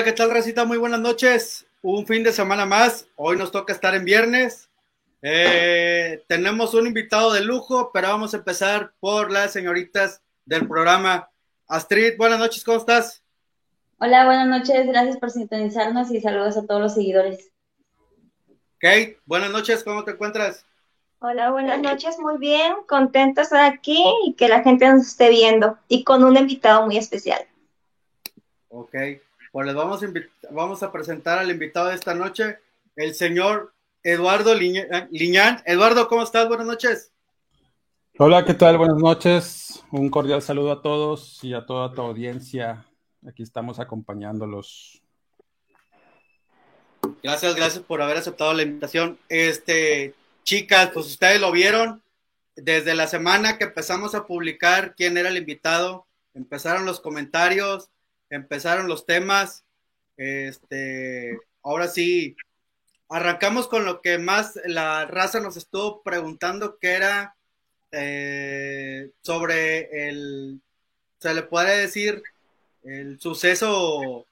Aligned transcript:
Hola, 0.00 0.08
¿qué 0.08 0.16
tal, 0.16 0.30
Recita? 0.30 0.64
Muy 0.64 0.78
buenas 0.78 1.00
noches. 1.00 1.66
Un 1.82 2.06
fin 2.06 2.22
de 2.22 2.32
semana 2.32 2.64
más. 2.64 3.06
Hoy 3.16 3.36
nos 3.36 3.52
toca 3.52 3.74
estar 3.74 3.94
en 3.94 4.06
viernes. 4.06 4.70
Eh, 5.20 6.24
tenemos 6.26 6.72
un 6.72 6.86
invitado 6.86 7.34
de 7.34 7.42
lujo, 7.42 7.90
pero 7.92 8.08
vamos 8.08 8.32
a 8.32 8.38
empezar 8.38 8.94
por 8.98 9.30
las 9.30 9.52
señoritas 9.52 10.22
del 10.46 10.66
programa. 10.66 11.28
Astrid, 11.68 12.16
buenas 12.16 12.38
noches, 12.38 12.64
¿cómo 12.64 12.78
estás? 12.78 13.22
Hola, 13.98 14.24
buenas 14.24 14.48
noches, 14.48 14.86
gracias 14.86 15.18
por 15.18 15.30
sintonizarnos 15.32 16.10
y 16.10 16.22
saludos 16.22 16.56
a 16.56 16.64
todos 16.64 16.80
los 16.80 16.94
seguidores. 16.94 17.50
Kate, 18.78 19.18
buenas 19.26 19.50
noches, 19.50 19.84
¿cómo 19.84 20.02
te 20.04 20.12
encuentras? 20.12 20.64
Hola, 21.18 21.50
buenas 21.50 21.78
noches, 21.78 22.18
muy 22.18 22.38
bien, 22.38 22.72
contenta 22.88 23.42
de 23.42 23.44
estar 23.44 23.70
aquí 23.70 24.02
y 24.24 24.32
que 24.32 24.48
la 24.48 24.62
gente 24.62 24.88
nos 24.88 25.08
esté 25.08 25.28
viendo 25.28 25.76
y 25.88 26.04
con 26.04 26.24
un 26.24 26.38
invitado 26.38 26.86
muy 26.86 26.96
especial. 26.96 27.42
Ok, 28.70 28.94
pues 29.50 29.66
les 29.66 29.74
vamos 29.74 30.02
a, 30.02 30.06
vamos 30.50 30.82
a 30.82 30.92
presentar 30.92 31.38
al 31.38 31.50
invitado 31.50 31.88
de 31.88 31.94
esta 31.94 32.14
noche, 32.14 32.58
el 32.96 33.14
señor 33.14 33.72
Eduardo 34.02 34.54
Liñán. 34.54 35.62
Eduardo, 35.66 36.08
¿cómo 36.08 36.22
estás? 36.22 36.48
Buenas 36.48 36.66
noches. 36.66 37.12
Hola, 38.18 38.44
¿qué 38.44 38.54
tal? 38.54 38.78
Buenas 38.78 38.98
noches. 38.98 39.82
Un 39.90 40.08
cordial 40.10 40.42
saludo 40.42 40.72
a 40.72 40.82
todos 40.82 41.42
y 41.42 41.54
a 41.54 41.66
toda 41.66 41.92
tu 41.92 42.02
audiencia. 42.02 42.86
Aquí 43.26 43.42
estamos 43.42 43.80
acompañándolos. 43.80 45.02
Gracias, 47.22 47.54
gracias 47.54 47.84
por 47.84 48.02
haber 48.02 48.18
aceptado 48.18 48.52
la 48.52 48.62
invitación. 48.62 49.18
Este, 49.28 50.14
chicas, 50.44 50.90
pues 50.92 51.06
ustedes 51.06 51.40
lo 51.40 51.50
vieron. 51.50 52.02
Desde 52.56 52.94
la 52.94 53.06
semana 53.06 53.58
que 53.58 53.64
empezamos 53.64 54.14
a 54.14 54.26
publicar 54.26 54.94
quién 54.94 55.16
era 55.16 55.28
el 55.28 55.36
invitado, 55.38 56.06
empezaron 56.34 56.84
los 56.84 57.00
comentarios, 57.00 57.88
empezaron 58.30 58.88
los 58.88 59.04
temas. 59.06 59.64
Este, 60.16 61.38
ahora 61.62 61.88
sí, 61.88 62.36
arrancamos 63.08 63.68
con 63.68 63.84
lo 63.84 64.00
que 64.00 64.18
más 64.18 64.58
la 64.64 65.04
raza 65.06 65.40
nos 65.40 65.56
estuvo 65.56 66.02
preguntando, 66.02 66.78
que 66.78 66.92
era 66.92 67.36
eh, 67.92 69.10
sobre 69.22 70.08
el, 70.08 70.60
se 71.18 71.34
le 71.34 71.42
puede 71.42 71.76
decir, 71.76 72.22
el 72.82 73.20
suceso, 73.20 74.26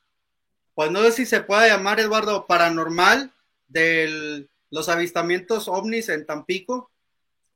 pues 0.75 0.91
no 0.91 1.03
sé 1.03 1.13
si 1.13 1.27
se 1.27 1.43
puede 1.43 1.69
llamar, 1.69 2.01
Eduardo, 2.01 2.47
paranormal 2.47 3.33
de 3.67 4.49
los 4.71 4.89
avistamientos 4.89 5.69
ovnis 5.69 6.09
en 6.09 6.25
Tampico. 6.25 6.91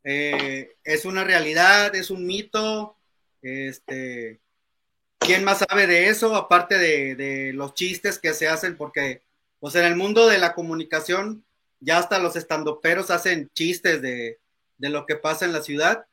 Eh, 0.05 0.75
es 0.85 1.05
una 1.05 1.25
realidad, 1.25 1.95
es 1.95 2.11
un 2.11 2.27
mito. 2.27 2.97
Este, 3.41 4.41
¿quién 5.25 5.45
más 5.45 5.65
sabe 5.69 5.87
de 5.87 6.09
eso? 6.09 6.35
Aparte 6.35 6.79
de, 6.79 7.15
de 7.15 7.53
los 7.53 7.75
chistes 7.75 8.19
que 8.19 8.35
se 8.35 8.49
hacen, 8.49 8.77
porque 8.77 9.23
pues 9.63 9.77
en 9.77 9.85
el 9.85 9.97
mundo 9.97 10.27
de 10.27 10.39
la 10.39 10.55
comunicación, 10.55 11.45
ya 11.83 11.99
hasta 11.99 12.19
los 12.19 12.37
estandoperos 12.37 13.11
hacen 13.11 13.51
chistes 13.55 14.01
de, 14.01 14.39
lo 14.79 15.07
que 15.07 15.17
pasa 15.17 15.45
en 15.45 15.53
la 15.53 15.63
ciudad. 15.63 16.07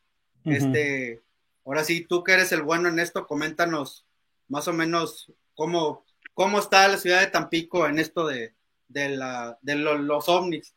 Este, 0.46 1.22
ahora 1.66 1.84
sí, 1.84 2.06
tú 2.08 2.24
que 2.24 2.34
eres 2.34 2.52
el 2.52 2.64
bueno 2.64 2.90
en 2.90 3.00
esto, 3.00 3.28
coméntanos 3.28 4.06
más 4.48 4.68
o 4.68 4.74
menos 4.74 5.32
cómo, 5.56 6.06
cómo 6.34 6.60
está 6.60 6.88
la 6.88 6.98
ciudad 6.98 7.22
de 7.22 7.28
Tampico 7.28 7.88
en 7.88 8.00
esto 8.00 8.28
de, 8.28 8.54
la, 8.90 9.58
de 9.62 9.76
los 9.76 10.28
ovnis. 10.28 10.76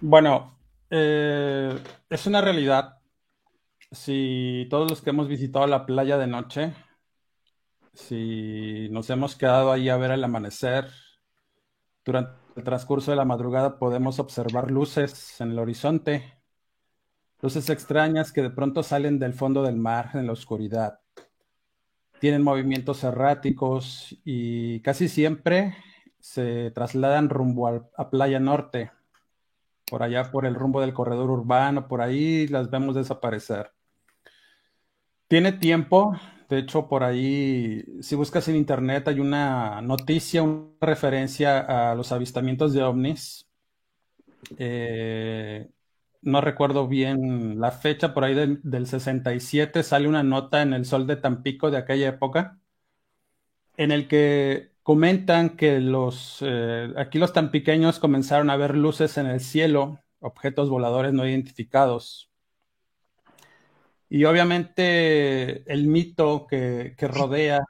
Bueno, 0.00 0.58
eh, 0.90 1.78
es 2.10 2.26
una 2.26 2.40
realidad. 2.40 2.98
Si 3.90 4.66
todos 4.70 4.90
los 4.90 5.00
que 5.00 5.10
hemos 5.10 5.28
visitado 5.28 5.66
la 5.66 5.86
playa 5.86 6.18
de 6.18 6.26
noche, 6.26 6.74
si 7.96 8.88
nos 8.90 9.08
hemos 9.10 9.36
quedado 9.36 9.72
ahí 9.72 9.88
a 9.88 9.96
ver 9.96 10.10
el 10.10 10.22
amanecer, 10.22 10.90
durante 12.04 12.32
el 12.54 12.62
transcurso 12.62 13.10
de 13.10 13.16
la 13.16 13.24
madrugada 13.24 13.78
podemos 13.78 14.18
observar 14.18 14.70
luces 14.70 15.40
en 15.40 15.50
el 15.50 15.58
horizonte, 15.58 16.34
luces 17.40 17.68
extrañas 17.70 18.32
que 18.32 18.42
de 18.42 18.50
pronto 18.50 18.82
salen 18.82 19.18
del 19.18 19.34
fondo 19.34 19.62
del 19.62 19.76
mar 19.76 20.10
en 20.14 20.26
la 20.26 20.32
oscuridad. 20.32 21.00
Tienen 22.20 22.42
movimientos 22.42 23.02
erráticos 23.02 24.16
y 24.24 24.80
casi 24.80 25.08
siempre 25.08 25.76
se 26.20 26.70
trasladan 26.70 27.28
rumbo 27.28 27.68
a, 27.68 28.10
Playa 28.10 28.40
Norte, 28.40 28.90
por 29.86 30.02
allá 30.02 30.30
por 30.30 30.46
el 30.46 30.54
rumbo 30.54 30.80
del 30.80 30.94
corredor 30.94 31.30
urbano, 31.30 31.88
por 31.88 32.00
ahí 32.00 32.46
las 32.48 32.70
vemos 32.70 32.94
desaparecer. 32.94 33.72
Tiene 35.28 35.52
tiempo 35.52 36.16
de 36.48 36.58
hecho, 36.58 36.88
por 36.88 37.02
ahí, 37.04 37.84
si 38.02 38.14
buscas 38.14 38.46
en 38.48 38.56
internet, 38.56 39.08
hay 39.08 39.20
una 39.20 39.80
noticia, 39.82 40.42
una 40.42 40.70
referencia 40.80 41.90
a 41.90 41.94
los 41.94 42.12
avistamientos 42.12 42.72
de 42.72 42.82
ovnis. 42.82 43.48
Eh, 44.58 45.68
no 46.22 46.40
recuerdo 46.40 46.88
bien 46.88 47.60
la 47.60 47.70
fecha, 47.72 48.14
por 48.14 48.24
ahí 48.24 48.34
del 48.62 48.86
67 48.86 49.82
sale 49.82 50.08
una 50.08 50.22
nota 50.22 50.62
en 50.62 50.72
el 50.72 50.84
Sol 50.84 51.06
de 51.06 51.16
Tampico 51.16 51.70
de 51.70 51.78
aquella 51.78 52.08
época, 52.08 52.58
en 53.76 53.92
el 53.92 54.08
que 54.08 54.72
comentan 54.82 55.56
que 55.56 55.80
los, 55.80 56.38
eh, 56.42 56.92
aquí 56.96 57.18
los 57.18 57.32
tampiqueños 57.32 57.98
comenzaron 57.98 58.50
a 58.50 58.56
ver 58.56 58.76
luces 58.76 59.18
en 59.18 59.26
el 59.26 59.40
cielo, 59.40 60.00
objetos 60.20 60.70
voladores 60.70 61.12
no 61.12 61.26
identificados. 61.28 62.30
Y 64.08 64.24
obviamente 64.24 65.70
el 65.72 65.86
mito 65.86 66.46
que, 66.46 66.94
rodea 67.00 67.60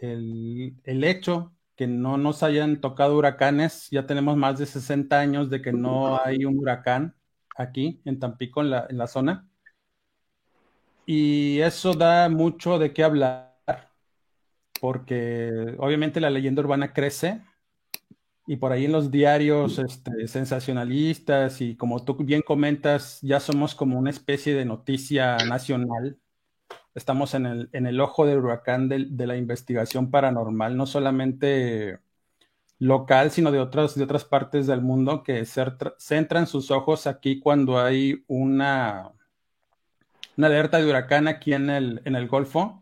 el, 0.00 1.04
hecho 1.04 1.52
que 1.76 1.86
no 1.86 2.16
nos 2.16 2.42
hayan 2.42 2.80
tocado 2.80 3.16
huracanes, 3.16 3.88
ya 3.90 4.06
tenemos 4.06 4.36
más 4.36 4.58
de 4.58 4.66
60 4.66 5.18
años 5.18 5.50
de 5.50 5.62
que 5.62 5.72
no 5.72 6.20
hay 6.22 6.44
un 6.44 6.58
huracán 6.58 7.16
aquí 7.56 8.00
en 8.04 8.18
Tampico, 8.20 8.60
en 8.60 8.70
la, 8.70 8.86
en 8.88 8.98
la 8.98 9.06
zona. 9.06 9.48
Y 11.06 11.60
eso 11.60 11.94
da 11.94 12.28
mucho 12.28 12.78
de 12.78 12.92
qué 12.92 13.02
hablar, 13.02 13.56
porque 14.80 15.74
obviamente 15.78 16.20
la 16.20 16.30
leyenda 16.30 16.62
urbana 16.62 16.92
crece 16.92 17.42
y 18.50 18.56
por 18.56 18.72
ahí 18.72 18.86
en 18.86 18.90
los 18.90 19.12
diarios 19.12 19.78
este, 19.78 20.26
sensacionalistas 20.26 21.60
y 21.60 21.76
como 21.76 22.04
tú 22.04 22.16
bien 22.16 22.42
comentas, 22.42 23.20
ya 23.22 23.38
somos 23.38 23.76
como 23.76 23.96
una 23.96 24.10
especie 24.10 24.56
de 24.56 24.64
noticia 24.64 25.36
nacional. 25.46 26.18
Estamos 26.96 27.34
en 27.34 27.46
el, 27.46 27.70
en 27.72 27.86
el 27.86 28.00
ojo 28.00 28.26
del 28.26 28.38
huracán 28.40 28.88
de, 28.88 29.26
la 29.28 29.36
investigación 29.36 30.10
paranormal, 30.10 30.76
no 30.76 30.86
solamente 30.86 32.00
local, 32.80 33.30
sino 33.30 33.52
de 33.52 33.60
otras, 33.60 33.94
de 33.94 34.02
otras 34.02 34.24
partes 34.24 34.66
del 34.66 34.82
mundo 34.82 35.22
que 35.22 35.44
centran 35.44 36.48
sus 36.48 36.72
ojos 36.72 37.06
aquí 37.06 37.38
cuando 37.38 37.78
hay 37.78 38.24
una, 38.26 39.12
una 40.36 40.48
alerta 40.48 40.78
de 40.78 40.90
huracán 40.90 41.28
aquí 41.28 41.54
en 41.54 41.70
el, 41.70 42.02
en 42.04 42.16
el 42.16 42.26
Golfo 42.26 42.79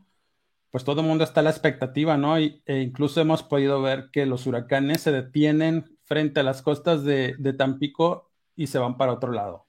pues 0.71 0.85
todo 0.85 1.01
el 1.01 1.07
mundo 1.07 1.25
está 1.25 1.41
a 1.41 1.43
la 1.43 1.51
expectativa, 1.51 2.17
¿no? 2.17 2.37
e 2.37 2.61
incluso 2.67 3.21
hemos 3.21 3.43
podido 3.43 3.81
ver 3.81 4.11
que 4.13 4.27
los 4.27 4.47
huracanes 4.47 5.01
se 5.01 5.13
detienen 5.13 5.99
frente 6.05 6.41
a 6.41 6.43
las 6.43 6.63
costas 6.63 7.05
de, 7.05 7.55
Tampico 7.57 8.31
y 8.57 8.67
se 8.67 8.79
van 8.79 8.97
para 8.97 9.13
otro 9.13 9.33
lado. 9.33 9.67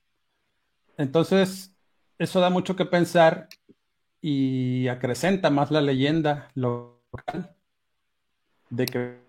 Entonces, 0.97 1.75
eso 2.17 2.39
da 2.39 2.49
mucho 2.49 2.75
que 2.75 2.85
pensar 2.85 3.47
y 4.21 4.87
acrecenta 4.87 5.49
más 5.49 5.71
la 5.71 5.81
leyenda 5.81 6.49
local 6.55 7.55
de 8.69 8.85
que 8.85 9.19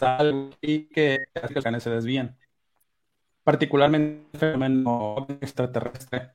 algo 0.00 0.50
y 0.60 0.84
que 0.86 1.18
los 1.34 1.50
huracanes 1.50 1.82
se 1.82 1.90
desvían, 1.90 2.36
particularmente 3.44 4.26
el 4.32 4.40
fenómeno 4.40 5.26
extraterrestre. 5.40 6.32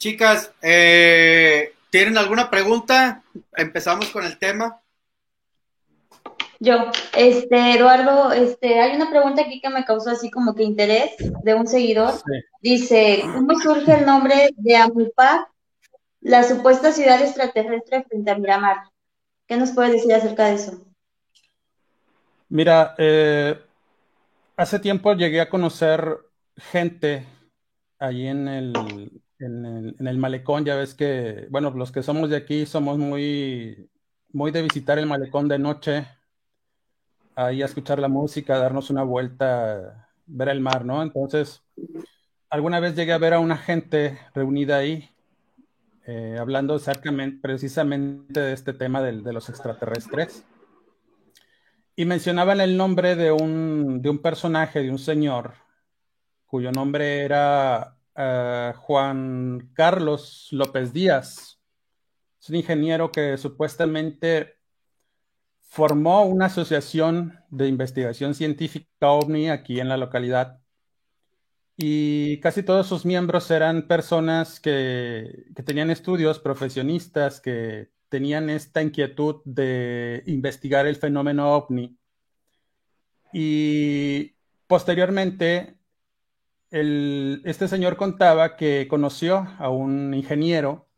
Chicas, 0.00 0.50
eh, 0.62 1.74
¿tienen 1.90 2.16
alguna 2.16 2.48
pregunta? 2.48 3.22
Empezamos 3.54 4.08
con 4.08 4.24
el 4.24 4.38
tema. 4.38 4.80
Yo, 6.58 6.90
este, 7.14 7.74
Eduardo, 7.74 8.32
este, 8.32 8.80
hay 8.80 8.96
una 8.96 9.10
pregunta 9.10 9.42
aquí 9.42 9.60
que 9.60 9.68
me 9.68 9.84
causó 9.84 10.08
así 10.08 10.30
como 10.30 10.54
que 10.54 10.62
interés 10.62 11.10
de 11.44 11.52
un 11.52 11.66
seguidor. 11.66 12.14
Dice, 12.62 13.20
¿cómo 13.24 13.60
surge 13.60 13.92
el 13.92 14.06
nombre 14.06 14.48
de 14.56 14.76
Amupac, 14.76 15.50
la 16.22 16.44
supuesta 16.44 16.92
ciudad 16.92 17.20
extraterrestre 17.20 18.02
frente 18.04 18.30
a 18.30 18.38
Miramar? 18.38 18.78
¿Qué 19.46 19.58
nos 19.58 19.72
puedes 19.72 19.92
decir 19.92 20.14
acerca 20.14 20.46
de 20.46 20.54
eso? 20.54 20.82
Mira, 22.48 22.94
eh, 22.96 23.60
hace 24.56 24.78
tiempo 24.78 25.12
llegué 25.12 25.42
a 25.42 25.50
conocer 25.50 26.20
gente 26.56 27.26
allí 27.98 28.28
en 28.28 28.48
el, 28.48 28.72
en 29.40 30.06
el, 30.06 30.18
malecón, 30.18 30.64
ya 30.64 30.76
ves 30.76 30.94
que, 30.94 31.46
bueno, 31.50 31.70
los 31.70 31.90
que 31.90 32.02
somos 32.02 32.28
de 32.30 32.36
aquí 32.36 32.66
somos 32.66 32.98
muy, 32.98 33.90
muy 34.32 34.50
de 34.50 34.62
visitar 34.62 34.98
el 34.98 35.06
malecón 35.06 35.48
de 35.48 35.58
noche, 35.58 36.06
ahí 37.34 37.62
a 37.62 37.64
escuchar 37.64 37.98
la 37.98 38.08
música, 38.08 38.58
darnos 38.58 38.90
una 38.90 39.02
vuelta, 39.02 40.10
ver 40.26 40.50
el 40.50 40.60
mar, 40.60 40.84
¿no? 40.84 41.02
Entonces, 41.02 41.62
alguna 42.50 42.80
vez 42.80 42.94
llegué 42.94 43.12
a 43.12 43.18
ver 43.18 43.34
a 43.34 43.40
una 43.40 43.56
gente 43.56 44.18
reunida 44.34 44.76
ahí 44.76 45.08
eh, 46.06 46.36
hablando 46.38 46.78
precisamente 47.40 48.40
de 48.40 48.52
este 48.52 48.72
tema 48.72 49.00
de, 49.00 49.32
los 49.32 49.48
extraterrestres. 49.48 50.44
Y 51.96 52.04
mencionaban 52.04 52.60
el 52.60 52.76
nombre 52.76 53.16
de 53.16 53.32
un, 53.32 54.02
de 54.02 54.10
un 54.10 54.18
personaje, 54.18 54.82
de 54.82 54.90
un 54.90 54.98
señor, 54.98 55.54
cuyo 56.46 56.72
nombre 56.72 57.20
era 57.20 57.99
eh, 58.16 58.72
Juan 58.76 59.70
Carlos 59.74 60.48
López 60.50 60.92
Díaz. 60.92 61.60
Es 62.40 62.48
un 62.48 62.56
ingeniero 62.56 63.12
que 63.12 63.36
supuestamente 63.36 64.56
formó 65.60 66.24
una 66.24 66.46
asociación 66.46 67.38
de 67.50 67.68
investigación 67.68 68.34
científica 68.34 69.10
OVNI 69.10 69.50
aquí 69.50 69.80
en 69.80 69.88
la 69.88 69.96
localidad 69.96 70.60
y 71.82 72.40
casi 72.40 72.62
todos 72.62 72.86
sus 72.86 73.06
miembros 73.06 73.50
eran 73.50 73.88
personas 73.88 74.60
que, 74.60 75.46
tenían 75.64 75.90
estudios, 75.90 76.38
profesionistas, 76.38 77.40
que 77.40 77.90
tenían 78.10 78.50
esta 78.50 78.82
inquietud 78.82 79.36
de 79.46 80.22
investigar 80.26 80.86
el 80.86 80.96
fenómeno 80.96 81.54
ovni. 81.54 81.96
Y 83.32 84.34
posteriormente, 84.66 85.78
este 86.70 87.66
señor 87.66 87.96
contaba 87.96 88.56
que 88.56 88.86
conoció 88.88 89.48
a 89.58 89.70
un 89.70 90.14
ingeniero 90.14 90.88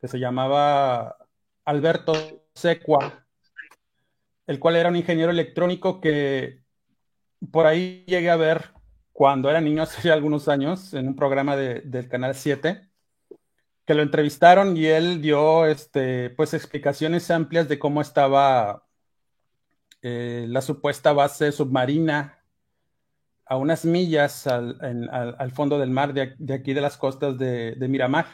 que 0.00 0.08
se 0.08 0.18
llamaba 0.18 1.16
Alberto 1.64 2.12
Secua, 2.54 3.24
el 4.46 4.58
cual 4.58 4.76
era 4.76 4.90
un 4.90 4.96
ingeniero 4.96 5.30
electrónico 5.30 6.00
que 6.00 6.62
por 7.50 7.66
ahí 7.66 8.04
llegué 8.06 8.30
a 8.30 8.36
ver 8.36 8.72
cuando 9.12 9.48
era 9.48 9.60
niño 9.60 9.82
hace 9.84 10.10
algunos 10.10 10.48
años 10.48 10.92
en 10.92 11.08
un 11.08 11.16
programa 11.16 11.56
del 11.56 12.08
Canal 12.08 12.34
7, 12.34 12.90
que 13.86 13.94
lo 13.94 14.02
entrevistaron 14.02 14.76
y 14.76 14.86
él 14.86 15.22
dio 15.22 15.66
este, 15.66 16.30
pues, 16.30 16.52
explicaciones 16.52 17.30
amplias 17.30 17.68
de 17.68 17.78
cómo 17.78 18.00
estaba 18.00 18.86
eh, 20.02 20.46
la 20.48 20.60
supuesta 20.60 21.12
base 21.12 21.52
submarina 21.52 22.41
a 23.52 23.56
unas 23.56 23.84
millas 23.84 24.46
al, 24.46 25.52
fondo 25.54 25.78
del 25.78 25.90
mar 25.90 26.14
de, 26.14 26.54
aquí 26.54 26.72
de 26.72 26.80
las 26.80 26.96
costas 26.96 27.36
de 27.38 27.86
Miramar 27.88 28.26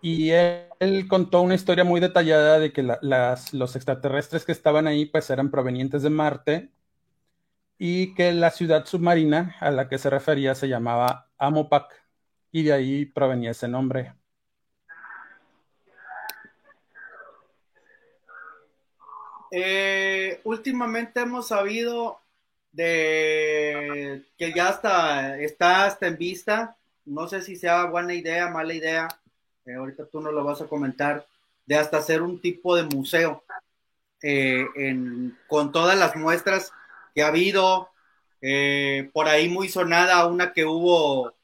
y 0.00 0.30
él, 0.30 1.08
contó 1.08 1.42
una 1.42 1.54
historia 1.54 1.84
muy 1.84 2.00
detallada 2.00 2.58
de 2.58 2.72
que 2.72 2.82
los 2.82 3.76
extraterrestres 3.76 4.44
que 4.44 4.52
estaban 4.52 4.86
ahí 4.86 5.06
pues 5.06 5.28
eran 5.30 5.50
provenientes 5.50 6.02
de 6.02 6.10
Marte 6.10 6.70
y 7.78 8.14
que 8.14 8.32
la 8.32 8.50
ciudad 8.50 8.86
submarina 8.86 9.56
a 9.60 9.70
la 9.70 9.88
que 9.88 9.98
se 9.98 10.10
refería 10.10 10.54
se 10.54 10.68
llamaba 10.68 11.30
Amopac 11.38 11.92
y 12.52 12.62
de 12.64 12.72
ahí 12.72 13.06
provenía 13.06 13.50
ese 13.50 13.68
nombre. 13.68 14.14
Eh, 19.50 20.40
últimamente 20.44 21.20
hemos 21.20 21.48
sabido 21.48 22.20
de 22.78 24.22
que 24.38 24.52
ya 24.52 24.68
está, 24.68 25.36
está 25.40 25.84
hasta 25.84 26.06
en 26.06 26.16
vista, 26.16 26.76
no 27.04 27.26
sé 27.26 27.42
si 27.42 27.56
sea 27.56 27.86
buena 27.86 28.14
idea, 28.14 28.50
mala 28.50 28.72
idea, 28.72 29.08
ahorita 29.66 30.06
tú 30.06 30.20
no 30.20 30.30
lo 30.30 30.44
vas 30.44 30.62
a 30.62 30.68
comentar, 30.68 31.26
de 31.66 31.74
hasta 31.74 31.96
hacer 31.96 32.22
un 32.22 32.40
tipo 32.40 32.76
de 32.76 32.84
museo 32.84 33.42
eh, 34.22 34.64
con 35.48 35.72
todas 35.72 35.98
las 35.98 36.14
muestras 36.14 36.72
que 37.16 37.22
ha 37.24 37.26
habido, 37.26 37.90
eh, 38.40 39.10
por 39.12 39.26
ahí 39.26 39.48
muy 39.48 39.68
sonada 39.68 40.24
una 40.28 40.52
que 40.52 40.64
hubo 40.64 41.34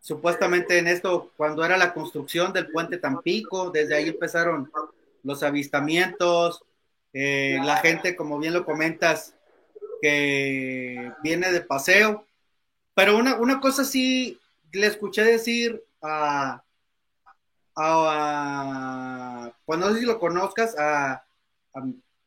supuestamente 0.00 0.78
en 0.78 0.88
esto 0.88 1.30
cuando 1.36 1.64
era 1.64 1.76
la 1.76 1.94
construcción 1.94 2.52
del 2.52 2.72
puente 2.72 2.98
Tampico, 2.98 3.70
desde 3.70 3.94
ahí 3.94 4.08
empezaron 4.08 4.68
los 5.22 5.44
avistamientos, 5.44 6.64
eh, 7.12 7.60
la 7.62 7.76
gente, 7.76 8.16
como 8.16 8.40
bien 8.40 8.52
lo 8.52 8.64
comentas, 8.64 9.36
que 10.00 11.12
viene 11.22 11.52
de 11.52 11.60
paseo, 11.60 12.26
pero 12.94 13.16
una, 13.16 13.36
una 13.36 13.60
cosa 13.60 13.84
sí 13.84 14.38
le 14.72 14.86
escuché 14.86 15.22
decir 15.24 15.82
a, 16.02 16.62
pues 19.64 19.78
no 19.78 19.92
sé 19.92 20.00
si 20.00 20.06
lo 20.06 20.18
conozcas, 20.18 20.76
a, 20.78 21.24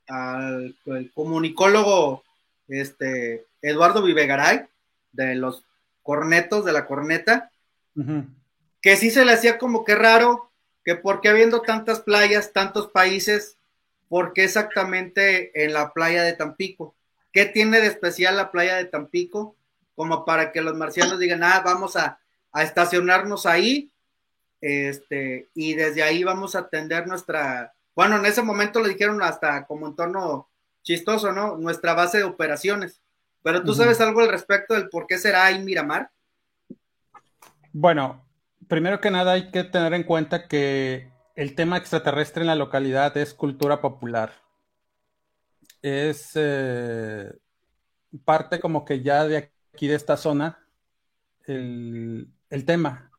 al 0.08 0.76
comunicólogo 1.14 2.24
este, 2.68 3.46
Eduardo 3.62 4.02
Vivegaray, 4.02 4.66
de 5.12 5.36
los 5.36 5.64
cornetos, 6.02 6.66
de 6.66 6.74
la 6.74 6.86
corneta, 6.86 7.52
que 8.82 8.98
sí 8.98 9.12
se 9.12 9.26
le 9.26 9.34
hacía 9.34 9.58
como 9.58 9.86
que 9.86 9.96
raro, 9.96 10.50
que 10.84 10.96
porque 10.96 11.30
habiendo 11.30 11.62
tantas 11.62 12.02
playas, 12.02 12.52
tantos 12.52 12.88
países, 12.92 13.58
¿por 14.10 14.34
qué 14.34 14.44
exactamente 14.44 15.64
en 15.64 15.74
la 15.74 15.94
playa 15.94 16.24
de 16.24 16.34
Tampico? 16.34 16.96
¿Qué 17.34 17.46
tiene 17.46 17.82
de 17.82 17.88
especial 17.88 18.38
la 18.38 18.52
playa 18.52 18.76
de 18.76 18.86
Tampico? 18.86 19.58
Como 19.96 20.24
para 20.24 20.54
que 20.54 20.62
los 20.62 20.76
marcianos 20.76 21.20
digan, 21.20 21.44
ah, 21.44 21.62
vamos 21.66 21.98
a, 21.98 22.20
a 22.54 22.64
estacionarnos 22.64 23.46
ahí 23.46 23.92
este, 24.64 25.50
y 25.54 25.74
desde 25.74 26.04
ahí 26.04 26.24
vamos 26.24 26.56
a 26.56 26.60
atender 26.60 27.06
nuestra, 27.06 27.74
bueno, 27.94 28.16
en 28.16 28.26
ese 28.26 28.42
momento 28.42 28.80
le 28.80 28.88
dijeron 28.90 29.22
hasta 29.22 29.66
como 29.66 29.88
entorno 29.88 30.48
chistoso, 30.84 31.34
¿no? 31.34 31.58
Nuestra 31.58 31.94
base 31.94 32.20
de 32.20 32.24
operaciones. 32.24 33.02
Pero 33.42 33.62
tú 33.64 33.74
sabes 33.74 34.00
algo 34.00 34.22
al 34.22 34.30
respecto 34.30 34.74
del 34.74 34.88
por 34.88 35.06
qué 35.06 35.18
será 35.18 35.46
ahí 35.46 35.62
Miramar? 35.62 36.12
Bueno, 37.74 38.26
primero 38.70 39.02
que 39.02 39.12
nada 39.12 39.34
hay 39.34 39.52
que 39.52 39.66
tener 39.66 39.94
en 39.94 40.04
cuenta 40.04 40.48
que 40.48 41.12
el 41.36 41.56
tema 41.56 41.76
extraterrestre 41.76 42.42
en 42.42 42.48
la 42.48 42.56
localidad 42.56 43.18
es 43.18 43.34
cultura 43.34 43.82
popular. 43.82 44.43
Es 45.84 46.32
eh, 46.34 47.32
parte 48.26 48.60
como 48.60 48.86
que 48.86 49.04
ya 49.04 49.28
de 49.28 49.52
aquí 49.74 49.88
de 49.88 49.96
esta 49.96 50.18
zona 50.18 50.58
el, 51.46 52.28
el 52.50 52.66
tema. 52.66 53.12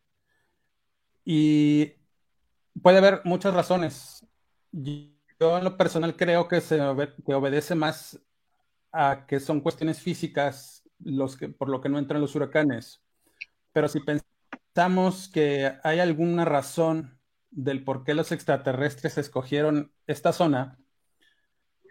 Y 1.24 1.92
puede 2.82 2.98
haber 2.98 3.20
muchas 3.24 3.54
razones. 3.54 4.26
Yo 4.72 5.58
en 5.58 5.64
lo 5.64 5.76
personal 5.76 6.16
creo 6.16 6.48
que 6.48 6.60
se 6.60 6.80
obedece 6.80 7.74
más 7.74 8.20
a 8.92 9.26
que 9.26 9.40
son 9.40 9.60
cuestiones 9.60 10.00
físicas 10.00 10.84
los 11.00 11.36
que, 11.36 11.48
por 11.48 11.68
lo 11.68 11.80
que 11.80 11.88
no 11.88 11.98
entran 11.98 12.20
los 12.20 12.34
huracanes. 12.34 13.02
Pero 13.72 13.88
si 13.88 14.00
pensamos 14.00 15.28
que 15.28 15.72
hay 15.82 16.00
alguna 16.00 16.44
razón 16.44 17.18
del 17.50 17.84
por 17.84 18.04
qué 18.04 18.14
los 18.14 18.32
extraterrestres 18.32 19.18
escogieron 19.18 19.92
esta 20.06 20.32
zona, 20.32 20.78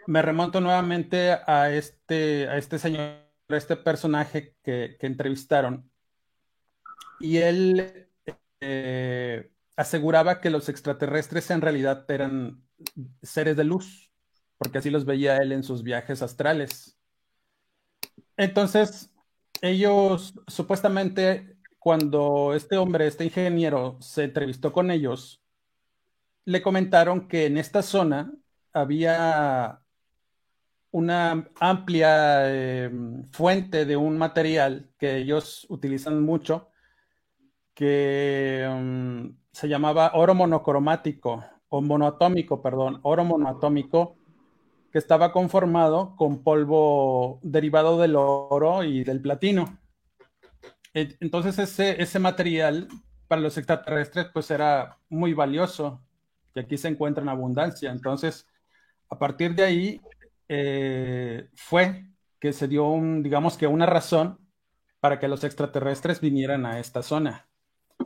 me 0.07 0.21
remonto 0.21 0.61
nuevamente 0.61 1.31
a 1.31 1.71
este, 1.71 2.47
a 2.47 2.57
este 2.57 2.79
señor, 2.79 3.01
a 3.49 3.55
este 3.55 3.75
personaje 3.75 4.55
que, 4.63 4.97
entrevistaron. 4.99 5.89
Y 7.19 7.37
él 7.37 8.07
eh, 8.59 9.51
aseguraba 9.75 10.41
que 10.41 10.49
los 10.49 10.69
extraterrestres 10.69 11.49
en 11.51 11.61
realidad 11.61 12.05
eran 12.09 12.63
seres 13.21 13.55
de 13.55 13.63
luz, 13.63 14.11
porque 14.57 14.79
así 14.79 14.89
los 14.89 15.05
veía 15.05 15.37
él 15.37 15.51
en 15.51 15.63
sus 15.63 15.83
viajes 15.83 16.21
astrales. 16.21 16.97
Entonces, 18.37 19.11
ellos 19.61 20.33
supuestamente, 20.47 21.57
cuando 21.79 22.53
este 22.53 22.77
hombre, 22.77 23.07
este 23.07 23.25
ingeniero, 23.25 23.97
se 24.01 24.25
entrevistó 24.25 24.73
con 24.73 24.91
ellos, 24.91 25.41
le 26.45 26.61
comentaron 26.61 27.27
que 27.27 27.45
en 27.45 27.57
esta 27.57 27.81
zona 27.81 28.33
había 28.73 29.82
una 30.93 31.49
amplia 31.59 32.53
eh, 32.53 32.91
fuente 33.31 33.85
de 33.85 33.97
un 33.97 34.15
material 34.17 34.91
que 34.99 35.17
ellos 35.17 35.65
utilizan 35.69 36.21
mucho, 36.21 36.69
que 37.73 38.67
mm, 38.69 39.29
se 39.51 39.67
llamaba 39.67 40.11
oro 40.13 40.35
monocromático 40.35 41.43
o 41.69 41.81
monoatómico, 41.81 42.61
perdón, 42.61 42.99
oro 43.01 43.25
monoatómico, 43.25 44.17
que 44.91 44.99
estaba 44.99 45.33
conformado 45.33 46.15
con 46.15 46.43
polvo 46.43 47.39
derivado 47.41 47.99
del 47.99 48.15
oro 48.15 48.83
y 48.83 49.03
del 49.03 49.19
platino. 49.19 49.79
Entonces 50.93 51.57
ese, 51.57 51.99
ese 52.03 52.19
material 52.19 52.87
para 53.27 53.41
los 53.41 53.57
extraterrestres 53.57 54.27
pues 54.31 54.51
era 54.51 54.99
muy 55.09 55.33
valioso 55.33 56.03
y 56.53 56.59
aquí 56.59 56.77
se 56.77 56.89
encuentra 56.89 57.23
en 57.23 57.29
abundancia. 57.29 57.89
Entonces, 57.89 58.45
a 59.09 59.17
partir 59.17 59.55
de 59.55 59.63
ahí 59.63 60.01
eh, 60.55 61.49
fue 61.55 62.05
que 62.39 62.53
se 62.53 62.67
dio 62.67 62.85
un, 62.85 63.23
digamos 63.23 63.57
que 63.57 63.65
una 63.65 63.87
razón 63.87 64.37
para 64.99 65.19
que 65.19 65.27
los 65.27 65.43
extraterrestres 65.43 66.21
vinieran 66.21 66.67
a 66.67 66.79
esta 66.79 67.01
zona. 67.01 67.47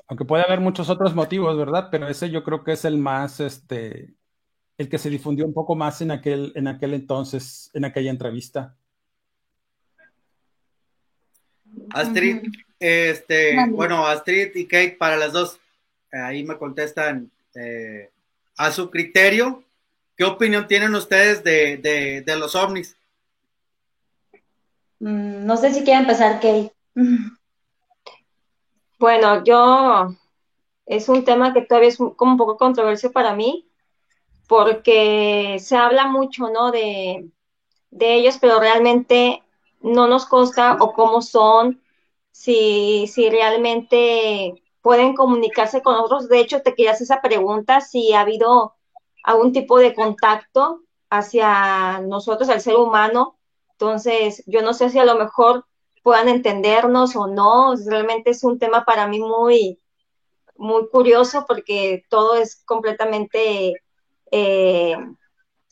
Aunque 0.08 0.24
puede 0.24 0.44
haber 0.44 0.62
muchos 0.62 0.89
otros 0.89 1.13
motivos, 1.13 1.58
¿verdad? 1.58 1.89
Pero 1.92 2.08
ese 2.08 2.30
yo 2.30 2.46
creo 2.46 2.63
que 2.63 2.72
es 2.72 2.86
el 2.86 2.98
más, 2.98 3.42
este, 3.42 4.13
el 4.77 4.88
que 4.88 4.98
se 4.98 5.10
difundió 5.10 5.46
un 5.46 5.54
poco 5.54 5.75
más 5.75 6.01
en 6.01 6.12
aquel, 6.12 6.54
en 6.56 6.70
aquel 6.70 6.94
entonces, 6.94 7.70
en 7.74 7.84
aquella 7.84 8.12
entrevista. 8.12 8.77
Astrid, 11.89 12.44
este, 12.80 13.58
bueno, 13.72 14.08
Astrid 14.08 14.56
y 14.56 14.66
Kate, 14.68 14.96
para 14.98 15.18
las 15.18 15.34
dos, 15.34 15.60
ahí 16.12 16.46
me 16.46 16.58
contestan 16.58 17.30
eh, 17.56 18.10
a 18.56 18.72
su 18.72 18.89
criterio. 18.89 19.67
¿Qué 20.18 20.26
opinión 20.26 20.68
tienen 20.68 20.96
ustedes 20.96 21.44
de, 21.44 22.24
los 22.40 22.56
ovnis? 22.56 22.98
Mm, 25.00 25.46
no 25.46 25.56
sé 25.58 25.72
si 25.72 25.84
quiere 25.84 26.02
empezar, 26.02 26.40
Kay. 26.42 26.72
Bueno, 29.00 29.44
yo 29.44 30.16
es 30.88 31.08
un 31.08 31.24
tema 31.24 31.54
que 31.54 31.62
todavía 31.62 31.90
es 31.90 31.98
como 31.98 32.32
un 32.32 32.38
poco 32.38 32.58
controversial 32.58 33.12
para 33.12 33.36
mí, 33.36 33.70
porque 34.48 35.58
se 35.60 35.76
habla 35.76 36.08
mucho, 36.08 36.50
¿no? 36.50 36.72
De, 36.72 37.30
de 37.92 38.16
ellos, 38.16 38.40
pero 38.42 38.60
realmente 38.60 39.44
no 39.82 40.08
nos 40.08 40.26
consta 40.26 40.78
o 40.80 40.94
cómo 40.94 41.22
son, 41.22 41.80
si, 42.32 43.06
si 43.06 43.30
realmente 43.30 44.64
pueden 44.82 45.16
comunicarse 45.16 45.84
con 45.84 45.94
nosotros. 45.94 46.28
De 46.28 46.40
hecho, 46.40 46.64
te 46.64 46.74
quería 46.74 46.94
hacer 46.94 47.04
esa 47.04 47.22
pregunta, 47.22 47.82
si 47.82 48.14
ha 48.14 48.22
habido 48.22 48.76
algún 49.27 49.51
tipo 49.51 49.77
de 49.77 49.93
contacto 49.93 50.84
hacia 51.10 52.00
nosotros, 52.00 52.48
al 52.48 52.62
ser 52.62 52.77
humano. 52.77 53.38
Entonces, 53.74 54.41
yo 54.48 54.62
no 54.62 54.74
sé 54.74 54.89
si 54.89 55.00
a 55.00 55.05
lo 55.05 55.15
mejor 55.15 55.65
puedan 56.01 56.29
entendernos 56.29 57.13
o 57.17 57.27
no. 57.27 57.75
Realmente 57.86 58.31
es 58.31 58.46
un 58.46 58.57
tema 58.57 58.86
para 58.86 59.05
mí 59.07 59.19
muy, 59.19 59.81
muy 60.55 60.88
curioso 60.88 61.43
porque 61.46 62.05
todo 62.10 62.36
es 62.36 62.63
completamente 62.63 63.74
eh, 64.31 64.96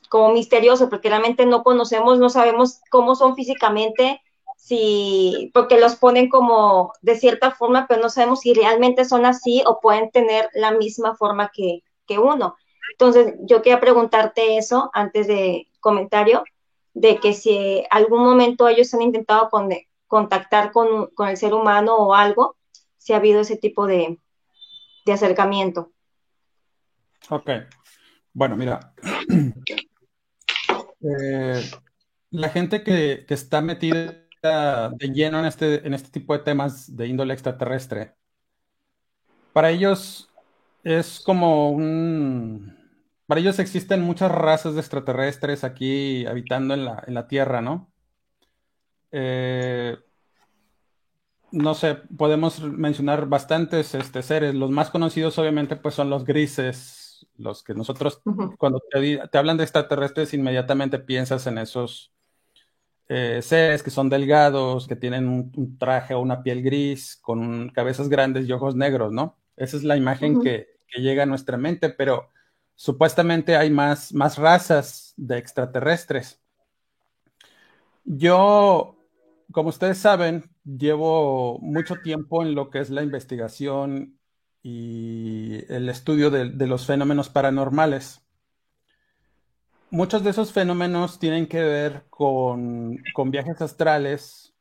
como 0.09 0.33
misterioso, 0.33 0.89
porque 0.89 1.07
realmente 1.07 1.45
no 1.45 1.63
conocemos, 1.63 2.19
no 2.19 2.29
sabemos 2.29 2.81
cómo 2.91 3.15
son 3.15 3.35
físicamente, 3.38 4.21
si, 4.57 5.50
porque 5.53 5.79
los 5.79 5.95
ponen 5.95 6.27
como 6.27 6.91
de 7.01 7.15
cierta 7.15 7.51
forma, 7.51 7.85
pero 7.88 8.01
no 8.01 8.09
sabemos 8.09 8.41
si 8.41 8.53
realmente 8.53 9.05
son 9.05 9.25
así 9.25 9.63
o 9.65 9.79
pueden 9.79 10.12
tener 10.12 10.50
la 10.53 10.71
misma 10.71 11.15
forma 11.15 11.51
que, 11.53 11.83
uno. 12.19 12.57
Entonces, 12.92 13.36
yo 13.42 13.62
quería 13.62 13.80
preguntarte 13.80 14.58
eso 14.58 14.89
antes 14.94 15.27
de 15.27 15.68
comentario, 15.80 16.44
de 16.94 17.20
que 17.20 17.34
si 17.34 17.84
algún 17.89 18.24
momento 18.24 18.68
ellos 18.68 18.94
han 18.94 19.01
intentado 19.01 19.50
contactar 20.08 20.72
con, 20.72 21.08
con, 21.08 21.27
el 21.27 21.38
ser 21.38 21.54
humano 21.54 21.96
o 21.96 22.13
algo, 22.13 22.56
si 22.98 23.13
ha 23.13 23.18
habido 23.18 23.42
ese 23.42 23.58
tipo 23.58 23.86
de, 23.86 24.18
de 25.06 25.13
acercamiento. 25.13 25.92
Ok. 27.30 27.50
Bueno, 28.34 28.56
mira, 28.56 28.94
eh, 31.01 31.62
la 32.32 32.50
gente 32.50 32.84
que, 32.84 33.25
está 33.30 33.62
metida 33.62 34.22
de 34.42 35.10
lleno 35.12 35.39
en 35.39 35.46
este, 35.46 35.88
en 35.88 35.94
este 35.94 36.10
tipo 36.10 36.34
de 36.34 36.44
temas 36.44 36.96
de 36.96 37.08
índole 37.08 37.34
extraterrestre, 37.34 38.15
para 39.54 39.72
ellos 39.72 40.30
es 40.86 41.20
como 41.20 41.72
un... 41.72 42.77
Para 43.25 43.42
ellos 43.42 43.58
existen 43.58 44.01
muchas 44.01 44.32
razas 44.32 44.75
de 44.75 44.82
extraterrestres 44.82 45.63
aquí 45.63 46.27
habitando 46.27 46.75
en 46.75 46.86
la, 46.86 47.04
en 47.08 47.15
la 47.15 47.27
Tierra, 47.27 47.60
¿no? 47.60 47.92
Eh, 49.12 49.98
no 51.51 51.74
sé, 51.74 51.96
podemos 51.96 52.62
mencionar 52.62 53.27
bastantes 53.27 53.96
este, 53.96 54.22
seres. 54.22 54.54
Los 54.54 54.70
más 54.70 54.92
conocidos 54.92 55.39
obviamente 55.39 55.75
pues 55.75 55.96
son 55.96 56.12
los 56.12 56.24
grises, 56.24 57.25
los 57.36 57.63
que 57.63 57.74
nosotros, 57.74 58.22
cuando 58.60 58.80
te, 58.92 59.38
hablan 59.38 59.58
de 59.58 59.63
extraterrestres, 59.63 60.36
inmediatamente 60.36 61.00
piensas 61.00 61.48
en 61.48 61.58
esos 61.58 62.13
eh, 63.10 63.39
seres 63.42 63.82
que 63.82 63.89
son 63.89 64.08
delgados, 64.08 64.88
que 64.88 64.96
tienen 64.96 65.27
un, 65.27 65.77
traje 65.80 66.13
o 66.13 66.20
una 66.20 66.44
piel 66.44 66.62
gris, 66.62 67.18
con 67.20 67.70
cabezas 67.70 68.08
grandes 68.08 68.48
y 68.48 68.51
ojos 68.51 68.75
negros, 68.75 69.12
¿no? 69.12 69.39
Esa 69.58 69.77
es 69.77 69.84
la 69.84 69.98
imagen 69.98 70.42
que, 70.44 70.75
llega 71.02 71.24
a 71.24 71.28
nuestra 71.28 71.58
mente, 71.58 71.90
pero 71.90 72.32
supuestamente 72.75 73.56
hay 73.56 73.70
más, 73.70 74.14
más 74.14 74.38
razas 74.38 75.14
de 75.18 75.38
extraterrestres. 75.38 76.42
Yo, 78.06 78.98
como 79.52 79.70
ustedes 79.70 79.98
saben, 79.98 80.50
llevo 80.64 81.60
mucho 81.60 81.96
tiempo 81.98 82.44
en 82.44 82.56
lo 82.56 82.70
que 82.70 82.80
es 82.80 82.90
la 82.90 83.04
investigación 83.04 84.20
y 84.62 85.64
el 85.72 85.90
estudio 85.90 86.32
de, 86.32 86.46
los 86.68 86.86
fenómenos 86.86 87.30
paranormales. 87.30 88.22
Muchos 89.92 90.24
de 90.24 90.32
esos 90.32 90.52
fenómenos 90.52 91.20
tienen 91.20 91.48
que 91.48 91.62
ver 91.62 92.06
con, 92.10 92.98
viajes 93.28 93.62
astrales, 93.62 94.54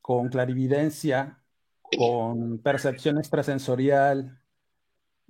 con 0.00 0.28
clarividencia, 0.28 1.42
con 1.82 2.58
percepción 2.58 3.18
extrasensorial, 3.18 4.40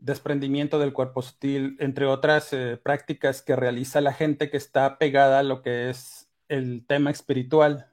desprendimiento 0.05 0.79
del 0.79 0.93
cuerpo 0.93 1.23
sutil, 1.23 1.77
entre 1.81 2.05
otras 2.05 2.53
eh, 2.53 2.79
prácticas 2.83 3.41
que 3.41 3.57
realiza 3.57 4.03
la 4.03 4.13
gente 4.13 4.51
que 4.51 4.59
está 4.59 4.99
pegada 4.99 5.39
a 5.39 5.43
lo 5.43 5.63
que 5.63 5.89
es 5.89 6.29
el 6.49 6.85
tema 6.87 7.11
espiritual. 7.11 7.91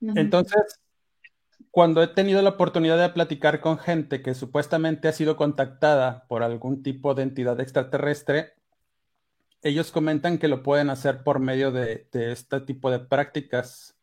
Entonces, 0.00 0.80
cuando 1.70 2.02
he 2.02 2.08
tenido 2.08 2.40
la 2.40 2.50
oportunidad 2.50 2.98
de 2.98 3.10
platicar 3.10 3.60
con 3.60 3.78
gente 3.78 4.22
que 4.22 4.34
supuestamente 4.34 5.08
ha 5.08 5.12
sido 5.12 5.36
contactada 5.36 6.26
por 6.28 6.42
algún 6.42 6.82
tipo 6.82 7.14
de 7.14 7.24
entidad 7.24 7.60
extraterrestre, 7.60 8.54
ellos 9.62 9.92
comentan 9.92 10.38
que 10.38 10.48
lo 10.48 10.62
pueden 10.62 10.88
hacer 10.88 11.22
por 11.22 11.40
medio 11.40 11.72
de, 11.72 12.06
este 12.12 12.60
tipo 12.62 12.90
de 12.90 13.00
prácticas, 13.00 13.96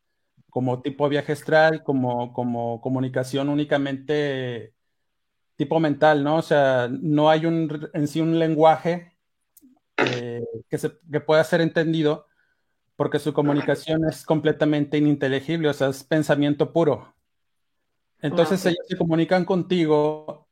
como 0.49 0.81
tipo 0.81 1.09
viaje 1.09 1.31
astral, 1.31 1.83
como, 1.83 2.33
como 2.33 2.81
comunicación 2.81 3.49
únicamente 3.49 4.73
tipo 5.61 5.79
mental, 5.79 6.23
¿no? 6.23 6.37
O 6.37 6.41
sea, 6.41 6.89
no 6.89 7.29
hay 7.29 7.45
un, 7.45 7.87
en 7.93 8.07
sí 8.07 8.19
un 8.19 8.39
lenguaje 8.39 9.15
eh, 9.97 10.43
que, 10.67 10.79
se, 10.79 10.91
que 11.11 11.19
pueda 11.19 11.43
ser 11.43 11.61
entendido 11.61 12.25
porque 12.95 13.19
su 13.19 13.31
comunicación 13.31 14.09
es 14.09 14.25
completamente 14.25 14.97
ininteligible, 14.97 15.69
o 15.69 15.73
sea, 15.73 15.89
es 15.89 16.03
pensamiento 16.03 16.73
puro. 16.73 17.13
Entonces 18.23 18.65
ellos 18.65 18.87
se 18.87 18.97
comunican 18.97 19.45
contigo 19.45 20.47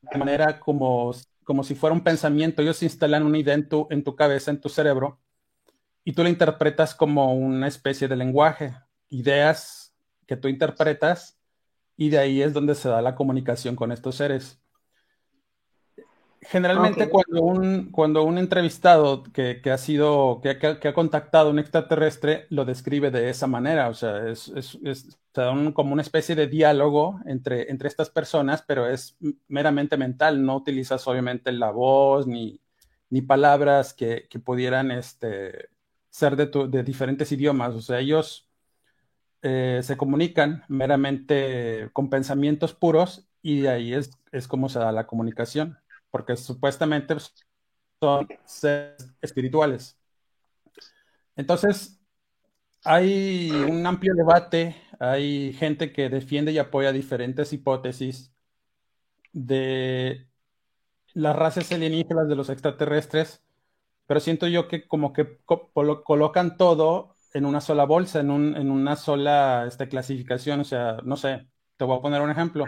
de 0.00 0.18
manera 0.18 0.60
como, 0.60 1.14
como 1.44 1.62
si 1.62 1.74
fuera 1.74 1.92
un 1.92 2.02
pensamiento. 2.02 2.62
Ellos 2.62 2.82
instalan 2.82 3.22
una 3.22 3.36
idea 3.36 3.52
en 3.54 3.68
tu, 3.68 3.86
en 3.90 4.02
tu 4.02 4.16
cabeza, 4.16 4.50
en 4.50 4.62
tu 4.62 4.70
cerebro, 4.70 5.20
y 6.04 6.14
tú 6.14 6.22
la 6.22 6.30
interpretas 6.30 6.94
como 6.94 7.34
una 7.34 7.68
especie 7.68 8.08
de 8.08 8.16
lenguaje, 8.16 8.74
ideas 9.10 9.94
que 10.26 10.38
tú 10.38 10.48
interpretas, 10.48 11.35
y 11.96 12.10
de 12.10 12.18
ahí 12.18 12.42
es 12.42 12.52
donde 12.52 12.74
se 12.74 12.88
da 12.88 13.02
la 13.02 13.14
comunicación 13.14 13.76
con 13.76 13.92
estos 13.92 14.16
seres. 14.16 14.60
Generalmente 16.48 17.08
cuando, 17.08 17.42
un, 17.42 17.90
cuando 17.90 18.22
un 18.22 18.38
entrevistado 18.38 19.24
que, 19.24 19.60
ha 19.68 19.78
sido, 19.78 20.40
que, 20.40 20.58
que, 20.58 20.88
ha 20.88 20.94
contactado 20.94 21.50
un 21.50 21.58
extraterrestre 21.58 22.46
lo 22.50 22.64
describe 22.64 23.10
de 23.10 23.30
esa 23.30 23.48
manera, 23.48 23.88
o 23.88 23.94
sea, 23.94 24.28
es, 24.28 24.48
es, 24.48 24.78
es 24.84 25.18
como 25.74 25.92
una 25.92 26.02
especie 26.02 26.36
de 26.36 26.46
diálogo 26.46 27.20
entre, 27.26 27.70
entre 27.70 27.88
estas 27.88 28.10
personas, 28.10 28.62
pero 28.62 28.88
es 28.88 29.16
meramente 29.48 29.96
mental, 29.96 30.44
no 30.44 30.56
utilizas 30.56 31.06
obviamente 31.08 31.50
la 31.50 31.70
voz 31.72 32.28
ni, 32.28 32.60
ni 33.10 33.22
palabras 33.22 33.92
que, 33.92 34.28
que, 34.30 34.38
pudieran 34.38 34.92
este, 34.92 35.68
ser 36.10 36.36
de, 36.36 36.46
de, 36.68 36.82
diferentes 36.84 37.32
idiomas, 37.32 37.74
o 37.74 37.82
sea, 37.82 37.98
ellos 37.98 38.45
eh, 39.42 39.80
se 39.82 39.96
comunican 39.96 40.64
meramente 40.68 41.90
con 41.92 42.10
pensamientos 42.10 42.74
puros 42.74 43.28
y 43.42 43.60
de 43.60 43.68
ahí 43.68 43.94
es, 43.94 44.10
es 44.32 44.48
como 44.48 44.68
se 44.68 44.78
da 44.78 44.92
la 44.92 45.06
comunicación 45.06 45.78
porque 46.10 46.36
supuestamente 46.36 47.14
son 48.00 48.28
seres 48.44 49.14
espirituales. 49.20 49.98
Entonces, 51.36 52.00
hay 52.84 53.50
un 53.50 53.84
amplio 53.86 54.14
debate, 54.14 54.76
hay 54.98 55.52
gente 55.52 55.92
que 55.92 56.08
defiende 56.08 56.52
y 56.52 56.58
apoya 56.58 56.92
diferentes 56.92 57.52
hipótesis 57.52 58.32
de 59.32 60.26
las 61.14 61.36
razas 61.36 61.70
alienígenas 61.72 62.28
de 62.28 62.36
los 62.36 62.48
extraterrestres, 62.48 63.42
pero 64.06 64.20
siento 64.20 64.46
yo 64.46 64.68
que 64.68 64.86
como 64.86 65.12
que 65.12 65.38
colocan 65.44 66.56
todo 66.56 67.15
en 67.34 67.46
una 67.46 67.60
sola 67.60 67.84
bolsa, 67.84 68.20
en, 68.20 68.30
una 68.30 68.96
sola 68.96 69.64
este, 69.66 69.88
clasificación, 69.88 70.60
o 70.60 70.64
sea, 70.64 70.98
no 71.04 71.16
sé, 71.16 71.46
te 71.76 71.84
voy 71.84 71.98
a 71.98 72.02
poner 72.02 72.22
un 72.22 72.30
ejemplo. 72.30 72.64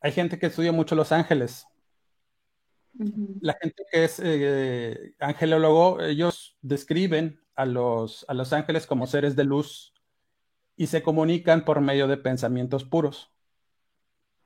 Hay 0.00 0.12
gente 0.12 0.38
que 0.38 0.46
estudia 0.46 0.72
mucho 0.72 0.94
Los 0.94 1.12
Ángeles 1.12 1.66
la 3.40 3.56
gente 3.60 3.84
que 3.90 4.04
es 4.04 4.20
eh, 4.22 5.14
angelólogo, 5.18 6.00
ellos 6.00 6.56
describen 6.60 7.40
a 7.54 7.64
los, 7.64 8.24
a 8.28 8.34
los 8.34 8.52
ángeles 8.52 8.86
como 8.86 9.06
seres 9.06 9.36
de 9.36 9.44
luz 9.44 9.94
y 10.76 10.86
se 10.86 11.02
comunican 11.02 11.64
por 11.64 11.80
medio 11.80 12.08
de 12.08 12.16
pensamientos 12.16 12.84
puros. 12.84 13.30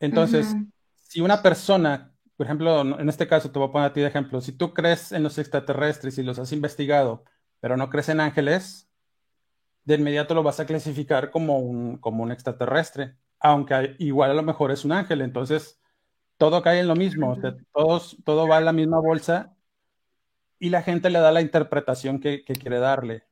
Entonces, 0.00 0.54
si 0.97 1.21
una 1.21 1.43
persona, 1.43 2.12
por 2.37 2.47
ejemplo, 2.47 2.81
en 2.99 3.09
este 3.09 3.28
caso 3.28 3.50
te 3.50 3.59
voy 3.59 3.69
a 3.69 3.73
poner 3.73 3.90
a 3.90 3.93
ti 3.93 4.00
de 4.00 4.09
ejemplo, 4.09 4.40
si 4.40 4.52
tú 4.52 4.75
crees 4.75 5.12
en 5.12 5.23
los 5.23 5.38
extraterrestres 5.38 6.19
y 6.19 6.23
los 6.23 6.38
has 6.38 6.52
investigado, 6.52 7.25
pero 7.61 7.76
no 7.76 7.88
crees 7.88 8.09
en 8.09 8.21
ángeles, 8.21 8.88
de 9.85 9.95
inmediato 9.97 10.35
lo 10.35 10.43
vas 10.43 10.61
a 10.61 10.67
clasificar 10.67 11.31
como 11.31 11.59
un, 11.59 11.99
como 11.99 12.23
un 12.23 12.33
extraterrestre, 12.33 13.17
aunque 13.38 13.97
igual 13.99 14.31
a 14.31 14.35
lo 14.35 14.43
mejor 14.43 14.71
es 14.71 14.85
un 14.85 14.93
ángel. 14.93 15.21
Entonces, 15.21 15.81
todo 16.38 16.62
cae 16.62 16.81
en 16.81 16.88
lo 16.88 16.97
mismo, 16.97 17.37
todos, 17.73 18.17
todo 18.25 18.49
va 18.49 18.59
en 18.59 18.64
la 18.64 18.73
misma 18.73 19.00
bolsa 19.00 19.55
y 20.59 20.71
la 20.71 20.83
gente 20.83 21.11
le 21.11 21.19
da 21.21 21.33
la 21.33 21.43
interpretación 21.43 22.21
que, 22.21 22.45
quiere 22.45 22.79
darle. 22.79 23.25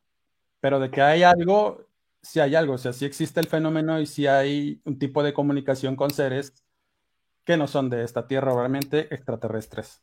Pero 0.60 0.80
de 0.80 0.90
que 0.90 1.02
hay 1.02 1.22
algo, 1.22 1.86
si 2.20 2.40
hay 2.40 2.54
algo, 2.54 2.74
o 2.74 2.78
sea, 2.78 2.92
si 2.92 3.04
existe 3.04 3.40
el 3.40 3.48
fenómeno 3.48 4.00
y 4.00 4.06
si 4.06 4.26
hay 4.26 4.80
un 4.84 4.98
tipo 4.98 5.22
de 5.22 5.32
comunicación 5.32 5.96
con 5.96 6.10
seres 6.10 6.54
que 7.44 7.56
no 7.56 7.66
son 7.66 7.90
de 7.90 8.04
esta 8.04 8.26
tierra, 8.26 8.54
obviamente 8.54 9.12
extraterrestres. 9.14 10.02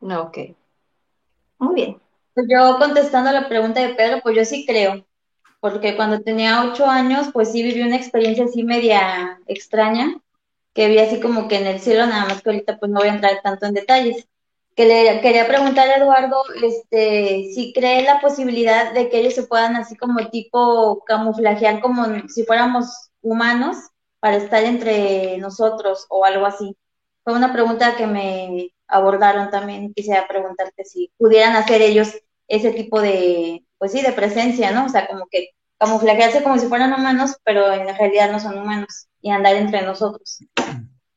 No, 0.00 0.22
ok. 0.22 0.38
Muy 1.58 1.74
bien. 1.74 2.00
Pues 2.34 2.46
yo 2.48 2.78
contestando 2.78 3.32
la 3.32 3.48
pregunta 3.48 3.80
de 3.80 3.94
Pedro, 3.94 4.20
pues 4.22 4.36
yo 4.36 4.44
sí 4.44 4.64
creo, 4.66 5.04
porque 5.60 5.96
cuando 5.96 6.22
tenía 6.22 6.64
ocho 6.64 6.86
años, 6.86 7.28
pues 7.32 7.52
sí 7.52 7.62
viví 7.62 7.82
una 7.82 7.96
experiencia 7.96 8.44
así 8.44 8.64
media 8.64 9.40
extraña, 9.46 10.20
que 10.74 10.88
vi 10.88 10.98
así 10.98 11.20
como 11.20 11.48
que 11.48 11.56
en 11.58 11.66
el 11.66 11.80
cielo, 11.80 12.06
nada 12.06 12.26
más 12.26 12.42
que 12.42 12.50
ahorita 12.50 12.78
pues 12.78 12.90
no 12.92 13.00
voy 13.00 13.08
a 13.08 13.14
entrar 13.14 13.40
tanto 13.42 13.66
en 13.66 13.74
detalles. 13.74 14.28
Que 14.76 14.86
le 14.86 15.20
quería 15.22 15.48
preguntar 15.48 15.88
a 15.88 15.96
Eduardo, 15.96 16.42
este, 16.62 17.50
si 17.54 17.72
cree 17.74 18.04
la 18.04 18.20
posibilidad 18.20 18.92
de 18.94 19.10
que 19.10 19.20
ellos 19.20 19.34
se 19.34 19.44
puedan 19.44 19.76
así 19.76 19.96
como 19.96 20.28
tipo 20.30 21.04
camuflajear 21.06 21.80
como 21.80 22.06
si 22.28 22.44
fuéramos 22.44 23.10
humanos 23.22 23.76
para 24.20 24.36
estar 24.36 24.64
entre 24.64 25.38
nosotros 25.38 26.06
o 26.10 26.24
algo 26.24 26.46
así. 26.46 26.76
Fue 27.24 27.34
una 27.34 27.52
pregunta 27.52 27.96
que 27.96 28.06
me 28.06 28.70
abordaron 28.90 29.50
también. 29.50 29.92
Quisiera 29.94 30.26
preguntarte 30.28 30.84
si 30.84 31.10
pudieran 31.16 31.56
hacer 31.56 31.82
ellos 31.82 32.14
ese 32.48 32.72
tipo 32.72 33.00
de, 33.00 33.64
pues 33.78 33.92
sí, 33.92 34.02
de 34.02 34.12
presencia, 34.12 34.72
¿no? 34.72 34.86
O 34.86 34.88
sea, 34.88 35.06
como 35.06 35.26
que 35.30 35.50
camuflajearse 35.78 36.42
como 36.42 36.58
si 36.58 36.66
fueran 36.66 36.92
humanos, 36.92 37.36
pero 37.44 37.72
en 37.72 37.96
realidad 37.96 38.30
no 38.30 38.38
son 38.38 38.58
humanos 38.58 39.08
y 39.22 39.30
andar 39.30 39.56
entre 39.56 39.82
nosotros. 39.82 40.40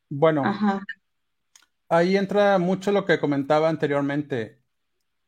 Bueno, 0.10 0.44
ahí 1.90 2.16
entra 2.16 2.58
mucho 2.60 2.92
lo 2.92 3.06
que 3.06 3.20
comentaba 3.20 3.68
anteriormente. 3.68 4.62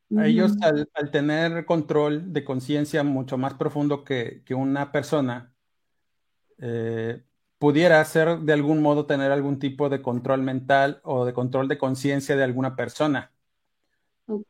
Ellos, 0.09 0.53
al, 0.61 1.11
tener 1.11 1.65
control 1.65 2.31
de 2.31 2.45
conciencia 2.45 3.03
mucho 3.03 3.37
más 3.37 3.55
profundo 3.55 4.03
que, 4.03 4.43
una 4.51 4.91
persona, 4.91 5.53
eh, 6.59 7.23
pudiera 7.65 8.05
ser 8.05 8.37
de 8.41 8.53
algún 8.53 8.79
modo 8.79 9.07
tener 9.07 9.31
algún 9.31 9.57
tipo 9.57 9.89
de 9.89 9.99
control 9.99 10.43
mental 10.43 11.01
o 11.03 11.25
de 11.25 11.33
control 11.33 11.67
de 11.67 11.79
conciencia 11.79 12.35
de 12.35 12.43
alguna 12.43 12.75
persona. 12.75 13.31
Ok. 14.27 14.45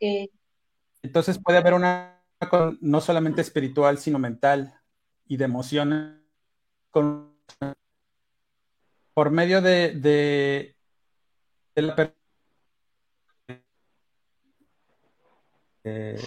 Entonces 1.01 1.39
puede 1.41 1.59
haber 1.59 1.75
una 1.75 2.21
no 2.81 2.99
solamente 2.99 3.39
espiritual, 3.39 3.99
sino 3.99 4.19
mental 4.19 4.81
y 5.27 5.37
de 5.37 5.45
emociones 5.45 6.19
por 9.13 9.31
medio 9.31 9.61
de, 9.61 9.95
de, 11.73 11.81
la 11.81 12.13
eh, 15.85 16.19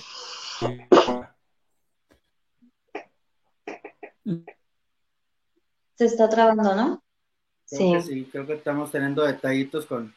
se 5.98 6.04
está 6.04 6.28
trabando, 6.28 6.76
¿no? 6.76 7.02
sí. 7.64 8.00
sí, 8.00 8.28
creo 8.30 8.46
que 8.46 8.54
estamos 8.54 8.90
teniendo 8.92 9.24
detallitos 9.24 9.84
con 9.84 10.14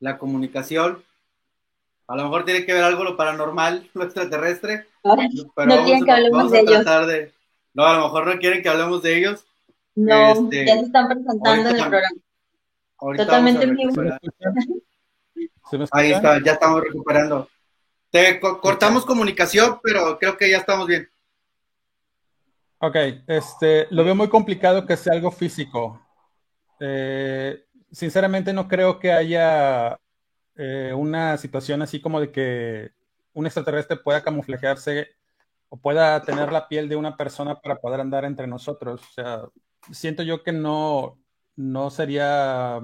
la 0.00 0.18
comunicación. 0.18 1.02
A 2.08 2.16
lo 2.16 2.24
mejor 2.24 2.44
tiene 2.44 2.66
que 2.66 2.74
ver 2.74 2.82
algo 2.82 3.04
lo 3.04 3.16
paranormal, 3.16 3.88
lo 3.94 4.04
extraterrestre. 4.04 4.86
pero 5.54 5.68
no 5.68 5.84
quieren 5.84 6.04
que 6.04 6.10
hablemos 6.10 6.50
de 6.50 6.60
ellos. 6.60 6.84
no, 7.72 7.84
a 7.84 7.96
lo 7.96 8.02
mejor 8.04 8.26
no 8.26 8.38
quieren 8.40 8.62
que 8.62 8.68
hablemos 8.68 9.02
de 9.02 9.16
ellos. 9.16 9.44
No, 9.94 10.32
este, 10.32 10.66
ya 10.66 10.74
se 10.74 10.86
están 10.86 11.06
presentando 11.06 11.70
en 11.70 11.76
el 11.76 11.88
programa. 11.88 12.20
Totalmente 13.16 13.64
en 13.64 13.76
vivo. 13.76 13.92
Ahí 15.92 16.12
está, 16.12 16.42
ya 16.42 16.52
estamos 16.52 16.82
recuperando. 16.82 17.48
Te 18.10 18.40
cortamos 18.40 19.06
comunicación, 19.06 19.78
pero 19.82 20.18
creo 20.18 20.36
que 20.36 20.50
ya 20.50 20.58
estamos 20.58 20.86
bien. 20.86 21.08
Ok, 22.84 22.96
este, 23.28 23.86
lo 23.90 24.02
veo 24.02 24.16
muy 24.16 24.28
complicado 24.28 24.84
que 24.84 24.96
sea 24.96 25.12
algo 25.12 25.30
físico. 25.30 26.04
Eh, 26.80 27.64
sinceramente 27.92 28.52
no 28.52 28.66
creo 28.66 28.98
que 28.98 29.12
haya 29.12 30.00
eh, 30.56 30.92
una 30.92 31.36
situación 31.36 31.80
así 31.82 32.00
como 32.00 32.18
de 32.18 32.32
que 32.32 32.90
un 33.34 33.46
extraterrestre 33.46 33.98
pueda 33.98 34.24
camuflajearse 34.24 35.10
o 35.68 35.76
pueda 35.76 36.22
tener 36.22 36.50
la 36.50 36.66
piel 36.66 36.88
de 36.88 36.96
una 36.96 37.16
persona 37.16 37.60
para 37.60 37.76
poder 37.76 38.00
andar 38.00 38.24
entre 38.24 38.48
nosotros. 38.48 39.00
O 39.00 39.12
sea, 39.12 39.42
siento 39.92 40.24
yo 40.24 40.42
que 40.42 40.50
no, 40.50 41.20
no 41.54 41.88
sería 41.88 42.80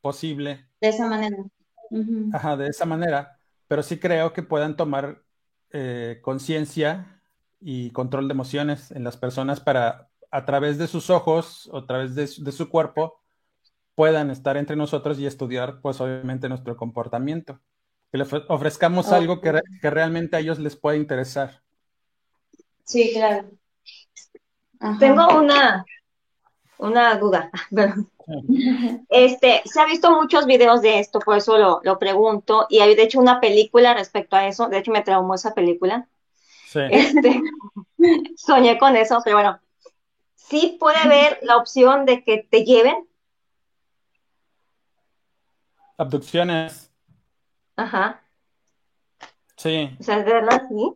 posible. 0.00 0.66
De 0.80 0.88
esa 0.88 1.06
manera. 1.06 1.36
Ajá, 2.32 2.56
de 2.56 2.68
esa 2.68 2.86
manera. 2.86 3.38
Pero 3.68 3.82
sí 3.82 3.98
creo 3.98 4.32
que 4.32 4.42
puedan 4.42 4.78
tomar 4.78 5.22
eh, 5.72 6.20
conciencia 6.22 7.21
y 7.64 7.90
control 7.90 8.28
de 8.28 8.32
emociones 8.32 8.90
en 8.90 9.04
las 9.04 9.16
personas 9.16 9.60
para, 9.60 10.08
a 10.30 10.44
través 10.44 10.78
de 10.78 10.88
sus 10.88 11.10
ojos 11.10 11.68
o 11.72 11.78
a 11.78 11.86
través 11.86 12.14
de 12.14 12.26
su, 12.26 12.68
cuerpo, 12.68 13.20
puedan 13.94 14.30
estar 14.30 14.56
entre 14.56 14.76
nosotros 14.76 15.18
y 15.18 15.26
estudiar, 15.26 15.80
pues 15.80 16.00
obviamente, 16.00 16.48
nuestro 16.48 16.76
comportamiento. 16.76 17.60
Que 18.10 18.18
les 18.18 18.32
ofrezcamos 18.48 19.12
algo 19.12 19.40
que, 19.40 19.62
realmente 19.82 20.36
a 20.36 20.40
ellos 20.40 20.58
les 20.58 20.76
pueda 20.76 20.96
interesar. 20.96 21.62
Sí, 22.84 23.12
claro. 23.14 23.48
Tengo 24.98 25.38
una, 25.38 25.84
una 26.78 27.16
duda. 27.16 27.50
Este, 29.08 29.62
se 29.64 29.80
ha 29.80 29.86
visto 29.86 30.10
muchos 30.10 30.46
videos 30.46 30.80
de 30.82 31.00
esto, 31.00 31.18
por 31.18 31.36
eso 31.36 31.58
lo, 31.58 31.80
lo, 31.82 31.98
pregunto, 31.98 32.66
y 32.68 32.80
hay 32.80 32.94
de 32.94 33.02
hecho 33.02 33.18
una 33.18 33.40
película 33.40 33.94
respecto 33.94 34.36
a 34.36 34.46
eso, 34.46 34.68
de 34.68 34.78
hecho 34.78 34.92
me 34.92 35.02
traumó 35.02 35.34
esa 35.34 35.54
película, 35.54 36.08
este, 36.90 37.40
soñé 38.36 38.78
con 38.78 38.96
eso, 38.96 39.20
pero 39.24 39.36
bueno, 39.36 39.60
sí 40.34 40.76
puede 40.78 40.98
haber 40.98 41.38
la 41.42 41.56
opción 41.56 42.04
de 42.06 42.24
que 42.24 42.46
te 42.50 42.64
lleven. 42.64 43.08
Abducciones. 45.96 46.90
Ajá. 47.76 48.22
Sí. 49.56 49.96
O 50.00 50.02
sea, 50.02 50.18
de 50.18 50.32
verdad, 50.32 50.62
sí. 50.68 50.94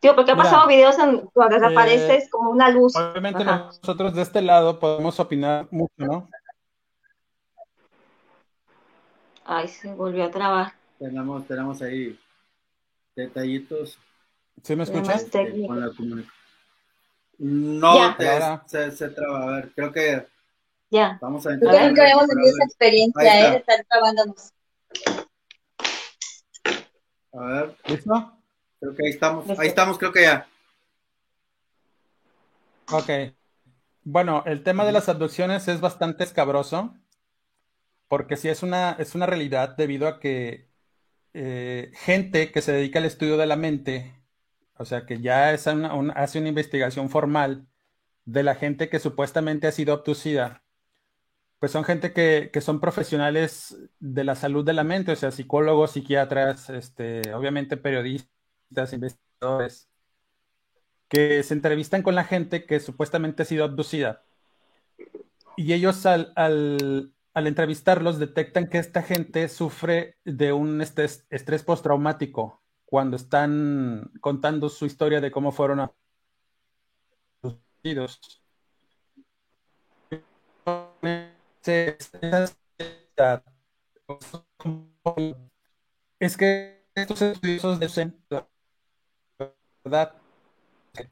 Tío, 0.00 0.14
porque 0.14 0.32
ha 0.32 0.36
pasado 0.36 0.66
videos 0.66 0.98
en, 0.98 1.26
cuando 1.32 1.56
desapareces 1.56 2.24
eh, 2.24 2.28
como 2.30 2.50
una 2.50 2.70
luz. 2.70 2.94
Obviamente 2.96 3.44
nosotros 3.44 4.14
de 4.14 4.22
este 4.22 4.42
lado 4.42 4.78
podemos 4.78 5.18
opinar 5.18 5.66
mucho, 5.70 5.94
¿no? 5.96 6.28
Ay, 9.44 9.68
se 9.68 9.92
volvió 9.94 10.24
a 10.24 10.30
trabar. 10.30 10.72
Tenemos, 10.98 11.46
tenemos 11.46 11.80
ahí 11.80 12.18
detallitos 13.14 13.98
¿Sí 14.62 14.76
me 14.76 14.84
escuchas? 14.84 15.26
No, 17.38 18.16
se, 18.66 18.90
se, 18.90 19.08
traba. 19.10 19.42
A 19.42 19.56
ver, 19.56 19.72
creo 19.74 19.92
que. 19.92 20.26
Ya. 20.90 21.18
Vamos 21.20 21.46
a 21.46 21.50
ver. 21.50 21.60
Creo 21.60 21.94
que 21.94 22.00
habíamos 22.00 22.26
tenido 22.26 22.48
esa 22.48 22.64
experiencia, 22.64 23.48
¿eh? 23.48 23.50
De 23.50 23.56
estar 23.58 23.84
trabándonos. 23.88 24.52
A 27.32 27.44
ver. 27.44 27.76
¿Listo? 27.86 28.32
Creo 28.80 28.94
que 28.94 29.04
ahí 29.04 29.10
estamos. 29.10 29.58
Ahí 29.58 29.68
estamos, 29.68 29.98
creo 29.98 30.12
que 30.12 30.22
ya. 30.22 30.48
Ok. 32.90 33.10
Bueno, 34.04 34.44
el 34.46 34.62
tema 34.62 34.84
de 34.84 34.92
las 34.92 35.08
abducciones 35.08 35.66
es 35.68 35.80
bastante 35.80 36.24
escabroso, 36.24 36.94
porque 38.08 38.36
sí 38.36 38.48
es 38.48 38.62
una, 38.62 38.92
es 38.92 39.14
una 39.14 39.26
realidad 39.26 39.76
debido 39.76 40.06
a 40.06 40.20
que 40.20 40.70
eh, 41.34 41.90
gente 41.94 42.52
que 42.52 42.62
se 42.62 42.72
dedica 42.72 43.00
al 43.00 43.04
estudio 43.04 43.36
de 43.36 43.46
la 43.46 43.56
mente 43.56 44.14
o 44.78 44.84
sea, 44.84 45.06
que 45.06 45.20
ya 45.20 45.52
es 45.52 45.66
hace 45.66 46.38
una 46.38 46.48
investigación 46.48 47.10
formal 47.10 47.66
de 48.26 48.42
la 48.42 48.54
gente 48.54 48.88
que 48.90 48.98
supuestamente 49.00 49.66
ha 49.66 49.72
sido 49.72 49.94
abducida. 49.94 50.62
Pues 51.58 51.72
son 51.72 51.84
gente 51.84 52.12
que, 52.12 52.50
son 52.60 52.80
profesionales 52.80 53.76
de 53.98 54.24
la 54.24 54.34
salud 54.34 54.64
de 54.64 54.74
la 54.74 54.84
mente, 54.84 55.12
o 55.12 55.16
sea, 55.16 55.30
psicólogos, 55.30 55.92
psiquiatras, 55.92 56.70
este, 56.70 57.32
obviamente 57.34 57.76
periodistas, 57.78 58.92
investigadores, 58.92 59.88
que 61.08 61.42
se 61.42 61.54
entrevistan 61.54 62.02
con 62.02 62.14
la 62.14 62.24
gente 62.24 62.66
que 62.66 62.80
supuestamente 62.80 63.42
ha 63.42 63.46
sido 63.46 63.64
abducida. 63.64 64.24
Y 65.56 65.72
ellos 65.72 66.04
al, 66.06 66.32
al 66.36 67.46
entrevistarlos 67.46 68.18
detectan 68.18 68.68
que 68.68 68.78
esta 68.78 69.02
gente 69.02 69.48
sufre 69.48 70.18
de 70.24 70.52
un 70.52 70.82
estrés, 70.82 71.26
estrés 71.30 71.62
postraumático 71.62 72.62
cuando 72.86 73.16
están 73.16 74.10
contando 74.20 74.68
su 74.68 74.86
historia 74.86 75.20
de 75.20 75.30
cómo 75.30 75.52
fueron 75.52 75.90
abducidos. 77.42 78.20
Es 86.18 86.36
que 86.36 86.86
estos 86.94 87.20
estudiosos 87.22 87.78
dicen, 87.80 88.16
¿verdad? 89.84 90.14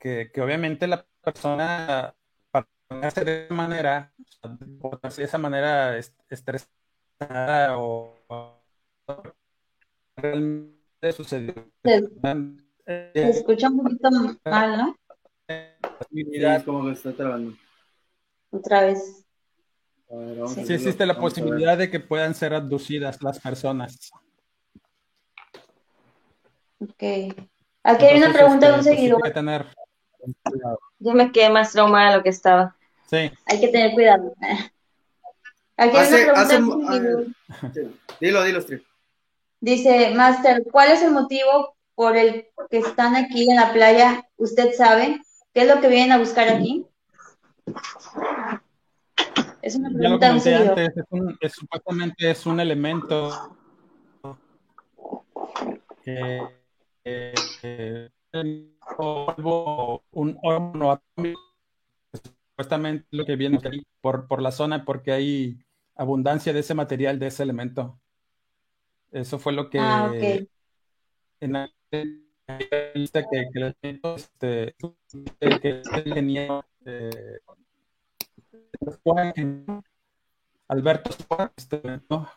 Que, 0.00 0.30
que 0.32 0.40
obviamente 0.40 0.86
la 0.86 1.04
persona, 1.20 2.14
para 2.50 2.66
de 2.88 3.08
esa 3.08 3.54
manera, 3.54 4.14
de 5.16 5.24
esa 5.24 5.38
manera 5.38 5.98
estresada 6.30 7.78
o, 7.78 8.62
realmente 10.16 10.73
sucedió. 11.12 11.54
Se, 11.82 12.02
se 12.86 13.28
escucha 13.30 13.68
un 13.68 13.82
poquito 13.82 14.10
mal, 14.44 14.76
¿no? 14.76 14.96
Sí, 16.10 16.24
como 16.64 16.84
que 16.84 16.92
está 16.92 17.12
trabando. 17.12 17.54
Otra 18.50 18.82
vez. 18.82 19.26
sí, 20.66 20.72
existe 20.72 21.06
la 21.06 21.18
posibilidad 21.18 21.76
de 21.76 21.90
que 21.90 22.00
puedan 22.00 22.34
ser 22.34 22.54
abducidas 22.54 23.22
las 23.22 23.40
personas. 23.40 24.10
Ok. 26.80 27.02
Aquí 27.82 28.04
hay 28.04 28.18
una 28.18 28.32
pregunta 28.32 28.66
de 28.68 28.72
un 28.72 28.78
este, 28.80 28.90
pues, 28.90 28.98
seguidor. 29.00 29.32
tener 29.32 29.66
Yo 30.98 31.12
me 31.12 31.32
quedé 31.32 31.50
más 31.50 31.72
traumada 31.72 32.10
de 32.10 32.16
lo 32.18 32.22
que 32.22 32.30
estaba. 32.30 32.76
Sí. 33.06 33.30
Hay 33.46 33.60
que 33.60 33.68
tener 33.68 33.92
cuidado. 33.92 34.32
Aquí 35.76 35.96
hay 35.96 36.24
una 36.24 36.44
pregunta 36.44 36.98
de 36.98 37.14
un 37.14 37.34
seguidor. 37.56 37.92
Dilo, 38.20 38.44
dilo, 38.44 38.60
Steve. 38.60 38.82
Dice, 39.64 40.12
Master, 40.14 40.62
¿cuál 40.70 40.92
es 40.92 41.00
el 41.00 41.12
motivo 41.12 41.74
por 41.94 42.18
el 42.18 42.48
que 42.68 42.76
están 42.76 43.16
aquí 43.16 43.48
en 43.48 43.56
la 43.56 43.72
playa? 43.72 44.28
¿Usted 44.36 44.74
sabe? 44.74 45.22
¿Qué 45.54 45.62
es 45.62 45.74
lo 45.74 45.80
que 45.80 45.88
vienen 45.88 46.12
a 46.12 46.18
buscar 46.18 46.48
aquí? 46.48 46.84
Es 49.62 49.74
una 49.76 49.88
pregunta 49.88 50.36
ya 50.36 50.58
lo 50.58 50.74
comenté 50.74 50.84
antes, 50.84 50.96
es 50.98 51.04
un, 51.08 51.38
es, 51.40 51.52
supuestamente 51.54 52.30
es 52.30 52.44
un 52.44 52.60
elemento 52.60 53.56
que 56.02 56.42
eh, 57.06 58.10
un 60.10 60.38
horno 60.42 60.90
atómico, 60.90 61.40
supuestamente 62.12 63.06
lo 63.12 63.24
que 63.24 63.36
viene 63.36 63.58
por, 64.02 64.28
por 64.28 64.42
la 64.42 64.52
zona 64.52 64.84
porque 64.84 65.12
hay 65.12 65.58
abundancia 65.96 66.52
de 66.52 66.60
ese 66.60 66.74
material, 66.74 67.18
de 67.18 67.28
ese 67.28 67.42
elemento. 67.42 67.98
Eso 69.14 69.38
fue 69.38 69.52
lo 69.52 69.70
que 69.70 69.78
ah, 69.78 70.10
okay. 70.10 70.48
en 71.38 71.52
la 71.52 71.70
lista 72.94 73.22
que, 73.30 73.48
que, 73.52 74.00
este, 74.16 74.74
que 75.60 75.82
tenía 76.12 76.66
eh, 76.84 77.38
Alberto 80.66 81.10
este, 81.56 81.80
¿no? 82.10 82.28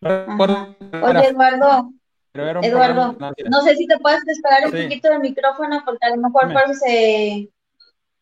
Oye, 0.00 1.28
Eduardo, 1.28 1.92
Eduardo, 2.32 3.16
no 3.50 3.60
sé 3.60 3.76
si 3.76 3.86
te 3.86 3.98
puedes 3.98 4.26
esperar 4.26 4.64
un 4.64 4.72
poquito 4.72 5.10
del 5.10 5.20
micrófono, 5.20 5.82
porque 5.84 6.06
a 6.06 6.16
lo 6.16 6.22
mejor 6.22 6.50
por 6.50 6.62
eso 6.62 6.74
se... 6.82 7.50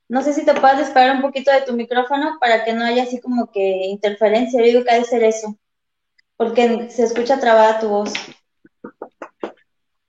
No 0.08 0.20
sé 0.20 0.32
si 0.32 0.44
te 0.44 0.54
puedes 0.54 0.80
esperar 0.80 1.14
un 1.14 1.22
poquito 1.22 1.52
de 1.52 1.62
tu 1.62 1.74
micrófono 1.74 2.38
para 2.40 2.64
que 2.64 2.72
no 2.72 2.84
haya 2.84 3.04
así 3.04 3.20
como 3.20 3.50
que 3.52 3.86
interferencia. 3.86 4.60
Yo 4.60 4.66
digo 4.66 4.84
que 4.84 4.90
ha 4.90 4.98
de 4.98 5.04
ser 5.04 5.22
eso, 5.22 5.56
porque 6.42 6.90
se 6.90 7.04
escucha 7.04 7.38
trabada 7.38 7.78
tu 7.78 7.88
voz. 7.88 8.12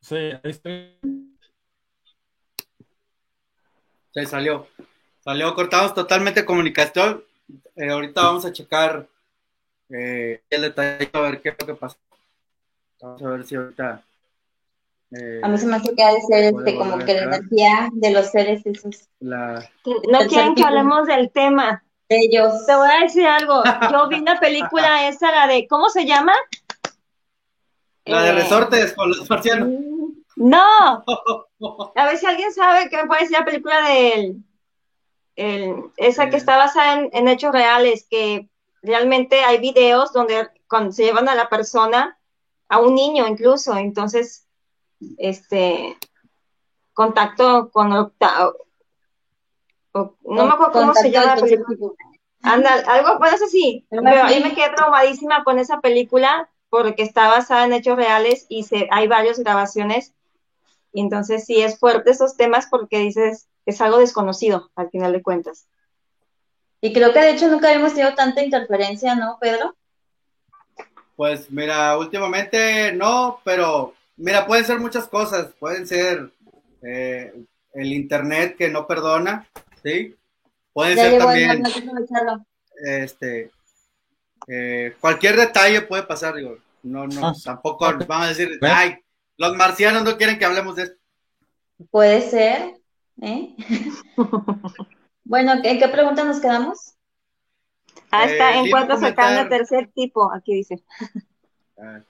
Sí, 0.02 0.16
ahí 0.16 0.40
estoy. 0.44 0.98
Se 4.12 4.26
salió. 4.26 4.68
Salió, 5.24 5.54
cortamos 5.54 5.94
totalmente 5.94 6.44
comunicación. 6.44 7.24
Eh, 7.76 7.90
ahorita 7.90 8.24
vamos 8.24 8.46
a 8.46 8.52
checar 8.52 9.08
eh, 9.90 10.42
el 10.50 10.62
detalle, 10.64 11.10
a 11.14 11.20
ver 11.20 11.42
qué 11.42 11.50
es 11.50 11.56
lo 11.60 11.68
que 11.68 11.76
pasó. 11.76 11.98
Vamos 13.00 13.22
a 13.22 13.30
ver 13.30 13.46
si 13.46 13.56
ahorita. 13.56 14.04
Eh, 15.12 15.40
a 15.44 15.48
mí 15.48 15.58
se 15.60 15.68
me 15.68 15.76
hace 15.76 15.94
que 15.96 16.04
ha 16.04 16.14
de 16.14 16.22
ser 16.22 16.44
este, 16.46 16.76
como 16.76 16.98
que 16.98 17.14
la 17.14 17.24
energía 17.24 17.90
de 17.94 18.12
los 18.12 18.32
seres 18.32 18.66
esos. 18.66 19.08
La... 19.20 19.70
No 19.86 20.20
quieren 20.28 20.56
que 20.56 20.64
hablemos 20.64 21.06
del 21.06 21.32
tema. 21.32 21.84
Ellos. 22.10 22.66
Te 22.66 22.76
voy 22.76 22.90
a 22.90 23.04
decir 23.04 23.26
algo. 23.26 23.64
Yo 23.92 24.08
vi 24.08 24.20
una 24.20 24.40
película 24.40 25.08
esa, 25.08 25.32
la 25.32 25.48
de, 25.48 25.68
¿cómo 25.68 25.90
se 25.90 26.06
llama? 26.06 26.34
La 28.06 28.24
de 28.24 28.30
eh, 28.30 28.34
resortes 28.34 28.94
con 28.94 29.10
los 29.10 29.30
marcianos. 29.30 29.70
No. 30.36 31.04
A 31.96 32.06
ver 32.06 32.18
si 32.18 32.26
alguien 32.26 32.52
sabe 32.54 32.90
qué 32.90 32.98
me 32.98 33.08
puede 33.08 33.22
decir 33.22 33.38
la 33.38 33.46
película 33.46 33.82
de 33.88 34.36
el, 35.36 35.92
esa 35.98 36.30
que 36.30 36.38
está 36.38 36.58
basada 36.58 37.00
en, 37.00 37.10
en, 37.14 37.28
hechos 37.28 37.52
reales, 37.52 38.06
que 38.10 38.50
realmente 38.82 39.44
hay 39.44 39.60
videos 39.60 40.12
donde 40.14 40.50
cuando 40.68 40.92
se 40.92 41.04
llevan 41.04 41.30
a 41.30 41.36
la 41.36 41.50
persona 41.50 42.20
a 42.68 42.80
un 42.80 42.96
niño 42.96 43.28
incluso, 43.28 43.76
entonces, 43.78 44.48
este, 45.18 45.98
contacto 46.94 47.70
con, 47.72 48.14
no 49.94 50.46
me 50.46 50.54
acuerdo 50.54 50.72
cómo 50.72 50.94
se 50.94 51.12
llama 51.12 51.36
Anda, 52.42 52.84
algo, 52.88 53.20
pues 53.20 53.42
así, 53.42 53.86
pero 53.90 54.24
ahí 54.24 54.44
me 54.44 54.54
quedé 54.54 54.70
traumadísima 54.76 55.44
con 55.44 55.60
esa 55.60 55.80
película 55.80 56.50
porque 56.70 57.04
está 57.04 57.30
basada 57.30 57.66
en 57.66 57.74
hechos 57.74 57.96
reales 57.96 58.46
y 58.50 58.64
se, 58.64 58.88
hay 58.92 59.08
varias 59.08 59.40
grabaciones, 59.40 60.14
y 60.92 61.02
entonces 61.02 61.46
sí 61.46 61.62
es 61.62 61.80
fuerte 61.80 62.12
esos 62.12 62.36
temas 62.36 62.68
porque 62.68 63.00
dices, 63.00 63.48
es 63.66 63.80
algo 63.80 64.00
desconocido 64.00 64.72
al 64.76 64.90
final 64.90 65.14
de 65.14 65.22
cuentas. 65.22 65.68
Y 66.82 66.92
creo 66.92 67.14
que 67.14 67.22
de 67.22 67.32
hecho 67.32 67.48
nunca 67.48 67.70
habíamos 67.70 67.94
tenido 67.94 68.14
tanta 68.14 68.44
interferencia, 68.44 69.16
¿no, 69.16 69.38
Pedro? 69.40 69.76
Pues 71.16 71.50
mira, 71.50 71.98
últimamente 71.98 72.92
no, 72.92 73.40
pero 73.44 73.94
mira, 74.18 74.46
pueden 74.46 74.66
ser 74.66 74.80
muchas 74.80 75.08
cosas, 75.08 75.54
pueden 75.60 75.88
ser 75.88 76.32
eh, 76.82 77.34
el 77.74 77.94
internet 77.94 78.58
que 78.58 78.70
no 78.70 78.86
perdona, 78.86 79.48
¿sí? 79.84 80.16
Pueden 80.74 80.98
ser 80.98 81.20
también, 81.20 81.64
este, 82.84 83.52
eh, 84.48 84.96
cualquier 85.00 85.38
detalle 85.38 85.82
puede 85.82 86.04
pasar, 86.04 86.36
digo, 86.36 86.58
no, 86.82 87.08
no, 87.08 87.28
ah, 87.28 87.34
tampoco 87.44 87.86
vamos 88.08 88.26
a 88.26 88.30
decir, 88.30 88.60
ay, 88.62 88.98
los 89.38 89.56
marcianos 89.56 90.04
no 90.04 90.18
quieren 90.18 90.40
que 90.40 90.46
hablemos 90.46 90.76
de 90.76 90.84
esto. 90.84 90.98
Puede 91.92 92.22
ser, 92.22 92.74
¿eh? 93.22 93.56
bueno, 95.24 95.54
¿en 95.64 95.80
qué 95.80 95.88
pregunta 95.88 96.24
nos 96.24 96.40
quedamos? 96.40 96.96
Ah, 98.10 98.26
está, 98.26 98.56
¿en 98.58 98.70
cuánto 98.70 98.98
sacan 99.00 99.38
el 99.38 99.50
tercer 99.50 99.92
tipo? 99.94 100.32
Aquí 100.34 100.56
dice. 100.56 100.84
Ah. 101.78 102.02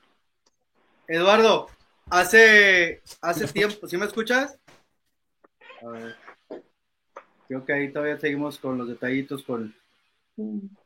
Eduardo, 1.07 1.69
hace, 2.09 3.01
hace 3.21 3.47
tiempo, 3.47 3.87
¿sí 3.87 3.97
me 3.97 4.05
escuchas? 4.05 4.57
A 5.81 5.87
ver. 5.89 6.22
Creo 7.47 7.65
que 7.65 7.73
ahí 7.73 7.91
todavía 7.91 8.19
seguimos 8.19 8.57
con 8.57 8.77
los 8.77 8.87
detallitos 8.87 9.43
con, 9.43 9.73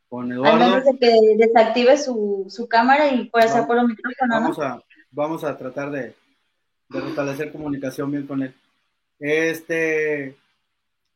con 0.09 0.31
Eduardo. 0.31 0.63
Al 0.63 0.69
menos 0.71 0.85
de 0.85 0.97
que 0.97 1.15
desactive 1.37 1.97
su, 1.97 2.45
su 2.49 2.67
cámara 2.67 3.11
y 3.11 3.25
pueda 3.25 3.45
hacer 3.45 3.65
por 3.67 3.77
el 3.77 3.87
micrófono. 3.87 4.33
Vamos, 4.35 4.59
a, 4.59 4.81
vamos 5.11 5.43
a 5.43 5.57
tratar 5.57 5.91
de, 5.91 6.13
de 6.89 7.01
restablecer 7.01 7.51
comunicación 7.51 8.11
bien 8.11 8.27
con 8.27 8.43
él. 8.43 8.53
Este, 9.19 10.35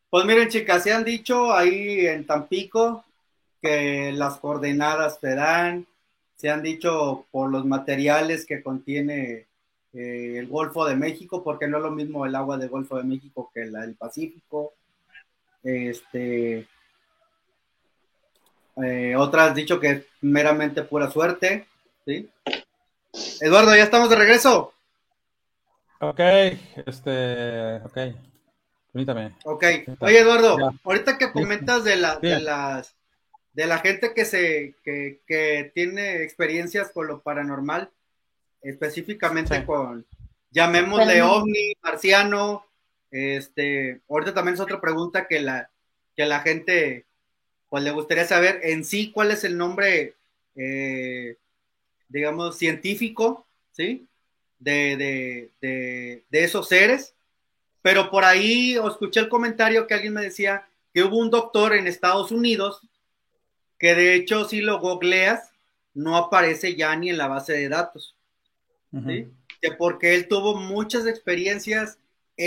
pues 0.10 0.26
miren, 0.26 0.50
chicas, 0.50 0.84
se 0.84 0.92
han 0.92 1.04
dicho 1.04 1.54
ahí 1.54 2.06
en 2.08 2.26
Tampico 2.26 3.06
que 3.62 4.12
las 4.12 4.38
coordenadas 4.38 5.20
te 5.20 5.36
dan, 5.36 5.86
se 6.36 6.50
han 6.50 6.64
dicho 6.64 7.26
por 7.32 7.52
los 7.52 7.66
materiales 7.66 8.46
que 8.46 8.64
contiene 8.64 9.46
eh, 9.94 10.36
el 10.38 10.48
Golfo 10.48 10.86
de 10.86 10.96
México, 10.96 11.44
porque 11.44 11.68
no 11.68 11.78
es 11.78 11.84
lo 11.84 11.92
mismo 11.92 12.26
el 12.26 12.36
agua 12.36 12.58
del 12.58 12.70
Golfo 12.70 12.98
de 12.98 13.04
México 13.04 13.52
que 13.54 13.66
la 13.66 13.82
del 13.82 13.96
Pacífico. 13.96 14.74
Este, 15.64 16.68
eh, 18.84 19.16
otras 19.16 19.54
dicho 19.54 19.80
que 19.80 19.90
es 19.90 20.06
meramente 20.22 20.84
pura 20.84 21.10
suerte, 21.12 21.68
¿sí? 22.06 22.30
Eduardo, 23.42 23.76
ya 23.76 23.84
estamos 23.84 24.10
de 24.10 24.16
regreso. 24.16 24.74
Ok, 26.00 26.20
este, 26.86 27.76
ok. 27.84 27.98
Permítame. 28.92 29.36
Ok. 29.46 29.64
Oye, 30.00 30.20
Eduardo, 30.20 30.58
ahorita 30.84 31.18
que 31.18 31.32
comentas 31.32 31.84
de, 31.84 31.96
la, 31.96 32.18
de 32.18 32.40
las 32.40 32.96
de 33.54 33.68
la 33.68 33.80
gente 33.80 34.14
que 34.14 34.26
se 34.26 34.76
que, 34.84 35.22
que, 35.28 35.72
tiene 35.76 36.24
experiencias 36.24 36.92
con 36.92 37.08
lo 37.08 37.22
paranormal, 37.22 37.90
específicamente 38.62 39.66
con 39.66 40.06
llamémosle 40.52 41.22
ovni, 41.22 41.74
marciano, 41.82 42.66
este, 43.12 44.02
ahorita 44.10 44.34
también 44.34 44.56
es 44.56 44.62
otra 44.62 44.82
pregunta 44.82 45.28
que 45.28 45.42
la 45.42 45.70
que 46.16 46.26
la 46.26 46.40
gente 46.42 47.06
pues 47.70 47.84
le 47.84 47.92
gustaría 47.92 48.26
saber 48.26 48.60
en 48.64 48.84
sí 48.84 49.12
cuál 49.12 49.32
es 49.32 49.44
el 49.44 49.58
nombre 49.58 50.16
eh, 50.56 51.38
digamos 52.10 52.58
científico, 52.58 53.46
¿sí? 53.72 54.08
de, 54.60 55.50
de, 55.60 56.24
esos 56.32 56.68
seres, 56.68 57.16
pero 57.82 58.12
por 58.12 58.24
ahí 58.24 58.76
escuché 58.76 59.20
el 59.20 59.30
comentario 59.30 59.88
que 59.88 59.94
alguien 59.96 60.14
me 60.14 60.22
decía 60.22 60.68
que 60.94 61.04
hubo 61.04 61.18
un 61.18 61.30
doctor 61.30 61.74
en 61.74 61.88
Estados 61.88 62.32
Unidos 62.32 62.82
que 63.80 63.96
de 63.96 64.14
hecho 64.14 64.46
si 64.46 64.62
lo 64.62 64.80
googleas 64.80 65.50
no 65.94 66.16
aparece 66.16 66.76
ya 66.76 66.96
ni 66.96 67.10
en 67.10 67.18
la 67.18 67.28
base 67.28 67.54
de 67.54 67.70
datos. 67.70 68.16
Que 68.92 69.72
porque 69.78 70.16
él 70.16 70.28
tuvo 70.28 70.56
muchas 70.56 71.08
experiencias, 71.08 71.98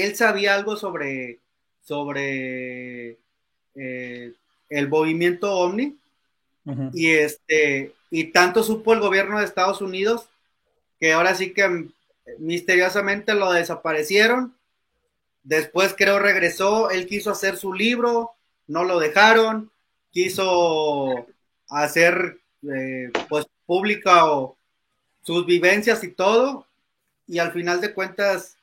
él 0.03 0.17
sabía 0.17 0.55
algo 0.55 0.77
sobre, 0.77 1.41
sobre 1.83 3.19
eh, 3.75 4.33
el 4.69 4.89
movimiento 4.89 5.53
OVNI 5.53 5.97
y 6.95 7.11
este 7.11 7.93
y 8.11 8.25
tanto 8.33 8.63
supo 8.63 8.95
el 8.95 9.01
gobierno 9.01 9.39
de 9.39 9.45
Estados 9.45 9.83
Unidos 9.83 10.29
que 10.99 11.13
ahora 11.13 11.35
sí 11.35 11.53
que 11.53 11.89
misteriosamente 12.39 13.35
lo 13.35 13.53
desaparecieron. 13.53 14.55
Después 15.43 15.95
creo 15.97 16.19
regresó, 16.19 16.91
él 16.91 17.07
quiso 17.07 17.31
hacer 17.31 17.57
su 17.57 17.75
libro, 17.75 18.31
no 18.67 18.85
lo 18.85 18.99
dejaron, 18.99 19.71
quiso 20.11 21.27
hacer 21.69 22.39
eh, 22.63 23.11
pues 23.29 23.47
pública 23.67 24.27
o 24.33 24.57
sus 25.23 25.45
vivencias 25.45 26.03
y 26.05 26.09
todo, 26.09 26.67
y 27.27 27.39
al 27.39 27.53
final 27.53 27.81
de 27.81 27.93
cuentas, 27.93 28.54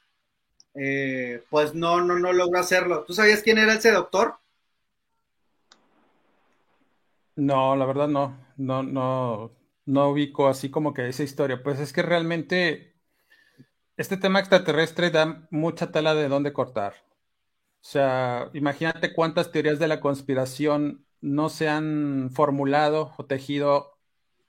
eh, 0.73 1.43
pues 1.49 1.73
no, 1.75 2.01
no, 2.01 2.19
no 2.19 2.33
logró 2.33 2.59
hacerlo. 2.59 3.03
¿Tú 3.05 3.13
sabías 3.13 3.41
quién 3.43 3.57
era 3.57 3.73
ese 3.73 3.91
doctor? 3.91 4.35
No, 7.35 7.75
la 7.75 7.85
verdad 7.85 8.07
no, 8.07 8.37
no, 8.57 8.83
no, 8.83 9.51
no 9.85 10.09
ubico 10.09 10.47
así 10.47 10.69
como 10.69 10.93
que 10.93 11.07
esa 11.07 11.23
historia. 11.23 11.63
Pues 11.63 11.79
es 11.79 11.93
que 11.93 12.01
realmente 12.01 12.95
este 13.97 14.17
tema 14.17 14.39
extraterrestre 14.39 15.11
da 15.11 15.47
mucha 15.51 15.91
tela 15.91 16.13
de 16.15 16.27
dónde 16.29 16.53
cortar. 16.53 16.93
O 17.83 17.87
sea, 17.87 18.49
imagínate 18.53 19.13
cuántas 19.13 19.51
teorías 19.51 19.79
de 19.79 19.87
la 19.87 20.01
conspiración 20.01 21.05
no 21.21 21.49
se 21.49 21.69
han 21.69 22.31
formulado 22.33 23.13
o 23.17 23.25
tejido 23.25 23.97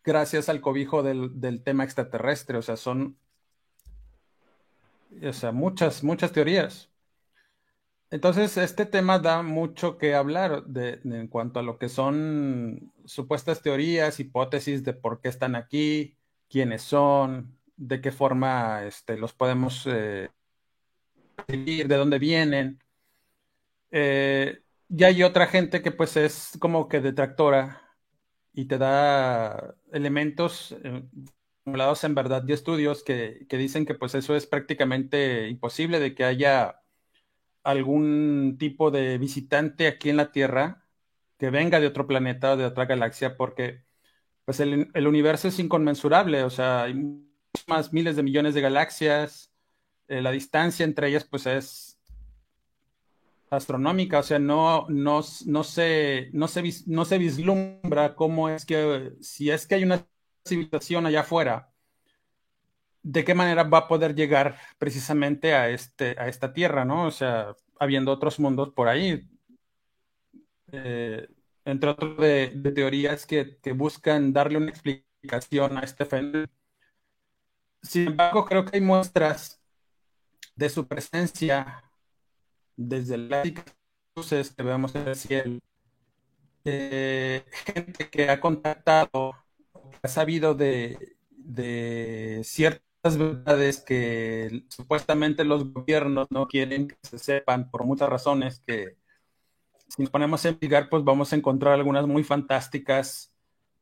gracias 0.04 0.48
al 0.48 0.61
cobijo 0.61 1.02
del, 1.02 1.40
del 1.40 1.62
tema 1.64 1.85
extraterrestre. 1.85 2.58
O 2.58 2.62
sea, 2.62 2.76
son 2.76 3.18
o 5.22 5.33
sea, 5.33 5.53
muchas, 5.53 6.03
muchas 6.05 6.33
teorías. 6.33 6.90
Entonces, 8.11 8.59
este 8.59 8.85
tema 8.85 9.18
da 9.18 9.42
mucho 9.42 9.96
que 9.96 10.14
hablar 10.14 10.64
en 10.77 11.29
cuanto 11.29 11.61
a 11.61 11.62
lo 11.62 11.79
que 11.79 11.88
son 11.88 12.92
supuestas 13.07 13.62
teorías, 13.62 14.20
hipótesis 14.20 14.85
de 14.85 14.92
por 14.92 15.20
qué 15.20 15.29
están 15.31 15.57
aquí, 15.57 16.18
quiénes 16.51 16.83
son, 16.83 17.59
de 17.77 18.01
qué 18.03 18.12
forma 18.12 18.85
este, 18.85 19.16
los 19.16 19.33
podemos 19.33 19.87
eh, 19.87 20.29
de 21.48 21.96
dónde 21.96 22.18
vienen. 22.18 22.83
Eh, 23.90 24.62
y 24.88 25.05
hay 25.05 25.22
otra 25.22 25.46
gente 25.46 25.81
que 25.83 25.90
pues 25.90 26.16
es 26.18 26.59
como 26.61 26.88
que 26.88 27.01
detractora 27.01 27.81
y 28.53 28.66
te 28.66 28.77
da 28.77 29.75
elementos 29.90 30.77
eh, 30.85 31.03
formulados 31.64 32.05
en 32.05 32.14
verdad 32.14 32.44
y 32.46 32.53
estudios 32.53 33.03
que, 33.03 33.46
que, 33.48 33.57
dicen 33.57 33.87
que 33.87 33.94
pues 33.94 34.14
eso 34.14 34.35
es 34.37 34.46
prácticamente 34.46 35.48
imposible 35.48 36.01
de 36.01 36.14
que 36.14 36.25
haya 36.25 36.83
algún 37.62 38.57
tipo 38.59 38.90
de 38.90 39.18
visitante 39.18 39.87
aquí 39.87 40.11
en 40.11 40.16
la 40.16 40.33
Tierra 40.33 40.85
que 41.38 41.51
venga 41.51 41.81
de 41.81 41.87
otro 41.87 42.07
planeta 42.07 42.53
o 42.53 42.57
de 42.57 42.64
otra 42.64 42.87
galaxia 42.87 43.37
porque 43.37 43.85
pues 44.44 44.61
el, 44.61 44.90
el 44.94 45.07
universo 45.07 45.48
es 45.48 45.59
inconmensurable, 45.59 46.42
o 46.42 46.51
sea, 46.51 46.85
hay 46.85 46.94
más 47.68 47.92
miles 47.92 48.16
de 48.16 48.22
millones 48.25 48.55
de 48.55 48.61
galaxias, 48.61 49.53
eh, 50.09 50.20
la 50.22 50.33
distancia 50.33 50.85
entre 50.85 51.09
ellas 51.09 51.25
pues 51.25 51.46
es 51.46 52.01
astronómica, 53.51 54.20
o 54.20 54.22
sea, 54.22 54.38
no, 54.38 54.87
no, 54.88 55.22
no, 55.46 55.64
se, 55.64 56.31
no, 56.33 56.48
se, 56.48 56.62
no 56.87 57.05
se 57.05 57.18
vislumbra 57.18 58.14
cómo 58.16 58.48
es 58.48 58.64
que, 58.64 59.12
si 59.20 59.51
es 59.51 59.66
que 59.66 59.77
hay 59.77 59.85
una 59.85 60.07
civilización 60.44 61.07
allá 61.07 61.20
afuera, 61.20 61.72
de 63.02 63.24
qué 63.24 63.35
manera 63.35 63.64
va 63.64 63.78
a 63.78 63.88
poder 63.88 64.14
llegar 64.14 64.59
precisamente 64.78 65.55
a, 65.55 65.68
este, 65.70 66.16
a 66.18 66.28
esta 66.28 66.52
tierra, 66.52 66.85
¿no? 66.85 67.07
O 67.07 67.11
sea, 67.11 67.55
habiendo 67.78 68.12
otros 68.12 68.38
mundos 68.38 68.70
por 68.70 68.88
ahí. 68.88 69.28
Eh, 70.72 71.28
entre 71.64 71.90
otros 71.90 72.16
de, 72.16 72.48
teorías 72.74 73.26
que, 73.26 73.59
que, 73.62 73.72
buscan 73.72 74.33
darle 74.33 74.59
una 74.59 74.70
explicación 74.70 75.78
a 75.78 75.83
este 75.83 76.05
fenómeno. 76.05 76.48
Sin 77.83 78.09
embargo, 78.09 78.44
creo 78.44 78.64
que 78.64 78.76
hay 78.76 78.83
muestras 78.83 79.61
de 80.55 80.68
su 80.68 80.87
presencia 80.87 81.85
desde 82.76 83.18
las 83.18 83.48
luces 84.14 84.55
que 84.55 84.62
vemos 84.62 84.94
en 84.94 85.09
el 85.09 85.16
cielo, 85.16 85.59
eh, 86.64 87.44
gente 87.66 88.09
que 88.09 88.31
ha 88.31 88.40
contactado, 88.40 89.35
ha 90.02 90.09
sabido 90.09 90.55
de, 90.55 91.16
de 91.31 92.42
ciertas 92.44 93.16
verdades 93.16 93.81
que 93.81 94.64
supuestamente 94.68 95.44
los 95.44 95.72
gobiernos 95.72 96.28
no 96.31 96.46
quieren 96.46 96.88
que 96.88 96.96
se 97.02 97.18
sepan 97.18 97.70
por 97.70 97.85
muchas 97.85 98.09
razones 98.09 98.62
que 98.66 98.96
si 99.88 100.02
nos 100.02 100.11
ponemos 100.11 100.44
a 100.44 100.48
investigar 100.48 100.88
pues 100.88 101.05
vamos 101.05 101.33
a 101.33 101.37
encontrar 101.37 101.74
algunas 101.74 102.07
muy 102.07 102.24
fantásticas, 102.24 103.33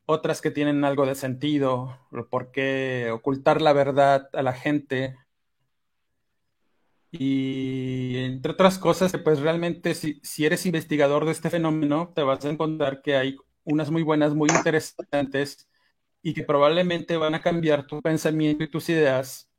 otras 0.07 0.41
que 0.41 0.51
tienen 0.51 0.85
algo 0.85 1.07
de 1.07 1.15
sentido, 1.15 1.99
porque 2.31 3.11
ocultar 3.13 3.63
la 3.63 3.73
verdad 3.73 4.29
a 4.33 4.43
la 4.43 4.53
gente. 4.53 5.17
Y 7.13 8.17
entre 8.19 8.53
otras 8.53 8.79
cosas, 8.79 9.13
pues 9.25 9.41
realmente 9.41 9.95
si, 9.95 10.21
si 10.23 10.47
eres 10.47 10.67
investigador 10.67 11.25
de 11.25 11.33
este 11.33 11.51
fenómeno, 11.51 12.13
te 12.15 12.23
vas 12.23 12.45
a 12.45 12.51
encontrar 12.51 13.03
que 13.03 13.17
hay 13.17 13.37
unas 13.65 13.91
muy 13.91 14.03
buenas, 14.03 14.35
muy 14.35 14.49
interesantes 14.51 15.70
y 16.23 16.35
que 16.35 16.45
probablemente 16.45 17.17
van 17.17 17.35
a 17.35 17.43
cambiar 17.43 17.87
tu 17.87 18.03
pensamiento 18.03 18.65
y 18.65 18.71
tus 18.71 18.89
ideas 18.89 19.51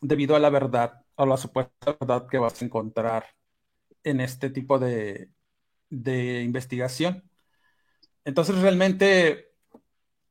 debido 0.00 0.36
a 0.36 0.38
la 0.40 0.50
verdad, 0.50 1.02
a 1.16 1.26
la 1.26 1.36
supuesta 1.36 1.96
verdad 2.00 2.28
que 2.28 2.38
vas 2.38 2.60
a 2.60 2.64
encontrar 2.64 3.26
en 4.04 4.20
este 4.20 4.50
tipo 4.50 4.78
de, 4.78 5.30
de 5.90 6.42
investigación. 6.42 7.28
Entonces 8.24 8.60
realmente, 8.60 9.52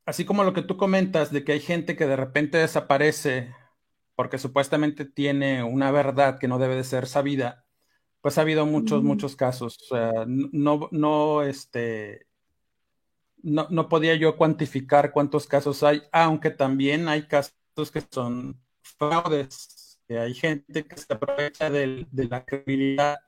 así 0.05 0.25
como 0.25 0.43
lo 0.43 0.53
que 0.53 0.61
tú 0.61 0.77
comentas 0.77 1.31
de 1.31 1.43
que 1.43 1.53
hay 1.53 1.59
gente 1.61 1.95
que 1.95 2.07
de 2.07 2.15
repente 2.15 2.57
desaparece 2.57 3.53
porque 4.15 4.37
supuestamente 4.37 5.05
tiene 5.05 5.63
una 5.63 5.91
verdad 5.91 6.39
que 6.39 6.47
no 6.47 6.59
debe 6.59 6.75
de 6.75 6.83
ser 6.85 7.07
sabida, 7.07 7.65
pues 8.21 8.37
ha 8.37 8.41
habido 8.41 8.65
muchos, 8.65 9.03
muchos 9.03 9.35
casos. 9.35 9.77
O 9.83 9.95
sea, 9.95 10.25
no, 10.27 10.89
no, 10.91 11.43
este, 11.43 12.27
no, 13.45 13.67
no 13.69 13.89
podía 13.89 14.15
yo 14.15 14.35
cuantificar 14.35 15.11
cuántos 15.11 15.47
casos 15.47 15.83
hay, 15.83 16.03
aunque 16.11 16.51
también 16.51 17.07
hay 17.07 17.27
casos 17.27 17.91
que 17.93 18.01
son 18.01 18.59
fraudes, 18.81 19.99
que 20.07 20.19
hay 20.19 20.33
gente 20.33 20.85
que 20.85 20.97
se 20.97 21.13
aprovecha 21.13 21.69
de, 21.69 22.07
la 22.11 22.43
credibilidad 22.43 23.19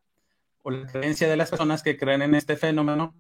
o 0.64 0.72
la 0.72 0.88
creencia 0.88 1.30
de 1.30 1.38
las 1.38 1.50
personas 1.50 1.84
que 1.84 1.98
creen 1.98 2.22
en 2.24 2.36
este 2.36 2.58
fenómeno, 2.58 3.16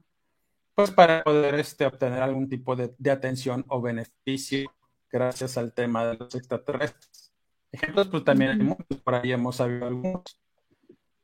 pues 0.75 0.91
para 0.91 1.23
poder 1.23 1.55
este, 1.55 1.85
obtener 1.85 2.21
algún 2.21 2.49
tipo 2.49 2.75
de, 2.75 2.93
de 2.97 3.11
atención 3.11 3.65
o 3.67 3.81
beneficio 3.81 4.71
gracias 5.11 5.57
al 5.57 5.73
tema 5.73 6.05
de 6.05 6.17
los 6.17 6.35
extraterrestres. 6.35 7.31
Ejemplos, 7.71 8.07
pues 8.07 8.23
también 8.23 8.51
hay 8.51 8.57
muchos, 8.57 9.01
por 9.03 9.15
ahí 9.15 9.31
hemos 9.31 9.57
sabido 9.57 9.87
algunos. 9.87 10.39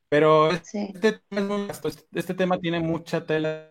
Pero 0.09 0.51
este, 0.51 1.21
tema 1.27 1.67
este, 2.13 2.33
tema 2.35 2.59
tiene 2.59 2.79
mucha 2.79 3.25
tela. 3.25 3.67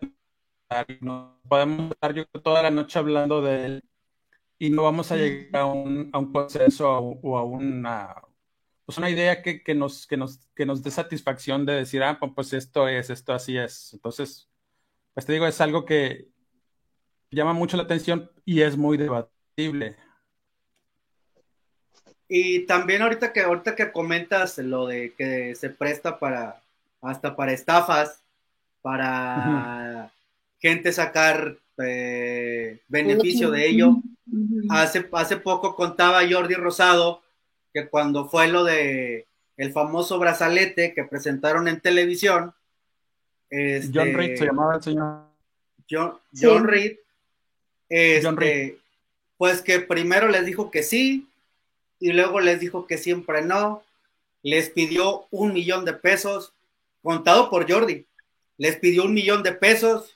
No 1.01 1.39
podemos 1.47 1.91
estar 1.91 2.13
yo 2.13 2.25
toda 2.25 2.63
la 2.63 2.71
noche 2.71 2.99
hablando 2.99 3.41
de 3.41 3.65
él 3.65 3.83
y 4.59 4.69
no 4.69 4.83
vamos 4.83 5.11
a 5.11 5.17
llegar 5.17 5.61
a 5.61 5.65
un, 5.65 6.09
a 6.13 6.19
un 6.19 6.31
consenso 6.31 6.89
o, 6.89 7.37
a 7.37 7.43
una, 7.43 8.15
pues 8.85 8.97
una 8.97 9.09
idea 9.09 9.41
que, 9.41 9.63
que, 9.63 9.75
nos, 9.75 10.07
que, 10.07 10.17
nos, 10.17 10.47
que 10.55 10.65
nos 10.65 10.83
dé 10.83 10.91
satisfacción 10.91 11.65
de 11.65 11.73
decir, 11.73 12.03
ah, 12.03 12.19
pues 12.35 12.53
esto 12.53 12.87
es, 12.87 13.09
esto 13.09 13.33
así 13.33 13.57
es. 13.57 13.93
Entonces, 13.93 14.49
pues 15.13 15.25
te 15.25 15.33
digo, 15.33 15.47
es 15.47 15.59
algo 15.61 15.85
que 15.85 16.29
llama 17.29 17.53
mucho 17.53 17.77
la 17.77 17.83
atención 17.83 18.31
y 18.45 18.61
es 18.61 18.77
muy 18.77 18.97
debatible. 18.97 19.97
Y 22.27 22.65
también 22.65 23.01
ahorita 23.01 23.33
que 23.33 23.41
ahorita 23.41 23.75
que 23.75 23.91
comentas 23.91 24.57
lo 24.57 24.87
de 24.87 25.13
que 25.13 25.55
se 25.55 25.69
presta 25.69 26.19
para 26.19 26.61
hasta 27.01 27.35
para 27.35 27.51
estafas, 27.51 28.23
para 28.81 30.11
gente 30.63 30.93
sacar 30.93 31.57
eh, 31.77 32.79
beneficio 32.87 33.51
de 33.51 33.67
ello. 33.67 33.97
Hace, 34.69 35.07
hace 35.11 35.35
poco 35.35 35.75
contaba 35.75 36.21
Jordi 36.27 36.55
Rosado 36.55 37.21
que 37.73 37.89
cuando 37.89 38.29
fue 38.29 38.47
lo 38.47 38.63
de 38.63 39.27
el 39.57 39.73
famoso 39.73 40.17
brazalete 40.19 40.93
que 40.93 41.03
presentaron 41.03 41.67
en 41.67 41.81
televisión. 41.81 42.53
Este, 43.49 43.91
John 43.93 44.13
Reed 44.13 44.37
se 44.37 44.45
llamaba 44.45 44.75
el 44.77 44.81
señor. 44.81 45.23
John, 45.89 46.17
John 46.33 46.65
Reed. 46.65 46.97
John 48.23 48.37
Reed. 48.37 48.69
Este, 48.69 48.79
pues 49.37 49.61
que 49.61 49.81
primero 49.81 50.29
les 50.29 50.45
dijo 50.45 50.71
que 50.71 50.81
sí, 50.81 51.27
y 51.99 52.13
luego 52.13 52.39
les 52.39 52.61
dijo 52.61 52.87
que 52.87 52.97
siempre 52.97 53.41
no, 53.41 53.83
les 54.41 54.69
pidió 54.69 55.25
un 55.29 55.53
millón 55.53 55.83
de 55.83 55.93
pesos, 55.93 56.53
contado 57.01 57.49
por 57.49 57.69
Jordi, 57.69 58.05
les 58.57 58.77
pidió 58.77 59.03
un 59.03 59.13
millón 59.13 59.43
de 59.43 59.51
pesos, 59.51 60.12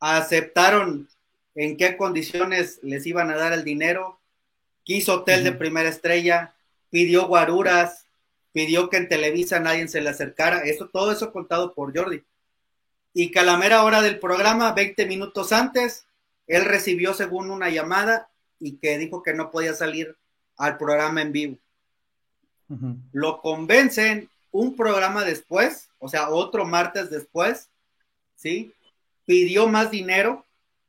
aceptaron 0.00 1.08
en 1.54 1.76
qué 1.76 1.96
condiciones 1.96 2.80
les 2.82 3.06
iban 3.06 3.30
a 3.30 3.36
dar 3.36 3.52
el 3.52 3.64
dinero, 3.64 4.18
quiso 4.82 5.16
hotel 5.16 5.44
de 5.44 5.52
primera 5.52 5.88
estrella, 5.88 6.54
pidió 6.90 7.26
guaruras, 7.26 8.06
pidió 8.52 8.88
que 8.88 8.96
en 8.96 9.08
Televisa 9.08 9.60
nadie 9.60 9.86
se 9.88 10.00
le 10.00 10.10
acercara, 10.10 10.60
eso, 10.64 10.88
todo 10.88 11.12
eso 11.12 11.32
contado 11.32 11.74
por 11.74 11.96
Jordi. 11.96 12.22
y 13.12 13.30
que 13.30 13.40
a 13.40 13.42
la 13.42 13.56
mera 13.56 13.82
hora 13.82 14.02
del 14.02 14.20
programa, 14.20 14.72
20 14.72 15.06
minutos 15.06 15.52
antes, 15.52 16.06
él 16.46 16.64
recibió 16.64 17.12
según 17.12 17.50
una 17.50 17.68
llamada 17.68 18.30
y 18.60 18.76
que 18.76 18.98
dijo 18.98 19.22
que 19.22 19.34
no 19.34 19.50
podía 19.50 19.74
salir 19.74 20.16
al 20.56 20.78
programa 20.78 21.22
en 21.22 21.32
vivo. 21.32 21.58
Lo 23.12 23.40
convencen 23.40 24.30
un 24.52 24.76
programa 24.76 25.24
después, 25.24 25.88
o 25.98 26.08
sea, 26.08 26.30
otro 26.30 26.64
martes 26.64 27.10
después, 27.10 27.68
¿sí? 28.36 28.72
Pidió 29.30 29.68
más 29.68 29.92
dinero, 29.92 30.44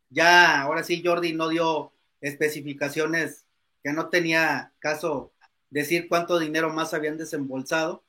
ya, 0.10 0.62
ahora 0.62 0.84
sí, 0.84 1.04
Jordi 1.06 1.32
no 1.32 1.48
dio 1.48 1.92
especificaciones 2.22 3.46
que 3.84 3.94
no 3.94 4.10
tenía 4.10 4.72
caso 4.80 5.32
decir 5.70 6.08
cuánto 6.10 6.40
dinero 6.40 6.74
más 6.74 6.96
habían 6.96 7.20
desembolsado, 7.20 8.02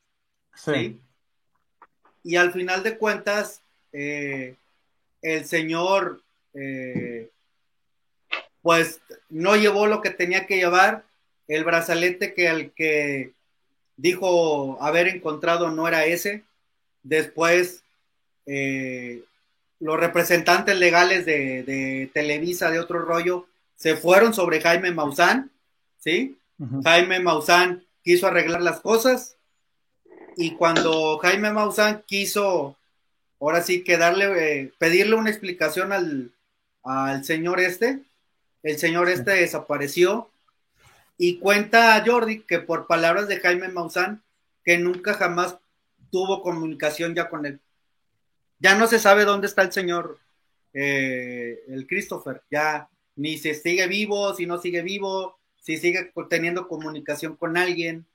¿sí? 0.55 0.99
Y 2.25 2.37
al 2.37 2.51
final 2.51 2.83
de 2.83 2.97
cuentas, 2.97 3.61
eh, 3.93 4.57
el 5.21 5.45
señor, 5.45 6.23
eh, 6.55 7.29
pues, 8.63 9.03
no 9.29 9.55
llevó 9.57 9.87
lo 9.87 10.01
que 10.01 10.09
tenía 10.09 10.47
que 10.47 10.57
llevar, 10.57 11.05
el 11.47 11.63
brazalete 11.63 12.33
que 12.33 12.47
el 12.47 12.71
que 12.71 13.35
dijo 13.99 14.79
haber 14.81 15.09
encontrado 15.09 15.71
no 15.71 15.87
era 15.87 16.07
ese. 16.07 16.43
Después, 17.03 17.85
eh, 18.47 19.25
los 19.83 19.99
representantes 19.99 20.79
legales 20.79 21.27
de, 21.27 22.09
Televisa, 22.15 22.71
de 22.71 22.79
otro 22.79 23.01
rollo, 23.01 23.49
se 23.75 23.97
fueron 23.97 24.33
sobre 24.33 24.61
Jaime 24.61 24.93
Maussan, 24.93 25.51
¿sí? 25.99 26.39
Jaime 26.85 27.19
Maussan 27.19 27.85
quiso 28.05 28.29
arreglar 28.29 28.63
las 28.63 28.79
cosas 28.79 29.35
y 30.37 30.53
cuando 30.53 31.19
Jaime 31.19 31.53
Maussan 31.53 32.05
quiso, 32.07 32.77
ahora 33.41 33.61
sí 33.61 33.83
que 33.83 33.97
darle, 33.97 34.27
eh, 34.61 34.73
pedirle 34.79 35.17
una 35.17 35.31
explicación 35.31 35.93
al, 35.93 36.31
al 36.85 37.25
señor 37.25 37.59
este, 37.59 37.99
el 38.63 38.79
señor 38.79 39.09
este 39.09 39.33
desapareció 39.33 40.31
y 41.19 41.39
cuenta 41.39 42.01
Jordi 42.07 42.43
que 42.43 42.61
por 42.61 42.87
palabras 42.87 43.27
de 43.27 43.41
Jaime 43.41 43.67
Maussan, 43.67 44.23
que 44.65 44.79
nunca 44.79 45.15
jamás 45.15 45.57
tuvo 46.13 46.41
comunicación 46.41 47.17
ya 47.17 47.29
con 47.29 47.47
él. 47.47 47.59
Ya 48.63 48.77
no 48.77 48.87
se 48.87 49.01
sabe 49.01 49.25
dónde 49.25 49.49
está 49.49 49.63
el 49.63 49.73
señor, 49.73 50.21
eh, 50.73 51.65
el 51.67 51.85
Christopher, 51.89 52.43
ya 52.49 52.89
ni 53.17 53.37
se 53.37 53.55
sigue 53.55 53.89
vivo, 53.89 54.35
si 54.35 54.47
no 54.47 54.61
sigue 54.61 54.83
vivo, 54.83 55.37
si 55.61 55.79
sigue 55.79 56.13
teniendo 56.31 56.69
comunicación 56.69 57.35
con 57.35 57.57
alguien, 57.57 58.07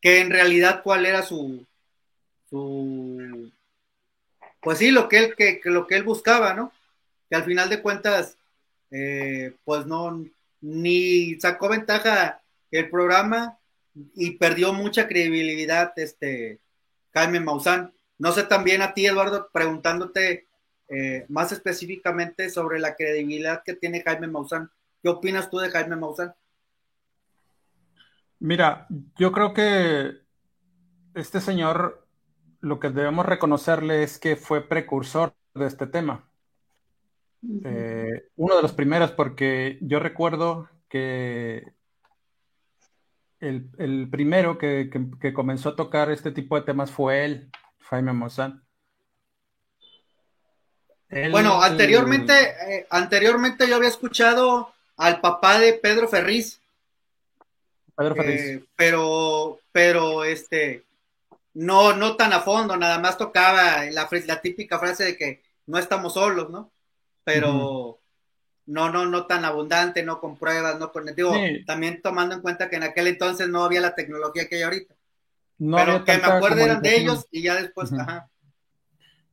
que 0.00 0.20
en 0.20 0.30
realidad 0.30 0.80
cuál 0.82 1.04
era 1.04 1.22
su, 1.22 1.66
su 2.48 3.52
pues 4.62 4.78
sí, 4.78 4.90
lo 4.90 5.10
que 5.10 5.18
él, 5.18 5.34
que, 5.36 5.60
lo 5.64 5.86
que 5.86 5.96
él 5.96 6.04
buscaba, 6.04 6.54
¿no? 6.54 6.72
Que 7.28 7.36
al 7.36 7.44
final 7.44 7.68
de 7.68 7.82
cuentas, 7.82 8.38
eh, 8.90 9.54
pues 9.62 9.84
no, 9.84 10.24
ni 10.62 11.38
sacó 11.38 11.68
ventaja 11.68 12.40
el 12.70 12.88
programa 12.88 13.58
y 14.14 14.32
perdió 14.38 14.72
mucha 14.72 15.06
credibilidad 15.06 15.92
este 15.96 16.60
Jaime 17.12 17.40
Maussan. 17.40 17.92
No 18.22 18.30
sé 18.30 18.44
también 18.44 18.82
a 18.82 18.94
ti, 18.94 19.04
Eduardo, 19.04 19.48
preguntándote 19.52 20.46
eh, 20.86 21.26
más 21.28 21.50
específicamente 21.50 22.50
sobre 22.50 22.78
la 22.78 22.94
credibilidad 22.94 23.64
que 23.64 23.74
tiene 23.74 24.00
Jaime 24.00 24.28
Maussan. 24.28 24.70
¿Qué 25.02 25.08
opinas 25.08 25.50
tú 25.50 25.58
de 25.58 25.70
Jaime 25.70 25.96
Maussan? 25.96 26.32
Mira, 28.38 28.86
yo 29.18 29.32
creo 29.32 29.52
que 29.52 30.18
este 31.14 31.40
señor, 31.40 32.06
lo 32.60 32.78
que 32.78 32.90
debemos 32.90 33.26
reconocerle 33.26 34.04
es 34.04 34.20
que 34.20 34.36
fue 34.36 34.68
precursor 34.68 35.34
de 35.54 35.66
este 35.66 35.88
tema. 35.88 36.30
Eh, 37.64 38.28
uno 38.36 38.54
de 38.54 38.62
los 38.62 38.72
primeros, 38.72 39.10
porque 39.10 39.78
yo 39.80 39.98
recuerdo 39.98 40.68
que 40.88 41.72
el, 43.40 44.08
primero 44.12 44.58
que, 44.58 44.88
comenzó 45.34 45.70
a 45.70 45.76
tocar 45.76 46.12
este 46.12 46.30
tipo 46.30 46.54
de 46.54 46.62
temas 46.62 46.92
fue 46.92 47.24
él, 47.24 47.50
Jaime 47.88 48.12
Maussan. 48.12 48.62
bueno, 51.30 51.62
anteriormente, 51.62 52.32
eh, 52.68 52.86
anteriormente 52.90 53.68
yo 53.68 53.76
había 53.76 53.88
escuchado 53.88 54.72
al 54.96 55.20
papá 55.20 55.58
de 55.58 55.74
Pedro 55.74 56.08
Ferriz. 56.08 56.60
Pedro 57.96 58.14
Ferriz. 58.14 58.40
Eh, 58.40 58.64
pero, 58.76 59.60
pero 59.72 60.24
este, 60.24 60.84
no, 61.54 61.94
no 61.94 62.16
tan 62.16 62.32
a 62.32 62.40
fondo, 62.40 62.76
nada 62.76 62.98
más 62.98 63.18
tocaba 63.18 63.84
la, 63.84 64.08
la 64.26 64.40
típica 64.40 64.78
frase 64.78 65.04
de 65.04 65.16
que 65.16 65.42
no 65.66 65.78
estamos 65.78 66.14
solos, 66.14 66.50
¿no? 66.50 66.70
Pero, 67.24 68.00
no, 68.66 68.90
no, 68.90 69.06
no 69.06 69.26
tan 69.26 69.44
abundante, 69.44 70.02
no 70.02 70.20
con 70.20 70.36
pruebas, 70.36 70.78
no 70.78 70.92
con, 70.92 71.06
digo, 71.14 71.34
también 71.66 72.00
tomando 72.00 72.34
en 72.34 72.40
cuenta 72.40 72.68
que 72.68 72.76
en 72.76 72.84
aquel 72.84 73.08
entonces 73.08 73.48
no 73.48 73.64
había 73.64 73.80
la 73.80 73.94
tecnología 73.94 74.48
que 74.48 74.56
hay 74.56 74.62
ahorita. 74.62 74.94
No 75.58 75.76
Pero 75.76 76.04
que 76.04 76.18
me 76.18 76.24
acuerdo 76.24 76.60
eran 76.60 76.82
de 76.82 76.96
ellos 76.96 77.26
y 77.30 77.42
ya 77.42 77.56
después, 77.56 77.92
ajá. 77.92 78.28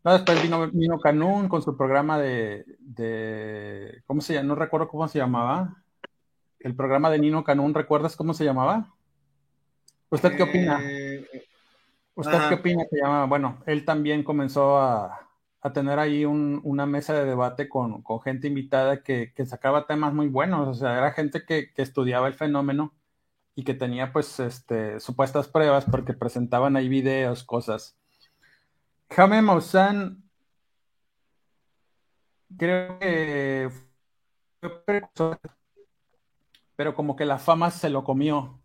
No, 0.03 0.13
después 0.13 0.41
vino, 0.41 0.69
vino 0.71 0.99
Canún 0.99 1.49
con 1.49 1.61
su 1.61 1.75
programa 1.75 2.17
de, 2.19 2.65
de, 2.79 4.01
¿cómo 4.05 4.21
se 4.21 4.33
llama? 4.33 4.47
No 4.47 4.55
recuerdo 4.55 4.87
cómo 4.87 5.07
se 5.07 5.19
llamaba. 5.19 5.83
El 6.59 6.75
programa 6.75 7.09
de 7.09 7.19
Nino 7.19 7.43
Canún, 7.43 7.73
¿recuerdas 7.73 8.15
cómo 8.15 8.33
se 8.33 8.45
llamaba? 8.45 8.93
¿Usted 10.09 10.35
qué 10.35 10.43
opina? 10.43 10.79
Eh, 10.83 11.25
¿Usted 12.15 12.37
qué 12.49 12.55
opina 12.55 12.85
que 12.89 12.97
llamaba? 12.97 13.25
Bueno, 13.25 13.61
él 13.65 13.85
también 13.85 14.23
comenzó 14.23 14.77
a, 14.77 15.29
a 15.61 15.73
tener 15.73 15.99
ahí 15.99 16.25
una 16.25 16.85
mesa 16.85 17.13
de 17.13 17.25
debate 17.25 17.67
con, 17.67 18.03
gente 18.23 18.47
invitada 18.47 19.03
que, 19.03 19.33
sacaba 19.45 19.87
temas 19.87 20.13
muy 20.13 20.27
buenos, 20.27 20.67
o 20.67 20.73
sea, 20.73 20.97
era 20.97 21.11
gente 21.11 21.43
que, 21.45 21.71
estudiaba 21.75 22.27
el 22.27 22.33
fenómeno 22.33 22.93
y 23.59 23.63
que 23.65 23.73
tenía 23.73 24.13
pues 24.13 24.39
este, 24.39 25.01
supuestas 25.01 25.49
pruebas 25.49 25.83
porque 25.83 26.13
presentaban 26.13 26.77
ahí 26.77 26.87
videos, 26.87 27.43
cosas. 27.43 27.99
Jaime 29.09 29.41
Maussan 29.41 30.23
creo 32.55 32.97
que 32.99 33.69
fue 34.61 35.01
pero 36.77 36.95
como 36.95 37.17
que 37.17 37.25
la 37.25 37.37
fama 37.37 37.69
se 37.69 37.89
lo 37.89 38.05
comió. 38.05 38.61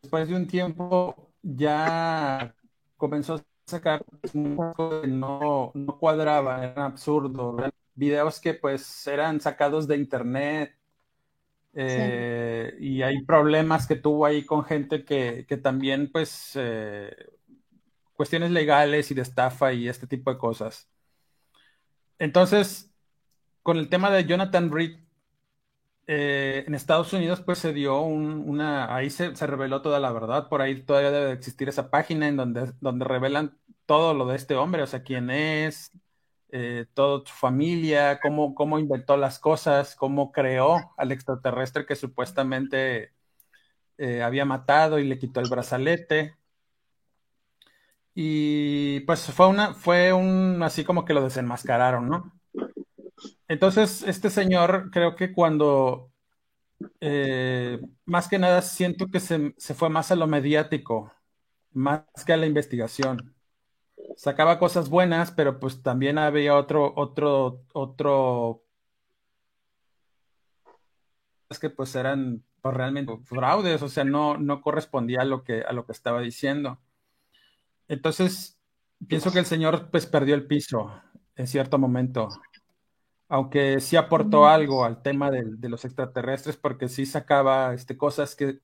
Después 0.00 0.28
de 0.28 0.36
un 0.36 0.46
tiempo 0.46 1.32
ya 1.42 2.54
comenzó 2.96 3.34
a 3.34 3.42
sacar 3.66 4.04
no, 4.34 5.72
no 5.74 5.98
cuadraba, 5.98 6.64
era 6.64 6.84
absurdo. 6.84 7.56
Videos 7.96 8.38
que 8.38 8.54
pues 8.54 9.04
eran 9.08 9.40
sacados 9.40 9.88
de 9.88 9.96
internet. 9.96 10.76
Eh, 11.74 12.76
y 12.80 13.02
hay 13.02 13.22
problemas 13.22 13.86
que 13.86 13.96
tuvo 13.96 14.26
ahí 14.26 14.44
con 14.44 14.64
gente 14.64 15.04
que, 15.04 15.46
también 15.62 16.10
pues 16.12 16.52
eh, 16.56 17.14
cuestiones 18.14 18.50
legales 18.50 19.10
y 19.10 19.14
de 19.14 19.22
estafa 19.22 19.72
y 19.72 19.88
este 19.88 20.06
tipo 20.06 20.30
de 20.30 20.38
cosas. 20.38 20.88
Entonces, 22.18 22.90
con 23.62 23.78
el 23.78 23.88
tema 23.88 24.10
de 24.10 24.24
Jonathan 24.24 24.70
Reed, 24.70 24.98
eh, 26.06 26.64
en 26.66 26.74
Estados 26.74 27.12
Unidos 27.12 27.40
pues 27.40 27.58
se 27.58 27.72
dio 27.72 28.00
una, 28.02 28.94
ahí 28.94 29.08
se, 29.08 29.32
reveló 29.46 29.82
toda 29.82 30.00
la 30.00 30.12
verdad, 30.12 30.48
por 30.48 30.60
ahí 30.60 30.82
todavía 30.82 31.10
debe 31.12 31.32
existir 31.32 31.68
esa 31.68 31.90
página 31.90 32.28
en 32.28 32.36
donde, 32.36 32.72
donde 32.80 33.04
revelan 33.04 33.56
todo 33.86 34.12
lo 34.14 34.26
de 34.26 34.36
este 34.36 34.56
hombre, 34.56 34.82
o 34.82 34.86
sea, 34.86 35.02
quién 35.02 35.30
es, 35.30 35.90
eh, 36.52 36.86
toda 36.94 37.26
su 37.26 37.34
familia, 37.34 38.20
cómo, 38.20 38.54
cómo 38.54 38.78
inventó 38.78 39.16
las 39.16 39.38
cosas, 39.38 39.96
cómo 39.96 40.32
creó 40.32 40.92
al 40.98 41.12
extraterrestre 41.12 41.86
que 41.86 41.96
supuestamente 41.96 43.12
eh, 43.98 44.22
había 44.22 44.44
matado 44.44 44.98
y 44.98 45.04
le 45.06 45.18
quitó 45.18 45.40
el 45.40 45.50
brazalete. 45.50 46.36
Y 48.14 49.00
pues 49.00 49.22
fue 49.32 49.48
una, 49.48 49.74
fue 49.74 50.12
un, 50.12 50.62
así 50.62 50.84
como 50.84 51.04
que 51.04 51.14
lo 51.14 51.22
desenmascararon, 51.22 52.08
¿no? 52.08 52.32
Entonces, 53.48 54.02
este 54.02 54.30
señor, 54.30 54.90
creo 54.90 55.16
que 55.16 55.32
cuando, 55.32 56.12
eh, 57.00 57.80
más 58.06 58.28
que 58.28 58.38
nada, 58.38 58.62
siento 58.62 59.08
que 59.08 59.20
se, 59.20 59.52
fue 59.74 59.90
más 59.90 60.10
a 60.10 60.16
lo 60.16 60.26
mediático, 60.26 61.12
más 61.72 62.04
que 62.26 62.32
a 62.32 62.36
la 62.36 62.46
investigación. 62.46 63.34
Sacaba 64.16 64.58
cosas 64.58 64.88
buenas, 64.88 65.30
pero 65.30 65.60
pues 65.60 65.82
también 65.82 66.18
había 66.18 66.56
otro, 66.56 66.92
otro, 66.96 67.62
otro, 67.72 68.64
es 71.48 71.58
que 71.58 71.70
pues 71.70 71.94
eran 71.94 72.42
pues, 72.60 72.74
realmente 72.74 73.16
fraudes, 73.24 73.82
o 73.82 73.88
sea, 73.88 74.04
no, 74.04 74.36
no 74.38 74.60
correspondía 74.60 75.22
a 75.22 75.24
lo 75.24 75.44
que, 75.44 75.62
a 75.62 75.72
lo 75.72 75.86
que 75.86 75.92
estaba 75.92 76.20
diciendo. 76.20 76.78
Entonces, 77.88 78.58
pienso 79.08 79.32
que 79.32 79.40
el 79.40 79.46
señor 79.46 79.90
pues 79.90 80.06
perdió 80.06 80.34
el 80.34 80.46
piso 80.46 80.92
en 81.36 81.46
cierto 81.46 81.78
momento 81.78 82.28
aunque 83.32 83.80
sí 83.80 83.96
aportó 83.96 84.46
algo 84.46 84.84
al 84.84 85.00
tema 85.00 85.30
de, 85.30 85.56
los 85.70 85.86
extraterrestres, 85.86 86.58
porque 86.58 86.86
sí 86.88 87.06
sacaba 87.06 87.72
este, 87.72 87.96
cosas 87.96 88.36
que, 88.36 88.60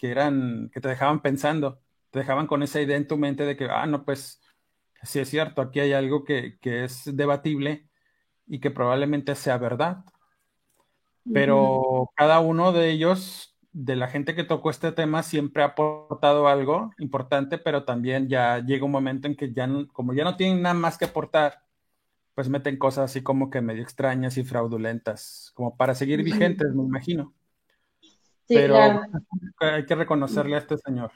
eran, 0.00 0.70
que 0.72 0.80
te 0.80 0.88
dejaban 0.88 1.20
pensando, 1.20 1.78
te 2.10 2.20
dejaban 2.20 2.46
con 2.46 2.62
esa 2.62 2.80
idea 2.80 2.96
en 2.96 3.06
tu 3.06 3.18
mente 3.18 3.44
de 3.44 3.54
que, 3.54 3.66
ah, 3.66 3.84
no, 3.84 4.06
pues 4.06 4.40
sí 5.02 5.20
es 5.20 5.28
cierto, 5.28 5.62
aquí 5.62 5.80
hay 5.80 5.92
algo 5.92 6.24
que, 6.24 6.58
es 6.62 7.04
debatible 7.16 7.88
y 8.46 8.60
que 8.60 8.70
probablemente 8.70 9.34
sea 9.34 9.58
verdad. 9.58 10.04
Pero 11.32 12.10
cada 12.16 12.40
uno 12.40 12.72
de 12.72 12.90
ellos, 12.90 13.58
de 13.72 13.96
la 13.96 14.08
gente 14.08 14.34
que 14.34 14.44
tocó 14.44 14.70
este 14.70 14.92
tema, 14.92 15.22
siempre 15.22 15.62
ha 15.62 15.66
aportado 15.66 16.48
algo 16.48 16.90
importante, 16.98 17.58
pero 17.58 17.84
también 17.84 18.28
ya 18.28 18.60
llega 18.60 18.86
un 18.86 18.92
momento 18.92 19.28
en 19.28 19.36
que 19.36 19.52
ya, 19.52 19.68
como 19.92 20.14
ya 20.14 20.24
no 20.24 20.36
tienen 20.36 20.62
nada 20.62 20.74
más 20.74 20.96
que 20.96 21.04
aportar, 21.04 21.60
pues 22.34 22.48
meten 22.48 22.78
cosas 22.78 23.10
así 23.10 23.22
como 23.22 23.50
que 23.50 23.60
medio 23.60 23.82
extrañas 23.82 24.38
y 24.38 24.44
fraudulentas, 24.44 25.50
como 25.54 25.76
para 25.76 25.94
seguir 25.94 26.22
vigentes, 26.22 26.72
me 26.72 26.84
imagino. 26.84 27.34
Pero 28.46 29.02
hay 29.58 29.84
que 29.84 29.94
reconocerle 29.94 30.54
a 30.56 30.60
este 30.60 30.78
señor. 30.78 31.12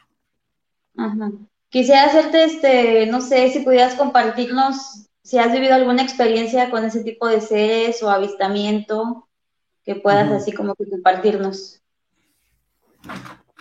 Quisiera 1.73 2.05
hacerte, 2.05 2.45
este, 2.45 3.07
no 3.07 3.23
sé 3.23 3.49
si 3.49 3.61
pudieras 3.61 3.95
compartirnos 3.95 5.09
si 5.23 5.39
has 5.39 5.51
vivido 5.51 5.75
alguna 5.75 6.03
experiencia 6.03 6.71
con 6.71 6.85
ese 6.85 7.03
tipo 7.03 7.27
de 7.27 7.41
seres 7.41 8.03
o 8.03 8.11
avistamiento 8.11 9.27
que 9.83 9.95
puedas 9.95 10.31
así 10.31 10.53
como 10.53 10.75
que 10.75 10.85
compartirnos. 10.91 11.81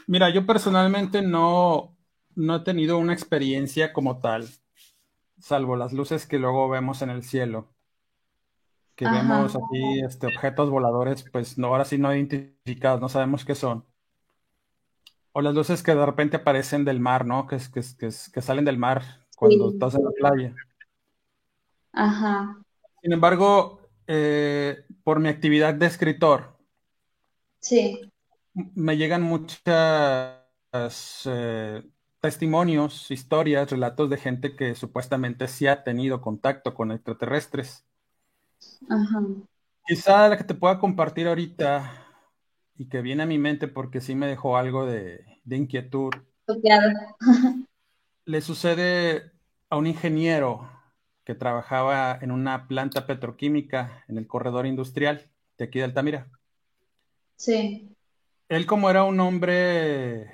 Mira, 0.08 0.30
yo 0.30 0.46
personalmente 0.46 1.22
no, 1.22 1.96
no 2.36 2.58
he 2.58 2.60
tenido 2.60 2.98
una 2.98 3.14
experiencia 3.14 3.94
como 3.94 4.20
tal, 4.20 4.46
salvo 5.40 5.78
las 5.78 5.94
luces 5.94 6.26
que 6.26 6.38
luego 6.38 6.68
vemos 6.68 7.02
en 7.02 7.12
el 7.12 7.24
cielo, 7.24 7.70
que 8.96 9.06
vemos 9.06 9.56
aquí 9.56 10.02
este, 10.06 10.28
objetos 10.28 10.70
voladores, 10.70 11.24
pues 11.32 11.58
no, 11.58 11.68
ahora 11.68 11.86
sí 11.86 11.98
no 11.98 12.14
identificados, 12.14 13.00
no 13.00 13.08
sabemos 13.08 13.46
qué 13.46 13.56
son. 13.56 13.86
O 15.34 15.42
las 15.42 15.54
luces 15.54 15.82
que 15.82 15.96
de 15.96 16.06
repente 16.06 16.38
aparecen 16.38 16.84
del 16.84 17.00
mar, 17.00 17.26
¿no? 17.26 17.48
Que, 17.48 17.58
que, 17.58 17.82
que 18.00 18.42
salen 18.42 18.66
del 18.66 18.78
mar 18.78 19.22
cuando 19.36 19.72
estás 19.72 19.96
en 19.96 20.04
la 20.04 20.12
playa. 20.12 20.56
Ajá. 21.94 22.62
Sin 23.02 23.14
embargo, 23.14 23.82
eh, 24.08 24.86
por 25.04 25.20
mi 25.20 25.30
actividad 25.30 25.74
de 25.74 25.86
escritor, 25.88 26.58
sí. 27.60 28.12
me 28.54 28.98
llegan 28.98 29.22
muchos 29.24 29.62
eh, 31.26 31.84
testimonios, 32.20 33.10
historias, 33.10 33.72
relatos 33.72 34.10
de 34.10 34.18
gente 34.18 34.56
que 34.56 34.76
supuestamente 34.76 35.48
sí 35.48 35.66
ha 35.68 35.84
tenido 35.84 36.22
contacto 36.22 36.74
con 36.74 36.92
extraterrestres. 36.92 37.84
Ajá. 38.90 39.22
Quizá 39.88 40.30
la 40.30 40.38
que 40.38 40.44
te 40.44 40.54
pueda 40.54 40.78
compartir 40.78 41.28
ahorita 41.28 42.01
y 42.78 42.88
que 42.90 43.02
viene 43.02 43.24
a 43.24 43.28
mi 43.28 43.38
mente 43.38 43.68
porque 43.68 44.02
sí 44.02 44.16
me 44.16 44.28
dejó 44.28 44.58
algo 44.58 44.86
de, 44.86 45.26
inquietud. 45.46 46.12
Le 48.26 48.42
sucede 48.42 49.32
a 49.70 49.78
un 49.78 49.88
ingeniero 49.88 50.70
que 51.24 51.36
trabajaba 51.36 52.18
en 52.22 52.32
una 52.32 52.68
planta 52.68 53.06
petroquímica 53.06 54.04
en 54.08 54.18
el 54.18 54.28
corredor 54.28 54.66
industrial 54.66 55.30
de 55.58 55.66
aquí 55.66 55.80
de 55.80 55.86
Altamira. 55.86 56.28
Sí. 57.36 57.96
Él 58.50 58.66
como 58.66 58.90
era 58.90 59.04
un 59.04 59.20
hombre, 59.20 60.32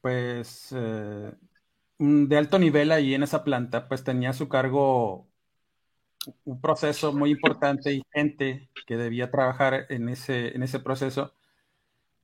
pues, 0.00 0.74
eh, 0.74 1.32
de 1.98 2.36
alto 2.36 2.58
nivel 2.58 2.92
ahí 2.92 3.14
en 3.14 3.22
esa 3.22 3.44
planta, 3.44 3.88
pues 3.88 4.04
tenía 4.04 4.30
a 4.30 4.34
su 4.34 4.48
cargo 4.48 5.28
un 6.44 6.60
proceso 6.60 7.12
muy 7.12 7.30
importante 7.30 7.92
y 7.92 8.02
gente 8.12 8.70
que 8.86 8.96
debía 8.96 9.30
trabajar 9.30 9.86
en 9.88 10.08
ese, 10.08 10.54
en 10.54 10.62
ese 10.62 10.80
proceso 10.80 11.32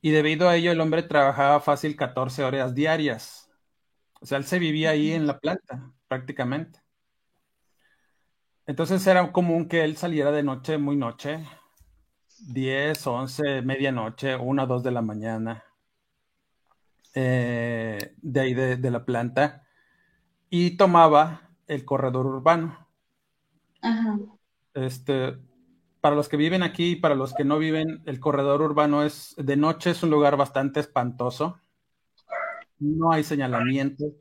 y 0.04 0.10
debido 0.10 0.50
a 0.50 0.56
ello 0.56 0.70
el 0.70 0.82
hombre 0.82 1.02
trabajaba 1.02 1.60
fácil 1.60 1.96
14 1.96 2.44
horas 2.44 2.74
diarias. 2.74 3.50
O 4.20 4.26
sea, 4.26 4.36
él 4.36 4.44
se 4.44 4.58
vivía 4.58 4.90
ahí 4.90 5.12
en 5.12 5.26
la 5.26 5.38
planta, 5.40 5.94
prácticamente. 6.08 6.82
Entonces 8.66 9.06
era 9.06 9.32
común 9.32 9.66
que 9.66 9.82
él 9.82 9.96
saliera 9.96 10.30
de 10.30 10.42
noche, 10.42 10.76
muy 10.76 10.96
noche, 10.96 11.42
10, 12.48 13.06
11, 13.06 13.62
medianoche, 13.62 14.36
1, 14.36 14.66
2 14.66 14.82
de 14.82 14.90
la 14.90 15.00
mañana, 15.00 15.64
eh, 17.14 18.14
de 18.20 18.40
ahí 18.40 18.52
de, 18.52 18.76
de, 18.76 18.90
la 18.90 19.06
planta, 19.06 19.66
y 20.50 20.76
tomaba 20.76 21.48
el 21.66 21.86
corredor 21.86 22.26
urbano. 22.26 22.88
Ajá. 23.80 24.18
Este, 24.74 25.38
para 26.04 26.16
los 26.16 26.28
que 26.28 26.36
viven 26.36 26.62
aquí 26.62 26.90
y 26.90 26.96
para 26.96 27.14
los 27.14 27.32
que 27.32 27.44
no 27.44 27.58
viven, 27.58 28.02
el 28.04 28.20
corredor 28.20 28.60
urbano 28.60 29.04
es 29.04 29.34
de 29.38 29.56
noche 29.56 29.88
es 29.88 30.02
un 30.02 30.10
lugar 30.10 30.36
bastante 30.36 30.78
espantoso. 30.78 31.58
No 32.78 33.10
hay 33.10 33.24
señalamientos, 33.24 34.12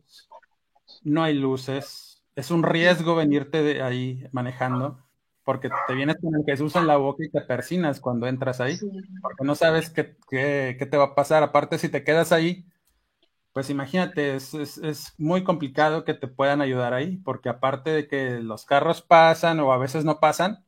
no 1.04 1.24
hay 1.24 1.34
luces. 1.34 2.24
Es 2.38 2.52
un 2.52 2.64
riesgo 2.64 3.16
venirte 3.16 3.62
de 3.64 3.82
ahí 3.82 4.26
manejando 4.32 4.98
porque 5.44 5.70
te 5.86 5.94
vienes 5.94 6.16
con 6.22 6.34
el 6.34 6.46
Jesús 6.46 6.74
en 6.78 6.88
la 6.88 6.96
boca 6.96 7.26
y 7.26 7.30
te 7.30 7.42
persinas 7.42 8.00
cuando 8.00 8.28
entras 8.28 8.62
ahí, 8.62 8.78
porque 9.22 9.44
no 9.44 9.54
sabes 9.54 9.90
qué, 9.90 10.16
qué, 10.30 10.88
te 10.90 10.96
va 10.96 11.04
a 11.04 11.16
pasar. 11.16 11.44
Aparte, 11.44 11.78
si 11.80 11.90
te 11.90 12.06
quedas 12.06 12.32
ahí, 12.32 12.66
pues 13.52 13.70
imagínate, 13.70 14.38
es, 14.38 14.54
es, 14.54 14.78
es, 14.78 15.14
muy 15.18 15.44
complicado 15.44 16.06
que 16.06 16.14
te 16.14 16.30
puedan 16.30 16.62
ayudar 16.62 16.94
ahí, 16.94 17.18
porque 17.18 17.50
aparte 17.50 17.90
de 17.90 18.08
que 18.08 18.40
los 18.40 18.64
carros 18.64 19.02
pasan 19.02 19.60
o 19.60 19.74
a 19.74 19.78
veces 19.78 20.06
no 20.06 20.22
pasan, 20.22 20.64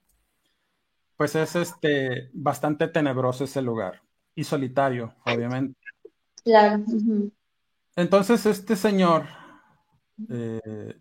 pues 1.17 1.35
es 1.35 1.55
este 1.55 2.29
bastante 2.33 2.87
tenebroso 2.87 3.43
ese 3.43 3.61
lugar 3.61 4.01
y 4.35 4.43
solitario, 4.43 5.15
obviamente. 5.25 5.79
Claro. 6.43 6.83
Entonces 7.95 8.45
este 8.45 8.75
señor 8.75 9.25
eh, 10.29 10.99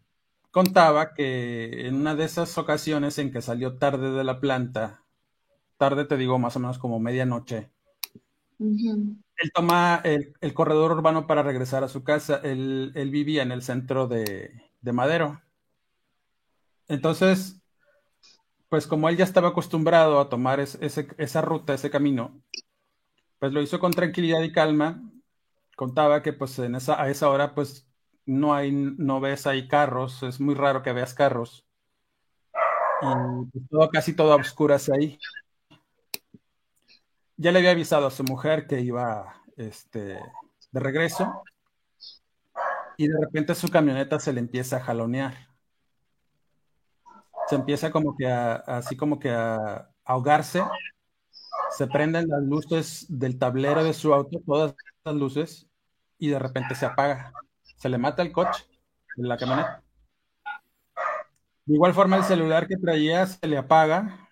contaba 0.51 1.15
que 1.15 1.87
en 1.87 1.97
una 1.97 2.15
de 2.15 2.25
esas 2.25 2.57
ocasiones 2.59 3.19
en 3.19 3.33
que 3.33 3.43
salió 3.43 3.77
tarde 3.77 4.13
de 4.13 4.25
la 4.25 4.41
planta, 4.41 5.03
tarde 5.77 6.05
te 6.05 6.17
digo 6.17 6.39
más 6.39 6.57
o 6.57 6.61
menos 6.61 6.79
como 6.79 7.01
medianoche, 7.01 7.71
él 8.59 9.53
toma 9.53 10.01
el, 10.05 10.55
corredor 10.55 10.93
urbano 10.93 11.27
para 11.27 11.43
regresar 11.43 11.83
a 11.85 11.89
su 11.89 12.05
casa. 12.05 12.41
Él, 12.43 12.93
vivía 13.11 13.43
en 13.43 13.53
el 13.53 13.63
centro 13.63 14.07
de, 14.07 14.63
de 14.81 14.93
Madero. 14.93 15.43
Entonces, 16.89 17.61
pues 18.75 18.89
como 18.89 19.09
él 19.09 19.17
ya 19.17 19.23
estaba 19.23 19.51
acostumbrado 19.51 20.19
a 20.19 20.29
tomar 20.29 20.59
esa 20.59 21.41
ruta, 21.43 21.75
ese 21.75 21.91
camino, 21.91 22.43
pues 23.39 23.53
lo 23.53 23.63
hizo 23.63 23.79
con 23.79 23.93
tranquilidad 23.93 24.43
y 24.43 24.51
calma. 24.51 25.01
Contaba 25.77 26.23
que 26.23 26.33
pues 26.33 26.59
en 26.59 26.75
esa, 26.75 27.01
a 27.01 27.09
esa 27.09 27.31
hora 27.31 27.55
pues 27.55 27.87
no 28.27 28.53
hay, 28.53 28.73
no 28.73 29.21
ves 29.21 29.47
ahí 29.47 29.69
carros, 29.69 30.25
es 30.25 30.41
muy 30.41 30.57
raro 30.57 30.83
que 30.83 30.93
veas 30.93 31.15
carros. 31.15 31.65
Y 33.01 33.47
pues, 33.53 33.65
todo, 33.71 33.91
casi 33.91 34.17
todo 34.17 34.33
a 34.33 34.37
oscuras 34.39 34.91
ahí. 34.91 35.21
Ya 37.37 37.53
le 37.53 37.61
había 37.61 37.71
avisado 37.71 38.09
a 38.09 38.11
su 38.11 38.25
mujer 38.25 38.67
que 38.67 38.81
iba 38.81 39.41
este, 39.57 40.19
de 40.73 40.81
regreso 40.81 41.45
y 42.97 43.07
de 43.07 43.21
repente 43.21 43.55
su 43.55 43.69
camioneta 43.69 44.19
se 44.19 44.33
le 44.33 44.41
empieza 44.41 44.79
a 44.79 44.81
jalonear 44.81 45.54
se 47.55 47.61
empieza 47.61 47.93
como 47.93 48.17
que 48.17 48.27
a, 48.27 48.57
así 48.57 48.97
como 48.97 49.21
que 49.21 49.31
a, 49.31 49.89
ahogarse, 50.05 50.65
se 51.71 51.87
prenden 51.87 52.27
las 52.27 52.43
luces 52.43 53.07
del 53.09 53.39
tablero 53.39 53.85
de 53.85 53.95
su 53.95 54.13
auto, 54.13 54.41
todas 54.45 54.75
las 55.05 55.15
luces, 55.15 55.69
y 56.19 56.29
de 56.29 56.39
repente 56.41 56.75
se 56.75 56.85
apaga. 56.85 57.33
Se 57.77 57.89
le 57.89 57.97
mata 57.97 58.23
el 58.23 58.33
coche, 58.33 58.65
la 59.17 59.37
camioneta. 59.37 59.85
De 61.65 61.75
igual 61.75 61.95
forma, 61.95 62.17
el 62.17 62.25
celular 62.25 62.67
que 62.67 62.77
traía 62.77 63.25
se 63.25 63.47
le 63.47 63.57
apaga, 63.57 64.29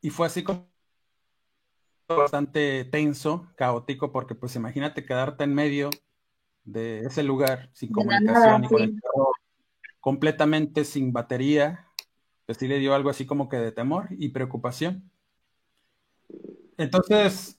y 0.00 0.10
fue 0.10 0.28
así 0.28 0.44
como 0.44 0.68
bastante 2.06 2.84
tenso, 2.84 3.48
caótico, 3.56 4.12
porque 4.12 4.36
pues 4.36 4.54
imagínate 4.54 5.04
quedarte 5.04 5.42
en 5.42 5.54
medio 5.54 5.90
de 6.62 7.00
ese 7.00 7.24
lugar 7.24 7.70
sin 7.72 7.90
comunicación 7.90 8.64
y 8.64 8.68
con 8.68 8.82
el 8.82 9.00
completamente 10.02 10.84
sin 10.84 11.12
batería, 11.12 11.86
sí 12.54 12.68
le 12.68 12.78
dio 12.78 12.94
algo 12.94 13.08
así 13.08 13.24
como 13.24 13.48
que 13.48 13.56
de 13.56 13.72
temor 13.72 14.08
y 14.10 14.30
preocupación. 14.30 15.10
Entonces, 16.76 17.58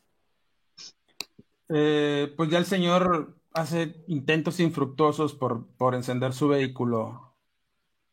eh, 1.70 2.34
pues 2.36 2.50
ya 2.50 2.58
el 2.58 2.66
señor 2.66 3.40
hace 3.54 4.04
intentos 4.08 4.60
infructuosos 4.60 5.34
por, 5.34 5.68
por 5.78 5.96
encender 5.96 6.34
su 6.34 6.50
vehículo 6.50 7.34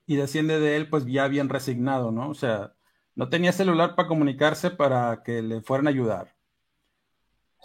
y 0.06 0.16
desciende 0.16 0.60
de 0.60 0.76
él 0.76 0.88
pues 0.88 1.06
ya 1.06 1.28
bien 1.28 1.48
resignado, 1.48 2.12
¿no? 2.12 2.30
O 2.30 2.34
sea, 2.34 2.74
no 3.16 3.28
tenía 3.28 3.52
celular 3.52 3.96
para 3.96 4.08
comunicarse 4.08 4.70
para 4.70 5.22
que 5.24 5.42
le 5.42 5.60
fueran 5.60 5.88
a 5.88 5.90
ayudar. 5.90 6.36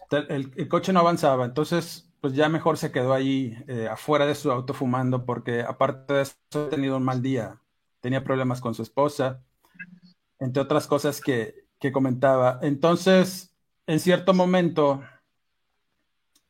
el 0.10 0.68
coche 0.68 0.94
no 0.94 1.02
avanzaba, 1.02 1.46
entonces 1.46 2.12
pues 2.22 2.34
ya 2.34 2.50
mejor 2.50 2.78
se 2.78 2.92
quedó 2.92 3.14
ahí 3.14 3.58
eh, 3.68 3.88
afuera 3.90 4.26
de 4.26 4.36
su 4.36 4.52
auto 4.52 4.74
fumando 4.74 5.26
porque 5.26 5.62
aparte 5.62 6.14
de 6.14 6.22
eso 6.24 6.36
ha 6.54 6.70
tenido 6.70 6.98
un 6.98 7.04
mal 7.04 7.22
día. 7.22 7.62
Tenía 8.02 8.24
problemas 8.24 8.62
con 8.62 8.74
su 8.74 8.82
esposa, 8.82 9.44
entre 10.40 10.62
otras 10.62 10.88
cosas 10.88 11.22
que, 11.22 11.64
comentaba. 11.94 12.58
Entonces, 12.64 13.54
en 13.86 14.00
cierto 14.00 14.34
momento, 14.34 15.04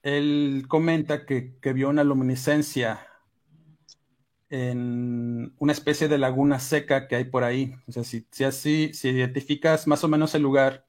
él 0.02 0.64
comenta 0.70 1.26
que, 1.26 1.58
vio 1.74 1.90
una 1.90 2.06
luminiscencia 2.06 3.06
en 4.50 5.54
una 5.60 5.74
especie 5.74 6.08
de 6.08 6.18
laguna 6.18 6.60
seca 6.60 7.10
que 7.10 7.18
hay 7.18 7.26
por 7.26 7.44
ahí. 7.44 7.76
O 7.86 7.92
sea, 7.92 8.06
si, 8.06 8.26
si 8.32 8.46
así, 8.46 8.94
si 8.94 9.10
identificas 9.10 9.88
más 9.88 10.06
o 10.06 10.08
menos 10.08 10.34
el 10.36 10.44
lugar, 10.44 10.86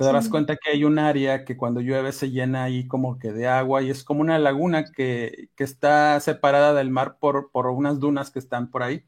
te 0.00 0.06
darás 0.06 0.30
cuenta 0.30 0.56
que 0.56 0.70
hay 0.70 0.84
un 0.84 0.98
área 0.98 1.44
que 1.44 1.58
cuando 1.58 1.82
llueve 1.82 2.12
se 2.12 2.30
llena 2.30 2.62
ahí 2.62 2.88
como 2.88 3.18
que 3.18 3.32
de 3.32 3.46
agua 3.46 3.82
y 3.82 3.90
es 3.90 4.02
como 4.02 4.22
una 4.22 4.38
laguna 4.38 4.86
que, 4.86 5.50
está 5.58 6.18
separada 6.20 6.72
del 6.72 6.88
mar 6.88 7.18
por, 7.20 7.50
por, 7.50 7.66
unas 7.66 8.00
dunas 8.00 8.30
que 8.30 8.38
están 8.38 8.70
por 8.70 8.82
ahí. 8.82 9.04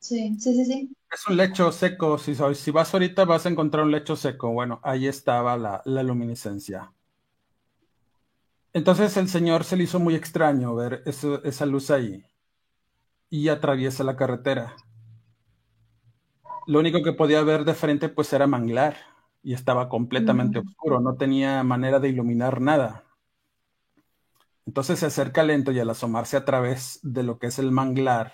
Sí, 0.00 0.34
sí, 0.40 0.52
sí, 0.52 0.64
sí. 0.64 0.96
Es 1.12 1.28
un 1.28 1.36
lecho 1.36 1.70
seco. 1.70 2.18
Si, 2.18 2.34
si 2.34 2.70
vas 2.72 2.92
ahorita 2.92 3.24
vas 3.24 3.46
a 3.46 3.50
encontrar 3.50 3.84
un 3.84 3.92
lecho 3.92 4.16
seco. 4.16 4.50
Bueno, 4.50 4.80
ahí 4.82 5.06
estaba 5.06 5.56
la, 5.56 5.80
la 5.84 6.02
luminiscencia. 6.02 6.92
Entonces 8.72 9.16
el 9.16 9.28
Señor 9.28 9.62
se 9.62 9.76
le 9.76 9.84
hizo 9.84 10.00
muy 10.00 10.16
extraño 10.16 10.74
ver 10.74 11.04
esa 11.06 11.66
luz 11.66 11.92
ahí 11.92 12.24
y 13.28 13.46
atraviesa 13.46 14.02
la 14.02 14.16
carretera. 14.16 14.74
Lo 16.66 16.80
único 16.80 17.00
que 17.04 17.12
podía 17.12 17.44
ver 17.44 17.64
de 17.64 17.74
frente 17.74 18.08
pues 18.08 18.32
era 18.32 18.48
manglar 18.48 18.96
y 19.42 19.54
estaba 19.54 19.88
completamente 19.88 20.58
oscuro, 20.58 21.00
no 21.00 21.16
tenía 21.16 21.62
manera 21.62 22.00
de 22.00 22.08
iluminar 22.10 22.60
nada. 22.60 23.04
Entonces 24.66 24.98
se 25.00 25.06
acerca 25.06 25.42
lento 25.42 25.72
y 25.72 25.80
al 25.80 25.90
asomarse 25.90 26.36
a 26.36 26.44
través 26.44 27.00
de 27.02 27.22
lo 27.22 27.38
que 27.38 27.48
es 27.48 27.58
el 27.58 27.72
manglar 27.72 28.32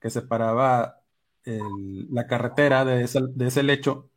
que 0.00 0.10
separaba 0.10 0.96
la 1.44 2.26
carretera 2.26 2.84
de, 2.84 3.08
de 3.34 3.46
ese 3.46 3.62
lecho, 3.62 4.10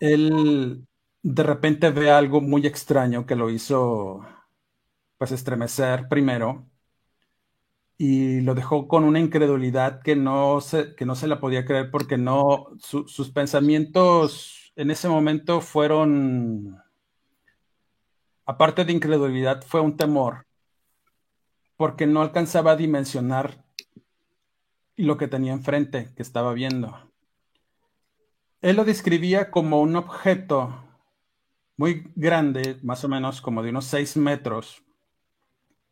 él 0.00 0.86
de 1.22 1.42
repente 1.42 1.90
ve 1.90 2.10
algo 2.10 2.40
muy 2.40 2.66
extraño 2.66 3.26
que 3.26 3.36
lo 3.36 3.50
hizo 3.50 4.20
pues 5.18 5.32
estremecer 5.32 6.08
primero 6.08 6.68
y 7.96 8.40
lo 8.42 8.54
dejó 8.54 8.86
con 8.88 9.04
una 9.04 9.18
incredulidad 9.18 10.02
que 10.02 10.14
no 10.16 10.60
se, 10.60 10.94
que 10.94 11.04
no 11.04 11.14
se 11.16 11.26
la 11.26 11.40
podía 11.40 11.64
creer 11.64 11.90
porque 11.90 12.16
no, 12.16 12.68
sus 12.78 13.30
pensamientos 13.30 14.57
en 14.78 14.92
ese 14.92 15.08
momento 15.08 15.60
fueron, 15.60 16.80
aparte 18.46 18.84
de 18.84 18.92
incredulidad, 18.92 19.60
fue 19.62 19.80
un 19.80 19.96
temor, 19.96 20.46
porque 21.76 22.06
no 22.06 22.22
alcanzaba 22.22 22.70
a 22.70 22.76
dimensionar 22.76 23.64
lo 24.94 25.16
que 25.18 25.26
tenía 25.26 25.52
enfrente, 25.52 26.10
que 26.14 26.22
estaba 26.22 26.52
viendo. 26.52 26.96
Él 28.60 28.76
lo 28.76 28.84
describía 28.84 29.50
como 29.50 29.82
un 29.82 29.96
objeto 29.96 30.84
muy 31.76 32.12
grande, 32.14 32.78
más 32.84 33.02
o 33.02 33.08
menos 33.08 33.40
como 33.40 33.64
de 33.64 33.70
unos 33.70 33.84
seis 33.84 34.16
metros, 34.16 34.84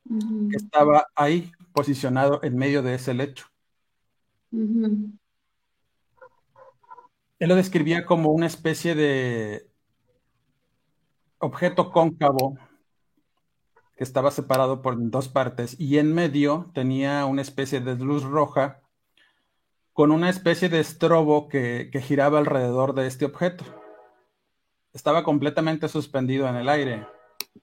que 0.05 0.57
estaba 0.57 1.09
ahí 1.17 1.51
posicionado 1.73 2.39
en 2.45 2.57
medio 2.57 2.83
de 2.83 2.95
ese 2.95 3.15
lecho. 3.15 3.47
Él 7.39 7.49
lo 7.49 7.57
describía 7.57 8.07
como 8.07 8.31
una 8.31 8.47
especie 8.47 8.95
de 8.95 9.69
objeto 11.39 11.91
cóncavo 11.91 12.59
que 13.97 14.05
estaba 14.05 14.31
separado 14.31 14.83
por 14.83 14.95
dos 15.11 15.29
partes 15.29 15.79
y 15.79 15.99
en 15.99 16.15
medio 16.15 16.71
tenía 16.75 17.25
una 17.27 17.43
especie 17.43 17.81
de 17.81 17.97
luz 17.97 18.23
roja 18.23 18.83
con 19.93 20.11
una 20.13 20.29
especie 20.29 20.69
de 20.69 20.81
estrobo 20.81 21.49
que, 21.49 21.89
que 21.93 22.01
giraba 22.01 22.39
alrededor 22.39 22.95
de 22.95 23.07
este 23.07 23.25
objeto 23.25 23.65
estaba 24.97 25.25
completamente 25.25 25.89
suspendido 25.89 26.49
en 26.49 26.57
el 26.57 26.71
aire 26.71 27.07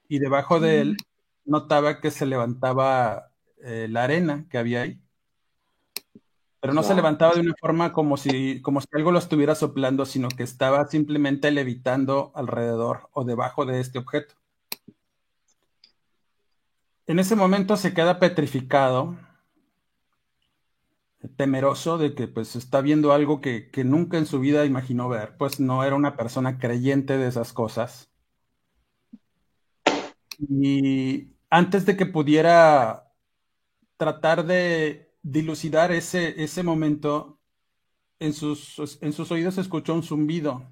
y 0.08 0.20
debajo 0.20 0.60
de 0.60 0.80
él 0.80 0.96
notaba 1.44 2.00
que 2.00 2.12
se 2.12 2.26
levantaba 2.26 3.32
eh, 3.58 3.88
la 3.90 4.04
arena 4.04 4.46
que 4.48 4.56
había 4.56 4.82
ahí. 4.82 5.03
Pero 6.64 6.72
no 6.72 6.82
se 6.82 6.94
levantaba 6.94 7.34
de 7.34 7.42
una 7.42 7.54
forma 7.60 7.92
como 7.92 8.16
si, 8.16 8.62
como 8.62 8.80
si 8.80 8.86
algo 8.92 9.12
lo 9.12 9.18
estuviera 9.18 9.54
soplando, 9.54 10.06
sino 10.06 10.28
que 10.28 10.44
estaba 10.44 10.88
simplemente 10.88 11.50
levitando 11.50 12.32
alrededor 12.34 13.10
o 13.12 13.22
debajo 13.22 13.66
de 13.66 13.80
este 13.80 13.98
objeto. 13.98 14.34
En 17.06 17.18
ese 17.18 17.36
momento 17.36 17.76
se 17.76 17.92
queda 17.92 18.18
petrificado 18.18 19.14
temeroso 21.36 21.98
de 21.98 22.14
que 22.14 22.28
pues 22.28 22.56
está 22.56 22.80
viendo 22.80 23.12
algo 23.12 23.42
que, 23.42 23.70
nunca 23.84 24.16
en 24.16 24.24
su 24.24 24.40
vida 24.40 24.64
imaginó 24.64 25.10
ver, 25.10 25.36
pues 25.36 25.60
no 25.60 25.84
era 25.84 25.94
una 25.94 26.16
persona 26.16 26.58
creyente 26.58 27.18
de 27.18 27.28
esas 27.28 27.52
cosas. 27.52 28.10
Y 30.38 31.28
antes 31.50 31.84
de 31.84 31.94
que 31.98 32.06
pudiera 32.06 33.12
tratar 33.98 34.46
de 34.46 35.03
dilucidar 35.24 35.90
ese, 35.90 36.40
ese 36.44 36.62
momento, 36.62 37.40
en 38.20 38.32
sus, 38.34 38.98
en 39.00 39.12
sus 39.12 39.32
oídos 39.32 39.58
escuchó 39.58 39.94
un 39.94 40.02
zumbido. 40.02 40.70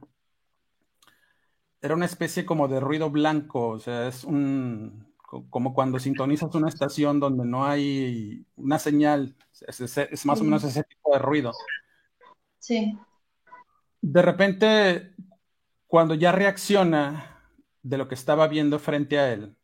Era 1.80 1.94
una 1.94 2.04
especie 2.04 2.44
como 2.46 2.68
de 2.68 2.78
ruido 2.78 3.10
blanco, 3.10 3.68
o 3.68 3.78
sea, 3.80 4.06
es 4.06 4.22
un, 4.22 5.12
como 5.50 5.74
cuando 5.74 5.98
sintonizas 5.98 6.54
una 6.54 6.68
estación 6.68 7.18
donde 7.18 7.44
no 7.44 7.64
hay 7.64 8.46
una 8.54 8.78
señal, 8.78 9.34
es, 9.66 10.26
más 10.26 10.40
o 10.40 10.44
menos 10.44 10.62
ese 10.62 10.84
tipo 10.84 11.12
de 11.12 11.18
ruido. 11.18 11.52
Sí. 12.58 12.96
De 14.02 14.22
repente, 14.22 15.14
cuando 15.86 16.14
ya 16.14 16.30
reacciona 16.30 17.40
de 17.82 17.98
lo 17.98 18.06
que 18.06 18.14
estaba 18.14 18.46
viendo 18.46 18.78
frente 18.78 19.18
a 19.18 19.32
él 19.32 19.56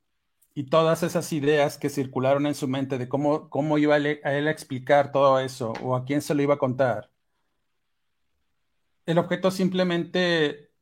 y 0.59 0.65
todas 0.65 1.05
esas 1.05 1.33
ideas 1.33 1.79
que 1.79 1.89
circularon 1.89 2.45
en 2.45 2.57
su 2.57 2.67
mente 2.67 2.99
de 2.99 3.09
cómo, 3.09 3.49
cómo 3.49 3.79
iba 3.79 3.95
a 3.95 3.99
él 3.99 4.49
a 4.49 4.51
explicar 4.51 5.13
todo 5.13 5.39
eso 5.39 5.73
o 5.85 5.95
a 5.95 6.05
quién 6.05 6.21
se 6.21 6.35
lo 6.35 6.43
iba 6.43 6.55
a 6.55 6.59
contar, 6.59 7.13
el 9.07 9.19
objeto 9.19 9.53
simplemente 9.53 10.73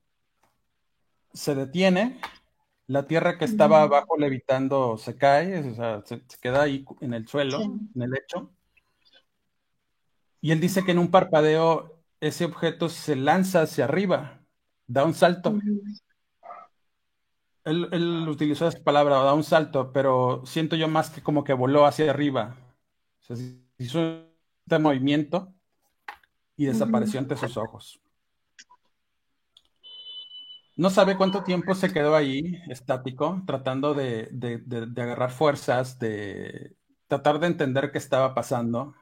se 1.35 1.55
detiene 1.55 2.19
la 2.87 3.07
tierra 3.07 3.37
que 3.37 3.45
estaba 3.45 3.83
abajo 3.83 4.17
levitando 4.17 4.97
se 4.97 5.19
cae, 5.19 5.59
o 5.59 5.75
sea, 5.75 6.03
se, 6.07 6.23
queda 6.41 6.63
ahí 6.63 6.87
en 7.03 7.13
el 7.13 7.29
suelo, 7.29 7.61
en 7.61 8.01
el 8.01 8.13
lecho. 8.13 8.51
Y 10.41 10.53
él 10.53 10.61
dice 10.61 10.87
que 10.87 10.93
en 10.93 10.99
un 11.01 11.11
parpadeo 11.11 12.01
ese 12.21 12.47
objeto 12.47 12.89
se 12.89 13.15
lanza 13.15 13.61
hacia 13.61 13.85
arriba, 13.85 14.41
da 14.87 15.05
un 15.05 15.13
salto. 15.13 15.55
Él, 17.67 18.29
utilizó 18.29 18.69
esa 18.69 18.83
palabra, 18.83 19.17
da 19.17 19.35
un 19.35 19.43
salto, 19.43 19.93
pero 19.93 20.43
siento 20.47 20.77
yo 20.77 20.87
más 20.87 21.11
que 21.11 21.23
como 21.23 21.43
que 21.43 21.53
voló 21.53 21.85
hacia 21.85 22.11
arriba. 22.11 22.57
O 23.21 23.35
sea, 23.35 23.37
hizo 23.79 23.99
un 23.99 24.83
movimiento 24.83 25.53
y 26.57 26.67
desapareció 26.67 27.19
ante 27.19 27.37
sus 27.37 27.57
ojos. 27.57 28.01
No 30.77 30.91
sabe 30.91 31.17
cuánto 31.17 31.43
tiempo 31.43 31.75
se 31.75 31.93
quedó 31.93 32.15
ahí, 32.15 32.63
estático, 32.69 33.43
tratando 33.47 33.95
de, 33.95 34.31
agarrar 34.97 35.31
fuerzas, 35.33 35.99
de 35.99 36.77
tratar 37.09 37.41
de 37.41 37.49
entender 37.49 37.91
qué 37.91 37.99
estaba 37.99 38.35
pasando. 38.35 38.95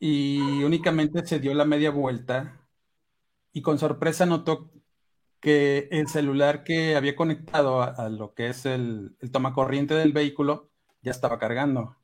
Y 0.00 0.64
únicamente 0.64 1.24
se 1.24 1.38
dio 1.38 1.54
la 1.54 1.64
media 1.64 1.90
vuelta 1.90 2.60
y 3.52 3.62
con 3.62 3.78
sorpresa 3.78 4.26
notó 4.26 4.70
que 5.44 5.88
el 5.90 6.08
celular 6.08 6.64
que 6.64 6.96
había 6.96 7.14
conectado 7.14 7.82
a, 7.82 8.08
lo 8.08 8.32
que 8.32 8.48
es 8.48 8.64
el, 8.64 9.14
el 9.20 9.30
tomacorriente 9.30 9.92
del 9.92 10.14
vehículo 10.14 10.70
ya 11.02 11.10
estaba 11.10 11.38
cargando. 11.38 11.98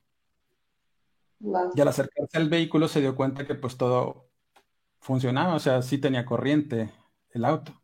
Y 1.75 1.81
al 1.81 1.89
acercarse 1.89 2.37
al 2.37 2.51
vehículo 2.51 2.87
se 2.87 3.01
dio 3.01 3.17
cuenta 3.17 3.47
que 3.47 3.55
pues 3.55 3.79
todo 3.79 4.29
funcionaba, 4.99 5.55
o 5.55 5.59
sea, 5.59 5.81
sí 5.81 5.97
tenía 5.97 6.27
corriente 6.27 6.93
el 7.31 7.47
auto. 7.47 7.81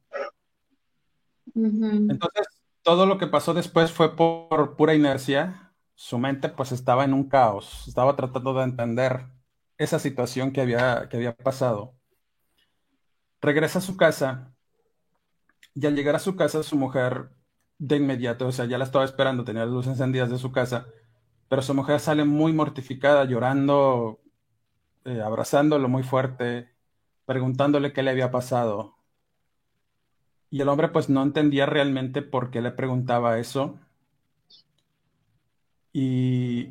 Entonces, 1.54 2.48
todo 2.82 3.06
lo 3.06 3.16
que 3.16 3.26
pasó 3.26 3.54
después 3.54 3.90
fue 3.90 4.14
por 4.14 4.76
pura 4.76 4.94
inercia. 4.94 5.72
Su 5.94 6.18
mente 6.18 6.50
pues 6.50 6.70
estaba 6.70 7.06
en 7.06 7.14
un 7.14 7.30
caos, 7.30 7.88
estaba 7.88 8.14
tratando 8.14 8.52
de 8.52 8.64
entender 8.64 9.24
esa 9.78 9.98
situación 9.98 10.52
que 10.52 10.60
había, 10.60 11.08
que 11.08 11.16
había 11.16 11.34
pasado. 11.34 11.94
Regresa 13.40 13.78
a 13.78 13.82
su 13.82 13.96
casa 13.96 14.52
y 15.76 15.86
al 15.86 15.94
llegar 15.94 16.16
a 16.16 16.18
su 16.20 16.36
casa 16.36 16.62
su 16.62 16.76
mujer 16.76 17.30
de 17.78 17.96
inmediato, 17.96 18.46
o 18.48 18.52
sea, 18.52 18.64
ya 18.66 18.78
la 18.78 18.84
estaba 18.84 19.04
esperando, 19.04 19.44
tenía 19.44 19.64
las 19.64 19.72
luces 19.74 19.92
encendidas 19.92 20.30
de 20.30 20.38
su 20.38 20.50
casa, 20.52 20.86
pero 21.48 21.62
su 21.62 21.74
mujer 21.74 22.00
sale 22.00 22.24
muy 22.24 22.52
mortificada, 22.54 23.24
llorando, 23.26 24.20
eh, 25.04 25.22
abrazándolo 25.22 25.88
muy 25.88 26.02
fuerte, 26.04 26.70
preguntándole 27.26 27.92
qué 27.92 28.02
le 28.02 28.10
había 28.12 28.30
pasado. 28.30 28.96
Y 30.50 30.60
el 30.60 30.68
hombre 30.68 30.88
pues 30.88 31.08
no 31.08 31.22
entendía 31.22 31.66
realmente 31.66 32.20
por 32.20 32.50
qué 32.50 32.60
le 32.60 32.72
preguntaba 32.72 33.38
eso. 33.38 33.78
Y 35.92 36.68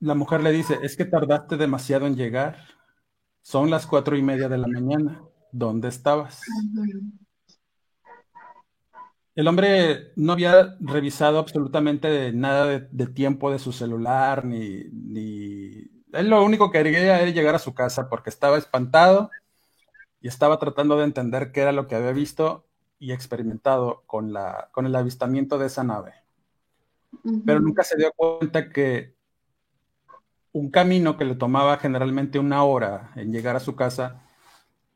la 0.00 0.14
mujer 0.14 0.42
le 0.42 0.52
dice, 0.52 0.78
es 0.82 0.96
que 0.96 1.04
tardaste 1.04 1.56
demasiado 1.56 2.06
en 2.06 2.16
llegar. 2.16 2.58
Son 3.42 3.70
las 3.70 3.86
cuatro 3.86 4.16
y 4.16 4.22
media 4.22 4.48
de 4.48 4.58
la 4.58 4.68
mañana. 4.68 5.22
¿Dónde 5.52 5.88
estabas? 5.88 6.42
El 9.38 9.46
hombre 9.46 10.10
no 10.16 10.32
había 10.32 10.76
revisado 10.80 11.38
absolutamente 11.38 12.32
nada 12.32 12.66
de, 12.66 13.06
tiempo 13.06 13.52
de 13.52 13.60
su 13.60 13.70
celular, 13.70 14.44
ni, 14.44 14.82
ni, 14.90 15.88
él 16.12 16.28
lo 16.28 16.42
único 16.42 16.72
que 16.72 16.82
quería 16.82 17.20
era 17.20 17.30
llegar 17.30 17.54
a 17.54 17.60
su 17.60 17.72
casa 17.72 18.08
porque 18.08 18.30
estaba 18.30 18.58
espantado 18.58 19.30
y 20.20 20.26
estaba 20.26 20.58
tratando 20.58 20.98
de 20.98 21.04
entender 21.04 21.52
qué 21.52 21.60
era 21.60 21.70
lo 21.70 21.86
que 21.86 21.94
había 21.94 22.10
visto 22.10 22.66
y 22.98 23.12
experimentado 23.12 24.02
con, 24.06 24.32
la, 24.32 24.70
con 24.72 24.86
el 24.86 24.96
avistamiento 24.96 25.56
de 25.56 25.66
esa 25.66 25.84
nave. 25.84 26.14
Pero 27.46 27.60
nunca 27.60 27.84
se 27.84 27.96
dio 27.96 28.10
cuenta 28.16 28.70
que 28.70 29.14
un 30.50 30.68
camino 30.68 31.16
que 31.16 31.24
le 31.24 31.36
tomaba 31.36 31.76
generalmente 31.76 32.40
una 32.40 32.64
hora 32.64 33.12
en 33.14 33.30
llegar 33.30 33.54
a 33.54 33.60
su 33.60 33.76
casa, 33.76 34.20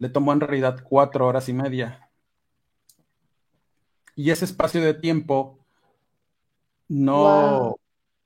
le 0.01 0.09
tomó 0.09 0.33
en 0.33 0.41
realidad 0.41 0.83
cuatro 0.83 1.29
horas 1.29 1.49
y 1.49 1.53
media. 1.53 2.09
Y 4.15 4.31
ese 4.31 4.45
espacio 4.45 4.83
de 4.83 4.95
tiempo 4.95 5.59
no, 6.89 7.77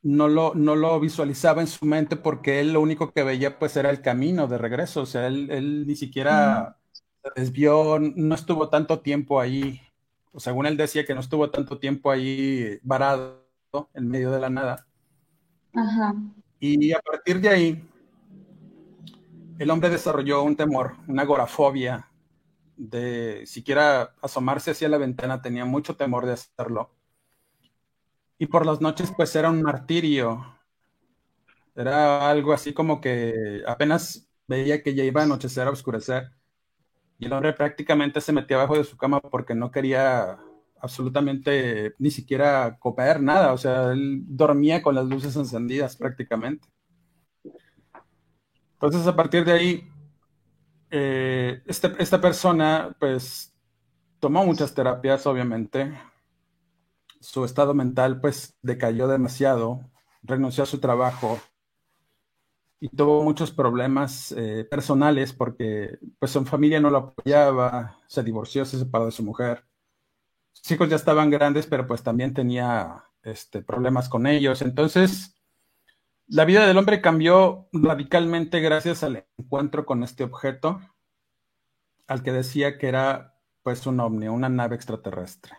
no, 0.03 0.28
lo, 0.28 0.55
no 0.55 0.74
lo 0.74 0.99
visualizaba 0.99 1.61
en 1.61 1.68
su 1.68 1.84
mente 1.87 2.16
porque 2.16 2.61
él 2.61 2.72
lo 2.72 2.80
único 2.80 3.12
que 3.12 3.22
veía 3.22 3.59
pues 3.59 3.76
era 3.76 3.91
el 3.91 4.03
camino 4.03 4.47
de 4.49 4.59
regreso. 4.59 5.03
O 5.03 5.07
sea, 5.07 5.26
él, 5.26 5.87
ni 5.87 5.95
siquiera 5.95 6.76
se 6.93 7.30
desvió, 7.41 7.99
no 7.99 8.34
estuvo 8.34 8.68
tanto 8.68 9.01
tiempo 9.01 9.41
ahí. 9.41 9.80
O 10.32 10.41
según 10.41 10.66
él 10.66 10.76
decía 10.76 11.05
que 11.05 11.14
no 11.14 11.20
estuvo 11.20 11.51
tanto 11.51 11.78
tiempo 11.78 12.11
ahí 12.11 12.78
varado 12.82 13.47
en 13.95 14.09
medio 14.09 14.30
de 14.30 14.41
la 14.41 14.51
nada. 14.51 14.87
Ajá. 15.74 16.14
Y 16.59 16.93
a 16.93 17.01
partir 17.01 17.41
de 17.41 17.49
ahí, 17.49 17.89
el 19.59 19.70
hombre 19.70 19.91
desarrolló 19.91 20.43
un 20.43 20.57
temor, 20.57 20.97
una 21.07 21.22
agorafobia 21.22 22.09
de 22.77 23.45
siquiera 23.47 24.14
asomarse 24.22 24.72
hacia 24.72 24.89
la 24.89 24.99
ventana, 24.99 25.43
tenía 25.43 25.64
mucho 25.64 25.97
temor 25.97 26.27
de 26.27 26.35
hacerlo. 26.35 26.91
Y 28.39 28.47
por 28.47 28.66
las 28.66 28.81
noches, 28.81 29.12
pues 29.16 29.35
era 29.35 29.51
un 29.51 29.62
martirio. 29.62 30.45
Era 31.74 32.31
algo 32.31 32.53
así 32.53 32.72
como 32.72 33.01
que 33.01 33.62
apenas 33.66 34.29
veía 34.47 34.83
que 34.83 34.95
ya 34.95 35.05
iba 35.05 35.22
a 35.22 35.24
anochecer, 35.24 35.66
a 35.66 35.70
oscurecer. 35.70 36.33
Y 37.18 37.27
el 37.27 37.33
hombre 37.33 37.53
prácticamente 37.55 38.20
se 38.20 38.33
metía 38.33 38.57
abajo 38.59 38.77
de 38.77 38.85
su 38.85 38.97
cama 38.97 39.20
porque 39.20 39.55
no 39.55 39.70
quería 39.70 40.39
absolutamente 40.81 41.95
ni 41.99 42.11
siquiera 42.11 42.79
comer 42.79 43.22
nada. 43.22 43.53
O 43.53 43.59
sea, 43.59 43.93
él 43.93 44.22
dormía 44.27 44.83
con 44.83 44.95
las 44.95 45.07
luces 45.07 45.35
encendidas 45.37 45.97
prácticamente. 45.97 46.68
Entonces, 48.74 49.07
a 49.07 49.16
partir 49.16 49.45
de 49.45 49.53
ahí, 49.53 49.89
eh, 50.91 51.62
este, 51.66 51.93
esta 51.99 52.20
persona, 52.20 52.97
pues, 52.99 53.55
tomó 54.20 54.45
muchas 54.45 54.74
terapias, 54.74 55.26
obviamente. 55.26 55.99
Su 57.20 57.45
estado 57.45 57.74
mental, 57.74 58.20
pues, 58.20 58.57
decayó 58.62 59.09
demasiado, 59.09 59.91
renunció 60.22 60.64
a 60.64 60.66
su 60.66 60.78
trabajo 60.78 61.41
y 62.78 62.89
tuvo 62.91 63.22
muchos 63.22 63.51
problemas 63.53 64.32
eh, 64.32 64.66
personales 64.70 65.32
porque, 65.32 65.99
pues, 66.18 66.32
su 66.32 66.45
familia 66.45 66.80
no 66.80 66.91
lo 66.91 66.99
apoyaba, 66.99 67.99
se 68.07 68.22
divorció, 68.22 68.64
se 68.64 68.78
separó 68.78 69.07
de 69.07 69.12
su 69.12 69.22
mujer. 69.22 69.64
Sus 70.53 70.70
hijos 70.72 70.89
ya 70.89 70.97
estaban 70.97 71.30
grandes, 71.30 71.66
pero 71.66 71.87
pues 71.87 72.03
también 72.03 72.34
tenía 72.34 73.05
este, 73.22 73.62
problemas 73.62 74.09
con 74.09 74.26
ellos. 74.26 74.62
Entonces, 74.62 75.36
la 76.29 76.45
vida 76.45 76.66
del 76.66 76.77
hombre 76.77 77.01
cambió 77.01 77.68
radicalmente 77.72 78.61
gracias 78.61 79.03
al 79.03 79.27
encuentro 79.39 79.87
con 79.87 80.03
este 80.03 80.24
objeto, 80.24 80.81
al 82.07 82.22
que 82.22 82.33
decía 82.33 82.79
que 82.79 82.89
era 82.89 83.35
pues 83.62 83.87
un 83.87 84.01
ovni, 84.01 84.29
una 84.29 84.49
nave 84.49 84.77
extraterrestre. 84.77 85.57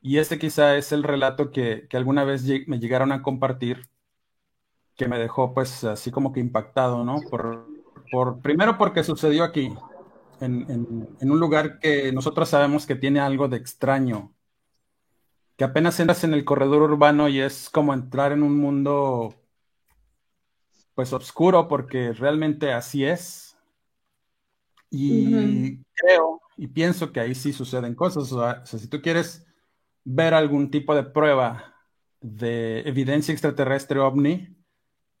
Y 0.00 0.18
este 0.18 0.38
quizá 0.38 0.76
es 0.76 0.90
el 0.90 1.04
relato 1.04 1.52
que, 1.52 1.86
alguna 1.92 2.24
vez 2.24 2.44
me 2.66 2.80
llegaron 2.80 3.12
a 3.12 3.22
compartir, 3.22 3.88
que 4.96 5.06
me 5.06 5.18
dejó 5.18 5.54
pues 5.54 5.84
así 5.84 6.10
como 6.10 6.32
que 6.32 6.40
impactado, 6.40 7.04
¿no? 7.04 7.20
Por, 7.30 7.66
por 8.10 8.40
primero 8.40 8.78
porque 8.78 9.04
sucedió 9.04 9.44
aquí, 9.44 9.72
en, 10.40 10.66
en, 11.20 11.30
un 11.30 11.38
lugar 11.38 11.78
que 11.78 12.10
nosotros 12.12 12.48
sabemos 12.48 12.84
que 12.84 12.96
tiene 12.96 13.20
algo 13.20 13.46
de 13.46 13.58
extraño, 13.58 14.34
que 15.56 15.64
apenas 15.64 16.00
entras 16.00 16.24
en 16.24 16.34
el 16.34 16.44
corredor 16.44 16.82
urbano 16.82 17.28
y 17.28 17.40
es 17.40 17.70
como 17.70 17.94
entrar 17.94 18.32
en 18.32 18.42
un 18.42 18.58
mundo 18.58 19.41
pues 20.94 21.12
oscuro 21.12 21.68
porque 21.68 22.12
realmente 22.12 22.72
así 22.72 23.04
es. 23.04 23.56
Y 24.90 25.78
creo 25.94 26.42
y 26.56 26.68
pienso 26.68 27.12
que 27.12 27.20
ahí 27.20 27.34
sí 27.34 27.52
suceden 27.52 27.94
cosas. 27.94 28.30
O 28.32 28.40
sea, 28.40 28.64
si 28.64 28.86
tú 28.88 29.00
quieres 29.00 29.46
ver 30.04 30.34
algún 30.34 30.70
tipo 30.70 30.94
de 30.94 31.02
prueba 31.02 31.74
de 32.20 32.80
evidencia 32.80 33.32
extraterrestre 33.32 33.98
ovni, 33.98 34.48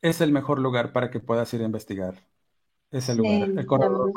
es 0.02 0.20
el 0.20 0.30
mejor 0.30 0.58
lugar 0.58 0.92
para 0.92 1.10
que 1.10 1.20
puedas 1.20 1.52
ir 1.54 1.62
a 1.62 1.64
investigar. 1.64 2.14
Ese 2.90 3.14
lugar, 3.14 3.48
el 3.48 3.66
corredor. 3.66 4.12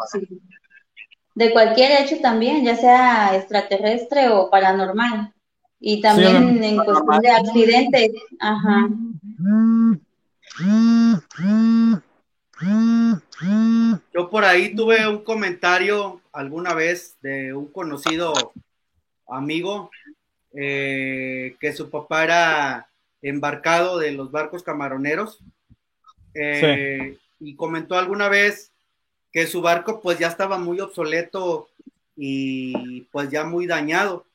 De 1.33 1.51
cualquier 1.51 2.03
hecho 2.03 2.19
también, 2.21 2.63
ya 2.63 2.75
sea 2.75 3.35
extraterrestre 3.35 4.29
o 4.29 4.49
paranormal. 4.49 5.33
Y 5.79 6.01
también 6.01 6.63
en 6.63 6.77
cuestión 6.77 7.19
de 7.21 7.29
accidentes. 7.31 8.11
Ajá. 8.39 8.89
Yo 14.13 14.29
por 14.29 14.45
ahí 14.45 14.73
tuve 14.73 15.05
un 15.07 15.23
comentario 15.23 16.21
alguna 16.31 16.73
vez 16.73 17.17
de 17.21 17.53
un 17.53 17.67
conocido 17.67 18.33
amigo 19.27 19.91
eh, 20.53 21.57
que 21.59 21.73
su 21.73 21.89
papá 21.89 22.23
era 22.23 22.87
embarcado 23.21 23.97
de 23.97 24.13
los 24.13 24.31
barcos 24.31 24.63
camaroneros 24.63 25.39
eh, 26.33 27.17
y 27.39 27.55
comentó 27.55 27.97
alguna 27.97 28.29
vez 28.29 28.71
que 29.33 29.47
su 29.47 29.61
barco 29.61 29.99
pues 29.99 30.19
ya 30.19 30.27
estaba 30.27 30.57
muy 30.57 30.79
obsoleto 30.79 31.67
y 32.15 33.01
pues 33.11 33.29
ya 33.29 33.43
muy 33.43 33.67
dañado. 33.67 34.25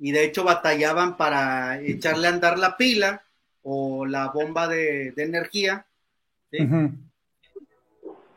Y 0.00 0.10
de 0.10 0.24
hecho 0.24 0.42
batallaban 0.42 1.16
para 1.16 1.80
echarle 1.80 2.26
a 2.26 2.30
andar 2.30 2.58
la 2.58 2.76
pila 2.76 3.22
o 3.62 4.06
la 4.06 4.28
bomba 4.28 4.68
de, 4.68 5.12
energía, 5.16 5.86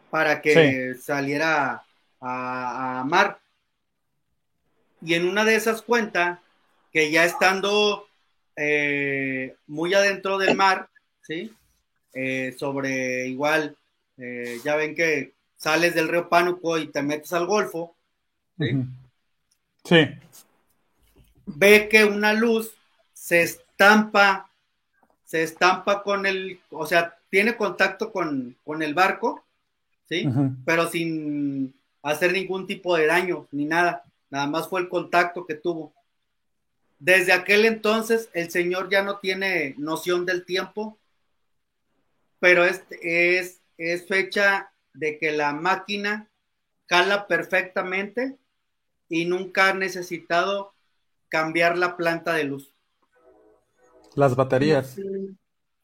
para 0.09 0.41
que 0.41 0.95
saliera 0.95 1.84
a, 2.21 3.03
mar. 3.07 3.39
Y 5.01 5.15
en 5.15 5.28
una 5.28 5.43
de 5.43 5.55
esas 5.55 5.82
cuentas, 5.82 6.39
que 6.91 7.11
ya 7.11 7.26
estando 7.26 8.07
eh, 8.55 9.55
muy 9.67 9.93
adentro 9.93 10.38
del 10.38 10.55
mar, 10.55 10.89
¿sí? 11.21 11.51
Eh, 12.13 12.55
sobre 12.57 13.28
igual, 13.28 13.76
eh, 14.17 14.59
ya 14.63 14.76
ven 14.76 14.93
que 14.93 15.34
sales 15.57 15.95
del 15.95 16.07
río 16.07 16.30
Pánuco 16.30 16.78
y 16.78 16.88
te 16.88 17.01
metes 17.01 17.34
al 17.34 17.47
Golfo, 17.47 17.95
Sí. 19.86 20.07
Ve 21.45 21.89
que 21.89 22.05
una 22.05 22.34
luz 22.34 22.74
se 23.13 23.41
estampa 23.41 24.49
se 25.34 25.42
estampa 25.42 26.04
con 26.04 26.28
el, 26.28 26.60
o 26.70 26.86
sea, 26.86 27.18
tiene 27.32 27.58
contacto 27.58 28.12
con, 28.12 28.56
el 28.80 28.94
barco, 28.94 29.44
¿sí? 30.08 30.30
Pero 30.64 30.88
sin 30.88 31.74
hacer 32.04 32.34
ningún 32.34 32.68
tipo 32.68 32.96
de 32.96 33.08
daño 33.08 33.48
ni 33.52 33.66
nada, 33.66 34.04
nada 34.30 34.46
más 34.46 34.70
fue 34.70 34.82
el 34.82 34.90
contacto 34.90 35.48
que 35.48 35.56
tuvo. 35.56 35.92
Desde 37.00 37.34
aquel 37.34 37.66
entonces 37.66 38.30
el 38.34 38.52
señor 38.52 38.92
ya 38.92 39.02
no 39.02 39.18
tiene 39.18 39.74
noción 39.80 40.28
del 40.28 40.46
tiempo, 40.46 41.00
pero 42.40 42.64
es, 42.64 42.84
es, 43.02 43.60
es 43.80 44.08
fecha 44.08 44.72
de 44.94 45.18
que 45.18 45.32
la 45.32 45.52
máquina 45.52 46.30
cala 46.86 47.26
perfectamente 47.26 48.38
y 49.10 49.26
nunca 49.26 49.70
ha 49.70 49.74
necesitado 49.74 50.76
cambiar 51.28 51.76
la 51.76 51.98
planta 51.98 52.36
de 52.36 52.44
luz. 52.44 52.72
Las 54.16 54.36
baterías. 54.36 54.95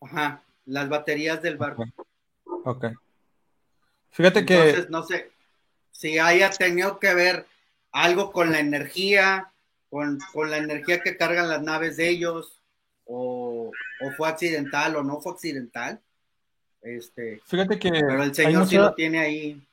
Ajá, 0.01 0.43
las 0.65 0.89
baterías 0.89 1.41
del 1.41 1.57
barco. 1.57 1.83
Ok. 2.63 2.85
Fíjate 4.11 4.45
que. 4.45 4.55
Entonces, 4.55 4.89
no 4.89 5.03
sé 5.03 5.31
si 5.91 6.17
haya 6.17 6.49
tenido 6.49 6.99
que 6.99 7.13
ver 7.13 7.45
algo 7.91 8.31
con 8.31 8.51
la 8.51 8.59
energía, 8.59 9.51
con, 9.89 10.19
la 10.49 10.57
energía 10.57 11.01
que 11.01 11.17
cargan 11.17 11.49
las 11.49 11.61
naves 11.61 11.97
de 11.97 12.09
ellos, 12.09 12.61
o, 13.05 13.71
fue 14.15 14.29
accidental 14.29 14.95
o 14.95 15.03
no 15.03 15.19
fue 15.19 15.33
accidental. 15.33 16.01
Este, 16.81 17.41
Fíjate 17.45 17.79
que. 17.79 17.91
Pero 17.91 18.23
el 18.23 18.33
señor 18.33 18.67
sí 18.67 18.77
lo 18.77 18.93
tiene 18.93 19.19
ahí. 19.19 19.67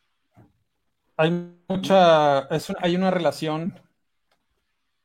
Hay 1.16 1.30
mucha. 1.68 2.48
hay 2.48 2.96
una 2.96 3.10
relación 3.10 3.78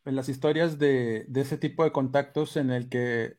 en 0.05 0.15
las 0.15 0.29
historias 0.29 0.79
de, 0.79 1.25
de, 1.27 1.41
ese 1.41 1.57
tipo 1.57 1.83
de 1.83 1.91
contactos 1.91 2.57
en 2.57 2.71
el 2.71 2.89
que 2.89 3.37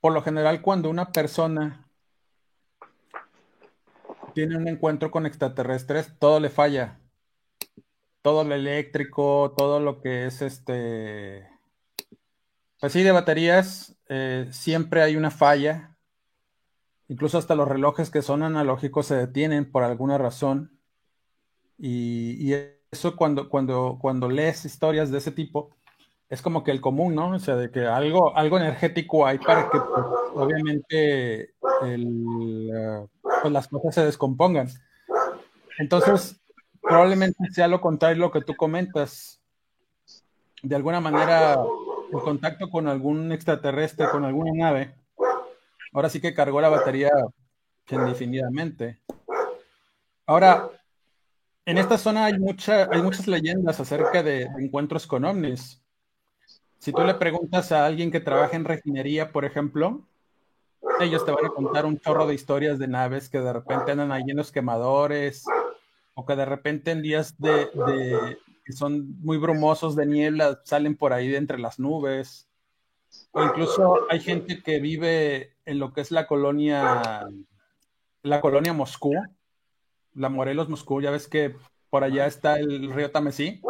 por 0.00 0.12
lo 0.12 0.22
general 0.22 0.62
cuando 0.62 0.88
una 0.90 1.12
persona 1.12 1.86
tiene 4.32 4.56
un 4.56 4.68
encuentro 4.68 5.10
con 5.10 5.26
extraterrestres, 5.26 6.18
todo 6.18 6.40
le 6.40 6.50
falla. 6.50 6.98
Todo 8.22 8.44
lo 8.44 8.54
eléctrico, 8.54 9.54
todo 9.56 9.80
lo 9.80 10.00
que 10.00 10.26
es 10.26 10.42
este... 10.42 11.48
Pues 12.78 12.92
sí, 12.92 13.02
de 13.02 13.12
baterías, 13.12 13.96
eh, 14.08 14.48
siempre 14.50 15.02
hay 15.02 15.16
una 15.16 15.30
falla. 15.30 15.96
Incluso 17.08 17.38
hasta 17.38 17.54
los 17.54 17.68
relojes 17.68 18.10
que 18.10 18.22
son 18.22 18.42
analógicos 18.42 19.06
se 19.06 19.16
detienen 19.16 19.70
por 19.70 19.82
alguna 19.82 20.16
razón. 20.16 20.78
Y, 21.78 22.52
eso 22.90 23.14
cuando, 23.16 23.48
cuando, 23.48 23.98
cuando 24.00 24.28
lees 24.28 24.64
historias 24.64 25.10
de 25.10 25.18
ese 25.18 25.30
tipo, 25.30 25.76
es 26.30 26.40
como 26.40 26.62
que 26.62 26.70
el 26.70 26.80
común, 26.80 27.16
¿no? 27.16 27.32
O 27.32 27.38
sea, 27.40 27.56
de 27.56 27.70
que 27.72 27.86
algo, 27.86 28.36
algo 28.36 28.56
energético 28.56 29.26
hay 29.26 29.38
para 29.38 29.68
que 29.68 29.78
pues, 29.78 30.04
obviamente 30.32 31.54
eh, 31.84 33.06
pues 33.42 33.52
las 33.52 33.66
cosas 33.66 33.96
se 33.96 34.04
descompongan. 34.04 34.68
Entonces, 35.78 36.40
probablemente 36.80 37.50
sea 37.50 37.66
lo 37.66 37.80
contrario 37.80 38.20
lo 38.20 38.30
que 38.30 38.42
tú 38.42 38.54
comentas. 38.54 39.40
De 40.62 40.76
alguna 40.76 41.00
manera, 41.00 41.56
el 42.12 42.20
contacto 42.20 42.70
con 42.70 42.86
algún 42.86 43.32
extraterrestre, 43.32 44.08
con 44.10 44.24
alguna 44.24 44.52
nave, 44.54 44.94
ahora 45.92 46.08
sí 46.08 46.20
que 46.20 46.34
cargó 46.34 46.60
la 46.60 46.68
batería 46.68 47.10
indefinidamente. 47.88 49.00
Ahora, 50.26 50.70
en 51.64 51.78
esta 51.78 51.98
zona 51.98 52.26
hay, 52.26 52.38
mucha, 52.38 52.88
hay 52.90 53.02
muchas 53.02 53.26
leyendas 53.26 53.80
acerca 53.80 54.22
de, 54.22 54.42
encuentros 54.60 55.08
con 55.08 55.24
ovnis. 55.24 55.79
Si 56.80 56.92
tú 56.92 57.02
le 57.04 57.12
preguntas 57.14 57.72
a 57.72 57.84
alguien 57.84 58.10
que 58.10 58.20
trabaja 58.20 58.56
en 58.56 58.64
refinería, 58.64 59.32
por 59.32 59.44
ejemplo, 59.44 60.00
ellos 60.98 61.26
te 61.26 61.30
van 61.30 61.44
a 61.44 61.50
contar 61.50 61.84
un 61.84 61.98
chorro 61.98 62.26
de 62.26 62.34
historias 62.34 62.78
de 62.78 62.88
naves 62.88 63.28
que 63.28 63.38
de 63.38 63.52
repente 63.52 63.92
andan 63.92 64.10
ahí 64.12 64.22
en 64.26 64.38
los 64.38 64.50
quemadores, 64.50 65.44
o 66.14 66.24
que 66.24 66.34
de 66.36 66.46
repente 66.46 66.90
en 66.90 67.02
días 67.02 67.34
de, 67.38 67.68
que 68.64 68.72
son 68.72 69.20
muy 69.20 69.36
brumosos 69.36 69.94
de 69.94 70.06
niebla 70.06 70.62
salen 70.64 70.96
por 70.96 71.12
ahí 71.12 71.28
de 71.28 71.36
entre 71.36 71.58
las 71.58 71.78
nubes. 71.78 72.48
O 73.32 73.44
incluso 73.44 74.06
hay 74.08 74.20
gente 74.20 74.62
que 74.62 74.80
vive 74.80 75.52
en 75.66 75.78
lo 75.78 75.92
que 75.92 76.00
es 76.00 76.10
la 76.10 76.26
colonia, 76.26 77.28
la 78.22 78.40
colonia 78.40 78.72
Moscú, 78.72 79.12
la 80.14 80.30
Morelos 80.30 80.70
Moscú, 80.70 81.02
ya 81.02 81.10
ves 81.10 81.28
que 81.28 81.56
por 81.90 82.04
allá 82.04 82.26
está 82.26 82.58
el 82.58 82.90
río 82.90 83.10
Tamesí. 83.10 83.60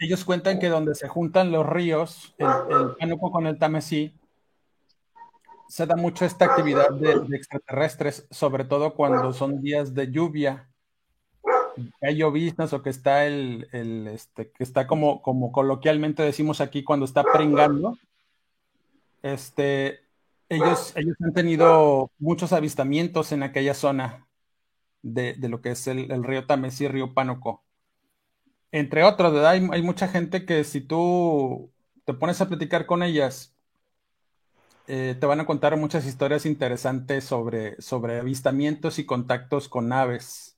Ellos 0.00 0.24
cuentan 0.24 0.58
que 0.58 0.68
donde 0.68 0.96
se 0.96 1.06
juntan 1.06 1.52
los 1.52 1.64
ríos, 1.64 2.34
el, 2.38 2.48
el 2.98 3.18
con 3.18 3.46
el 3.46 3.58
Tamesí, 3.58 4.12
se 5.68 5.86
da 5.86 5.94
mucho 5.94 6.24
esta 6.24 6.46
actividad 6.46 6.90
de, 6.90 7.20
de, 7.20 7.36
extraterrestres, 7.36 8.26
sobre 8.32 8.64
todo 8.64 8.94
cuando 8.94 9.32
son 9.32 9.62
días 9.62 9.94
de 9.94 10.10
lluvia 10.10 10.70
hay 12.00 12.16
lloviznas 12.16 12.72
o 12.72 12.82
que 12.82 12.90
está 12.90 13.26
el, 13.26 13.66
este, 14.08 14.50
que 14.50 14.62
está 14.62 14.86
como, 14.86 15.22
como 15.22 15.52
coloquialmente 15.52 16.22
decimos 16.22 16.60
aquí 16.60 16.82
cuando 16.82 17.04
está 17.04 17.22
pringando, 17.22 17.98
este, 19.22 20.00
ellos, 20.48 20.92
ellos 20.96 21.16
han 21.22 21.32
tenido 21.32 22.10
muchos 22.18 22.52
avistamientos 22.52 23.32
en 23.32 23.42
aquella 23.42 23.74
zona 23.74 24.26
de, 25.02 25.36
lo 25.48 25.60
que 25.60 25.70
es 25.70 25.86
el, 25.86 26.24
río 26.24 26.46
Tamesí, 26.46 26.88
río 26.88 27.14
Pánuco. 27.14 27.62
Entre 28.72 29.02
otros, 29.02 29.32
¿verdad? 29.32 29.50
Hay, 29.50 29.68
hay, 29.72 29.82
mucha 29.82 30.08
gente 30.08 30.44
que 30.44 30.64
si 30.64 30.80
tú 30.80 31.70
te 32.04 32.14
pones 32.14 32.40
a 32.40 32.48
platicar 32.48 32.86
con 32.86 33.02
ellas, 33.02 33.54
eh, 34.86 35.16
te 35.18 35.26
van 35.26 35.40
a 35.40 35.46
contar 35.46 35.76
muchas 35.76 36.06
historias 36.06 36.46
interesantes 36.46 37.24
sobre, 37.24 37.80
sobre 37.80 38.18
avistamientos 38.18 38.98
y 38.98 39.06
contactos 39.06 39.68
con 39.68 39.92
aves 39.92 40.56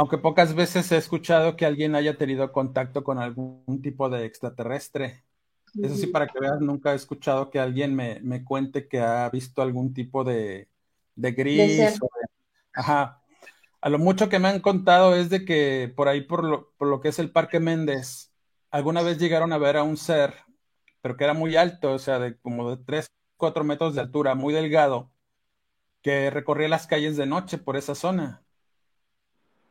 aunque 0.00 0.16
pocas 0.16 0.54
veces 0.54 0.90
he 0.92 0.96
escuchado 0.96 1.56
que 1.56 1.66
alguien 1.66 1.94
haya 1.94 2.16
tenido 2.16 2.50
contacto 2.52 3.04
con 3.04 3.18
algún 3.18 3.82
tipo 3.82 4.08
de 4.08 4.24
extraterrestre. 4.24 5.24
Eso 5.82 5.94
sí, 5.94 6.06
para 6.06 6.26
que 6.26 6.40
veas, 6.40 6.58
nunca 6.60 6.92
he 6.92 6.96
escuchado 6.96 7.50
que 7.50 7.60
alguien 7.60 7.94
me, 7.94 8.44
cuente 8.44 8.88
que 8.88 9.00
ha 9.00 9.28
visto 9.28 9.60
algún 9.60 9.92
tipo 9.92 10.24
de, 10.24 10.68
gris. 11.16 12.00
ajá. 12.72 13.19
A 13.80 13.88
lo 13.88 13.98
mucho 13.98 14.28
que 14.28 14.38
me 14.38 14.48
han 14.48 14.60
contado 14.60 15.14
es 15.16 15.30
de 15.30 15.44
que 15.44 15.92
por 15.96 16.08
ahí, 16.08 16.22
por 16.22 16.44
lo, 16.44 16.70
por 16.76 16.88
lo 16.88 17.00
que 17.00 17.08
es 17.08 17.18
el 17.18 17.30
Parque 17.32 17.60
Méndez, 17.60 18.32
alguna 18.70 19.02
vez 19.02 19.18
llegaron 19.18 19.52
a 19.52 19.58
ver 19.58 19.76
a 19.76 19.82
un 19.82 19.96
ser, 19.96 20.34
pero 21.02 21.16
que 21.16 21.24
era 21.24 21.34
muy 21.34 21.56
alto, 21.56 21.92
o 21.92 21.98
sea, 21.98 22.18
de 22.18 22.38
como 22.38 22.76
de 22.76 22.84
3, 22.84 23.10
4 23.36 23.64
metros 23.64 23.94
de 23.94 24.02
altura, 24.02 24.34
muy 24.34 24.52
delgado, 24.54 25.10
que 26.02 26.30
recorría 26.30 26.68
las 26.68 26.86
calles 26.86 27.16
de 27.16 27.26
noche 27.26 27.58
por 27.58 27.76
esa 27.76 27.94
zona 27.94 28.42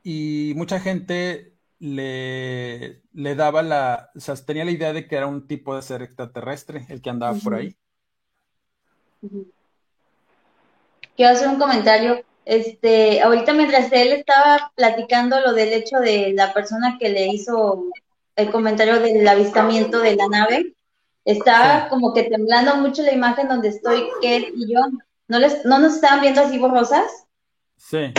y 0.04 0.54
mucha 0.56 0.80
gente 0.80 1.54
le, 1.80 3.02
le 3.14 3.36
daba 3.36 3.62
la, 3.62 4.12
o 4.16 4.20
sea, 4.20 4.36
tenía 4.36 4.66
la 4.66 4.72
idea 4.72 4.94
de 4.94 5.08
que 5.08 5.16
era 5.16 5.28
un 5.28 5.48
tipo 5.48 5.76
de 5.76 5.82
ser 5.82 6.02
extraterrestre 6.02 6.86
el 6.90 7.02
que 7.02 7.10
andaba 7.10 7.38
por 7.38 7.56
ahí. 7.56 7.76
Quiero 11.16 11.34
hacer 11.34 11.50
un 11.50 11.60
comentario. 11.60 12.24
Este, 12.50 13.22
ahorita 13.22 13.54
mientras 13.54 13.92
él 13.92 14.12
estaba 14.12 14.72
platicando 14.76 15.40
lo 15.40 15.54
del 15.54 15.72
hecho 15.72 16.00
de 16.00 16.34
la 16.34 16.52
persona 16.52 16.98
que 17.00 17.10
le 17.10 17.28
hizo 17.28 17.92
el 18.36 18.50
comentario 18.50 19.00
del 19.00 19.28
avistamiento 19.28 20.00
de 20.00 20.16
la 20.16 20.28
nave, 20.28 20.74
estaba 21.26 21.90
como 21.90 22.12
que 22.12 22.24
temblando 22.24 22.78
mucho 22.78 23.04
la 23.04 23.14
imagen 23.14 23.50
donde 23.50 23.68
estoy, 23.68 24.10
que 24.20 24.52
y 24.56 24.74
yo. 24.74 24.80
¿No, 25.28 25.38
les, 25.38 25.64
¿No 25.64 25.78
nos 25.78 25.94
estaban 25.94 26.22
viendo 26.22 26.42
así 26.42 26.58
borrosas? 26.58 27.28
Sí. 27.78 28.14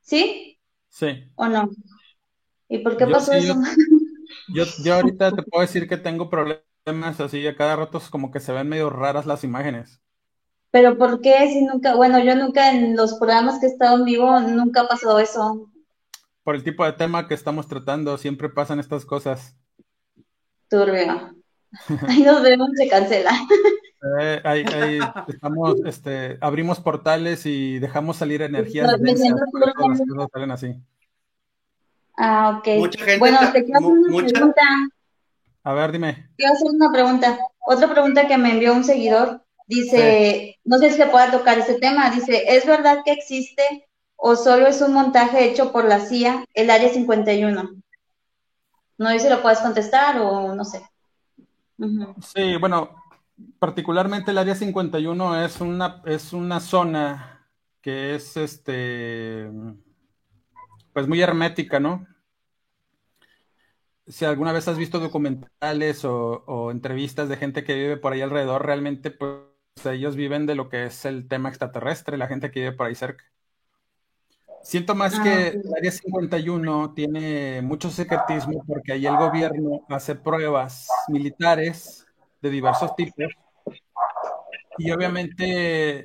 ¿Sí? 0.00 0.58
Sí. 0.88 1.30
¿O 1.36 1.46
no? 1.46 1.70
¿Y 2.68 2.78
por 2.78 2.96
qué 2.96 3.06
pasó 3.06 3.30
eso? 3.32 3.54
Yo, 4.52 4.64
yo, 4.82 4.94
ahorita 4.94 5.30
te 5.32 5.42
puedo 5.42 5.60
decir 5.60 5.88
que 5.88 5.98
tengo 5.98 6.30
problemas 6.30 7.20
así, 7.20 7.46
a 7.46 7.54
cada 7.54 7.76
rato 7.76 7.98
es 7.98 8.08
como 8.08 8.30
que 8.30 8.40
se 8.40 8.52
ven 8.52 8.68
medio 8.68 8.88
raras 8.88 9.26
las 9.26 9.44
imágenes. 9.44 10.00
Pero 10.70 10.98
¿por 10.98 11.20
qué 11.20 11.48
si 11.48 11.64
nunca, 11.64 11.94
bueno, 11.94 12.18
yo 12.18 12.34
nunca 12.34 12.70
en 12.70 12.96
los 12.96 13.14
programas 13.14 13.58
que 13.58 13.66
he 13.66 13.70
estado 13.70 13.96
en 13.96 14.04
vivo, 14.04 14.38
nunca 14.40 14.82
ha 14.82 14.88
pasado 14.88 15.18
eso? 15.18 15.70
Por 16.42 16.54
el 16.54 16.64
tipo 16.64 16.84
de 16.84 16.92
tema 16.92 17.26
que 17.26 17.34
estamos 17.34 17.68
tratando, 17.68 18.18
siempre 18.18 18.48
pasan 18.48 18.80
estas 18.80 19.04
cosas. 19.04 19.56
Turbio. 20.68 21.34
Ahí 22.08 22.22
nos 22.22 22.42
vemos, 22.42 22.70
se 22.74 22.88
cancela. 22.88 23.32
Eh, 24.20 24.40
ahí, 24.44 24.64
estamos, 25.26 25.74
este, 25.84 26.38
abrimos 26.40 26.78
portales 26.78 27.44
y 27.46 27.80
dejamos 27.80 28.16
salir 28.16 28.42
energías 28.42 28.88
salen 30.32 30.50
así. 30.52 30.76
Ah, 32.16 32.58
ok. 32.58 33.18
bueno, 33.18 33.38
te 33.52 33.64
quiero 33.64 33.78
hacer 33.80 33.90
una 33.90 34.26
pregunta. 34.28 34.62
A 35.64 35.72
ver, 35.72 35.92
dime. 35.92 36.30
Quiero 36.36 36.52
hacer 36.52 36.68
una 36.70 36.92
pregunta. 36.92 37.38
Otra 37.66 37.90
pregunta 37.90 38.28
que 38.28 38.38
me 38.38 38.52
envió 38.52 38.72
un 38.72 38.84
seguidor. 38.84 39.42
Dice, 39.68 40.58
no 40.64 40.78
sé 40.78 40.90
si 40.90 40.96
se 40.96 41.06
pueda 41.06 41.30
tocar 41.30 41.58
ese 41.58 41.74
tema. 41.74 42.10
Dice, 42.10 42.42
¿es 42.48 42.66
verdad 42.66 43.02
que 43.04 43.12
existe 43.12 43.88
o 44.16 44.34
solo 44.34 44.66
es 44.66 44.80
un 44.80 44.94
montaje 44.94 45.44
hecho 45.44 45.70
por 45.70 45.84
la 45.84 46.00
CIA, 46.00 46.44
el 46.54 46.70
Área 46.70 46.88
51? 46.88 47.70
No 48.98 49.10
sé 49.10 49.20
si 49.20 49.28
lo 49.28 49.40
puedes 49.40 49.60
contestar 49.60 50.18
o 50.20 50.54
no 50.54 50.64
sé. 50.64 50.82
Sí, 52.34 52.56
bueno, 52.56 52.90
particularmente 53.58 54.32
el 54.32 54.38
área 54.38 54.54
51 54.54 55.44
es 55.44 55.60
una, 55.60 56.02
es 56.06 56.32
una 56.32 56.58
zona 56.58 57.46
que 57.80 58.16
es 58.16 58.36
este 58.36 59.48
pues 60.92 61.06
muy 61.06 61.20
hermética, 61.22 61.78
¿no? 61.78 62.06
Si 64.08 64.24
alguna 64.24 64.52
vez 64.52 64.66
has 64.66 64.78
visto 64.78 64.98
documentales 64.98 66.04
o, 66.04 66.70
entrevistas 66.72 67.28
de 67.28 67.36
gente 67.36 67.62
que 67.62 67.74
vive 67.74 67.96
por 67.98 68.12
ahí 68.12 68.22
alrededor, 68.22 68.66
realmente 68.66 69.10
pues 69.10 69.47
ellos 69.86 70.16
viven 70.16 70.46
de 70.46 70.54
lo 70.54 70.68
que 70.68 70.86
es 70.86 71.04
el 71.04 71.28
tema 71.28 71.48
extraterrestre, 71.48 72.18
la 72.18 72.28
gente 72.28 72.50
que 72.50 72.60
vive 72.60 72.72
por 72.72 72.86
ahí 72.86 72.94
cerca. 72.94 73.24
Siento 74.62 74.94
más 74.94 75.18
ah, 75.18 75.22
que 75.22 75.48
el 75.48 75.74
área 75.76 75.90
51 75.90 76.92
tiene 76.94 77.62
mucho 77.62 77.90
secretismo 77.90 78.64
porque 78.66 78.92
ahí 78.92 79.06
el 79.06 79.16
gobierno 79.16 79.82
hace 79.88 80.14
pruebas 80.14 80.88
militares 81.08 82.06
de 82.42 82.50
diversos 82.50 82.94
tipos. 82.96 83.26
Y 84.78 84.90
obviamente 84.90 86.04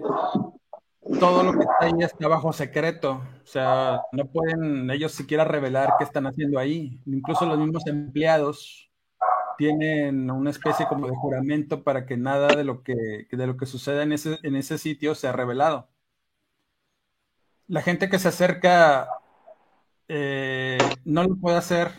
todo 1.19 1.43
lo 1.43 1.53
que 1.53 1.59
está 1.59 1.78
ahí 1.82 1.91
está 1.99 2.28
bajo 2.28 2.53
secreto. 2.53 3.21
O 3.43 3.47
sea, 3.47 4.01
no 4.11 4.26
pueden 4.26 4.89
ellos 4.91 5.11
siquiera 5.11 5.43
revelar 5.43 5.95
qué 5.97 6.03
están 6.03 6.28
haciendo 6.28 6.59
ahí. 6.59 7.01
Incluso 7.05 7.45
los 7.45 7.57
mismos 7.57 7.86
empleados 7.88 8.89
tienen 9.58 10.30
una 10.32 10.49
especie 10.49 10.88
como 10.88 11.08
de 11.08 11.16
juramento 11.16 11.84
para 11.84 12.06
que 12.06 12.18
nada 12.18 12.47
de 12.56 12.64
lo 12.64 12.84
que, 12.84 13.28
de 13.32 13.47
lo 13.47 13.58
que 13.58 13.66
suceda 13.66 14.04
en 14.04 14.14
ese, 14.14 14.39
en 14.43 14.56
ese 14.56 14.78
sitio 14.78 15.16
sea 15.16 15.32
revelado. 15.32 15.89
La 17.68 17.82
gente 17.82 18.10
que 18.10 18.20
se 18.20 18.28
acerca 18.30 19.08
eh, 20.08 20.78
no 21.06 21.24
lo 21.24 21.36
puede 21.38 21.58
hacer 21.58 21.91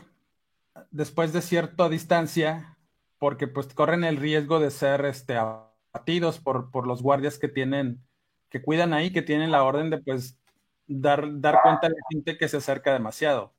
después 0.90 1.32
de 1.32 1.42
cierta 1.42 1.88
distancia 1.88 2.76
porque 3.18 3.48
pues 3.48 3.72
corren 3.74 4.04
el 4.04 4.18
riesgo 4.18 4.60
de 4.60 4.70
ser 4.70 5.04
este, 5.06 5.36
abatidos 5.36 6.38
por, 6.40 6.70
por 6.70 6.86
los 6.86 7.02
guardias 7.02 7.38
que 7.38 7.48
tienen, 7.48 8.04
que 8.50 8.62
cuidan 8.62 8.92
ahí, 8.92 9.12
que 9.12 9.22
tienen 9.22 9.50
la 9.50 9.64
orden 9.64 9.90
de 9.90 9.98
pues 9.98 10.38
dar, 10.86 11.40
dar 11.40 11.60
cuenta 11.62 11.86
a 11.86 11.90
la 11.90 11.96
gente 12.10 12.36
que 12.38 12.48
se 12.48 12.58
acerca 12.58 12.92
demasiado. 12.92 13.53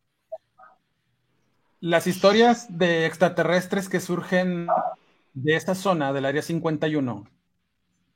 Las 1.85 2.07
historias 2.07 2.65
de 2.79 3.05
extraterrestres 3.05 3.89
que 3.89 3.99
surgen 3.99 4.65
de 5.35 5.55
esta 5.55 5.75
zona 5.75 6.13
del 6.13 6.25
área 6.25 6.41
51 6.41 7.27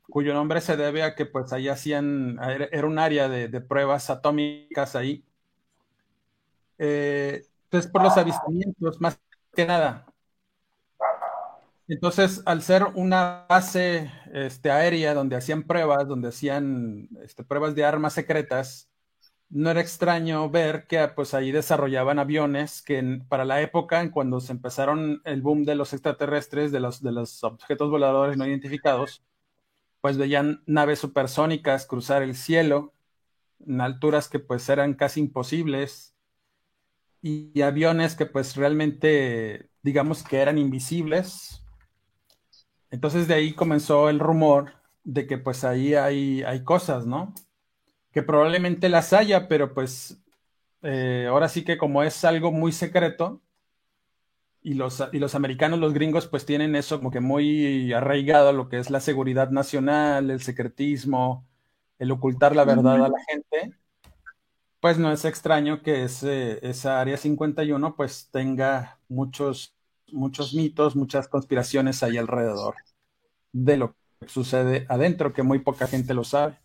cuyo 0.09 0.33
nombre 0.33 0.59
se 0.59 0.75
debe 0.75 1.03
a 1.03 1.13
que 1.13 1.27
pues 1.27 1.53
ahí 1.53 1.67
hacían, 1.67 2.39
era 2.71 2.87
un 2.87 2.97
área 2.97 3.29
de, 3.29 3.61
pruebas 3.61 4.09
atómicas 4.09 4.95
ahí. 4.95 5.23
Eh, 6.79 7.45
entonces, 7.65 7.91
por 7.91 8.01
los 8.01 8.17
avistamientos, 8.17 8.99
más 8.99 9.19
que 9.53 9.67
nada. 9.67 10.07
Entonces, 11.87 12.41
al 12.47 12.63
ser 12.63 12.85
una 12.95 13.45
base 13.47 14.11
este, 14.33 14.71
aérea 14.71 15.13
donde 15.13 15.35
hacían 15.35 15.61
pruebas, 15.61 16.07
donde 16.07 16.29
hacían 16.29 17.07
este, 17.21 17.43
pruebas 17.43 17.75
de 17.75 17.85
armas 17.85 18.13
secretas, 18.13 18.88
no 19.49 19.71
era 19.71 19.81
extraño 19.81 20.49
ver 20.49 20.85
que 20.87 21.07
pues 21.15 21.33
ahí 21.33 21.51
desarrollaban 21.51 22.19
aviones 22.19 22.81
que 22.81 23.21
para 23.27 23.45
la 23.45 23.61
época, 23.61 24.01
en 24.01 24.09
cuando 24.11 24.39
se 24.39 24.51
empezaron 24.51 25.21
el 25.25 25.41
boom 25.41 25.65
de 25.65 25.75
los 25.75 25.93
extraterrestres, 25.93 26.71
de 26.71 26.79
los, 26.79 27.01
de 27.01 27.11
los 27.11 27.43
objetos 27.43 27.89
voladores 27.89 28.37
no 28.37 28.45
identificados, 28.45 29.23
pues 30.01 30.17
veían 30.17 30.63
naves 30.65 30.99
supersónicas 30.99 31.85
cruzar 31.87 32.23
el 32.23 32.35
cielo 32.35 32.93
en 33.65 33.81
alturas 33.81 34.29
que 34.29 34.39
pues 34.39 34.69
eran 34.69 34.93
casi 34.93 35.19
imposibles 35.21 36.15
y, 37.21 37.61
aviones 37.61 38.15
que 38.15 38.25
pues 38.25 38.55
realmente 38.55 39.69
digamos 39.83 40.23
que 40.23 40.37
eran 40.37 40.57
invisibles. 40.57 41.63
Entonces 42.91 43.27
de 43.27 43.35
ahí 43.35 43.53
comenzó 43.53 44.09
el 44.09 44.19
rumor 44.19 44.73
de 45.03 45.27
que 45.27 45.37
pues 45.37 45.63
ahí 45.63 45.95
hay, 45.95 46.43
hay 46.43 46.63
cosas, 46.63 47.05
¿no? 47.05 47.33
Que 48.11 48.23
probablemente 48.23 48.89
las 48.89 49.13
haya, 49.13 49.47
pero 49.47 49.73
pues 49.73 50.19
eh, 50.81 51.27
ahora 51.29 51.49
sí 51.49 51.63
que 51.63 51.77
como 51.77 52.03
es 52.03 52.23
algo 52.25 52.51
muy 52.51 52.71
secreto, 52.71 53.41
y 54.61 54.73
los, 54.73 55.03
y 55.11 55.19
los 55.19 55.35
americanos, 55.35 55.79
los 55.79 55.93
gringos, 55.93 56.27
pues 56.27 56.45
tienen 56.45 56.75
eso 56.75 56.97
como 56.97 57.11
que 57.11 57.21
muy 57.21 57.93
arraigado, 57.93 58.51
lo 58.51 58.67
que 58.69 58.77
es 58.79 58.89
la 58.89 58.99
seguridad 58.99 59.51
nacional, 59.51 60.29
el 60.29 60.41
secretismo, 60.41 61.45
el 61.97 62.11
ocultar 62.11 62.55
la 62.55 62.65
verdad 62.65 63.05
a 63.05 63.09
la 63.09 63.23
gente, 63.29 63.77
pues 64.79 64.97
no 64.97 65.11
es 65.11 65.25
extraño 65.25 65.81
que 65.81 66.03
ese, 66.03 66.65
esa 66.67 66.99
área 67.01 67.17
51 67.17 67.95
pues 67.95 68.29
tenga 68.31 68.99
muchos, 69.07 69.75
muchos 70.11 70.53
mitos, 70.53 70.95
muchas 70.95 71.27
conspiraciones 71.27 72.03
ahí 72.03 72.17
alrededor 72.17 72.75
de 73.51 73.77
lo 73.77 73.95
que 74.19 74.29
sucede 74.29 74.85
adentro, 74.89 75.33
que 75.33 75.43
muy 75.43 75.59
poca 75.59 75.87
gente 75.87 76.13
lo 76.13 76.23
sabe. 76.23 76.57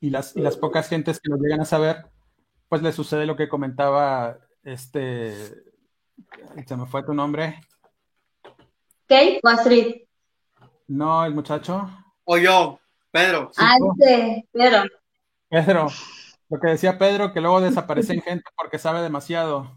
Y 0.00 0.10
las, 0.10 0.36
y 0.36 0.40
las 0.40 0.56
pocas 0.56 0.88
gentes 0.88 1.20
que 1.20 1.30
lo 1.30 1.36
llegan 1.36 1.60
a 1.60 1.64
saber, 1.64 2.06
pues 2.68 2.82
le 2.82 2.92
sucede 2.92 3.26
lo 3.26 3.36
que 3.36 3.48
comentaba 3.48 4.38
este 4.62 5.68
se 6.66 6.76
me 6.76 6.86
fue 6.86 7.02
tu 7.02 7.14
nombre. 7.14 7.60
Kate 9.06 9.40
o 9.42 9.48
Astrid. 9.48 10.02
No, 10.88 11.24
el 11.24 11.34
muchacho. 11.34 11.88
O 12.24 12.36
yo, 12.36 12.78
Pedro. 13.10 13.50
ah, 13.56 13.76
este, 13.92 14.46
Pedro. 14.52 14.82
Pedro. 15.48 15.86
Lo 16.50 16.60
que 16.60 16.68
decía 16.68 16.98
Pedro, 16.98 17.32
que 17.32 17.40
luego 17.40 17.60
desaparecen 17.60 18.22
gente 18.22 18.44
porque 18.56 18.78
sabe 18.78 19.02
demasiado. 19.02 19.70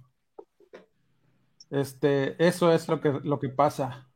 Este, 1.70 2.36
eso 2.46 2.74
es 2.74 2.88
lo 2.88 3.00
que, 3.00 3.20
lo 3.24 3.40
que 3.40 3.50
pasa. 3.50 4.10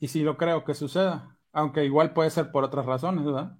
Y 0.00 0.08
sí 0.08 0.22
lo 0.22 0.36
creo 0.36 0.64
que 0.64 0.74
suceda. 0.74 1.36
Aunque 1.52 1.84
igual 1.84 2.12
puede 2.12 2.30
ser 2.30 2.50
por 2.50 2.64
otras 2.64 2.86
razones, 2.86 3.24
¿verdad? 3.24 3.56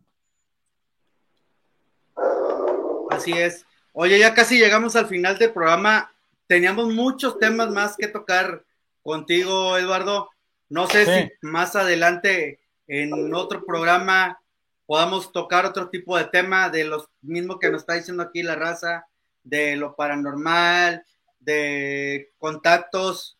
Así 3.14 3.32
es. 3.32 3.64
Oye, 3.92 4.18
ya 4.18 4.34
casi 4.34 4.58
llegamos 4.58 4.96
al 4.96 5.06
final 5.06 5.38
del 5.38 5.52
programa 5.52 6.10
teníamos 6.46 6.92
muchos 6.92 7.38
temas 7.38 7.70
más 7.70 7.96
que 7.96 8.08
tocar 8.08 8.64
contigo, 9.02 9.76
Eduardo. 9.76 10.30
No 10.68 10.86
sé 10.86 11.04
si 11.06 11.32
más 11.42 11.76
adelante 11.76 12.60
en 12.86 13.34
otro 13.34 13.64
programa 13.64 14.38
podamos 14.86 15.32
tocar 15.32 15.64
otro 15.64 15.88
tipo 15.88 16.16
de 16.16 16.24
tema 16.24 16.68
de 16.68 16.84
los 16.84 17.08
mismos 17.22 17.58
que 17.58 17.70
nos 17.70 17.82
está 17.82 17.94
diciendo 17.94 18.22
aquí 18.22 18.42
la 18.42 18.54
raza, 18.54 19.06
de 19.42 19.76
lo 19.76 19.94
paranormal, 19.94 21.04
de 21.38 22.32
contactos, 22.38 23.36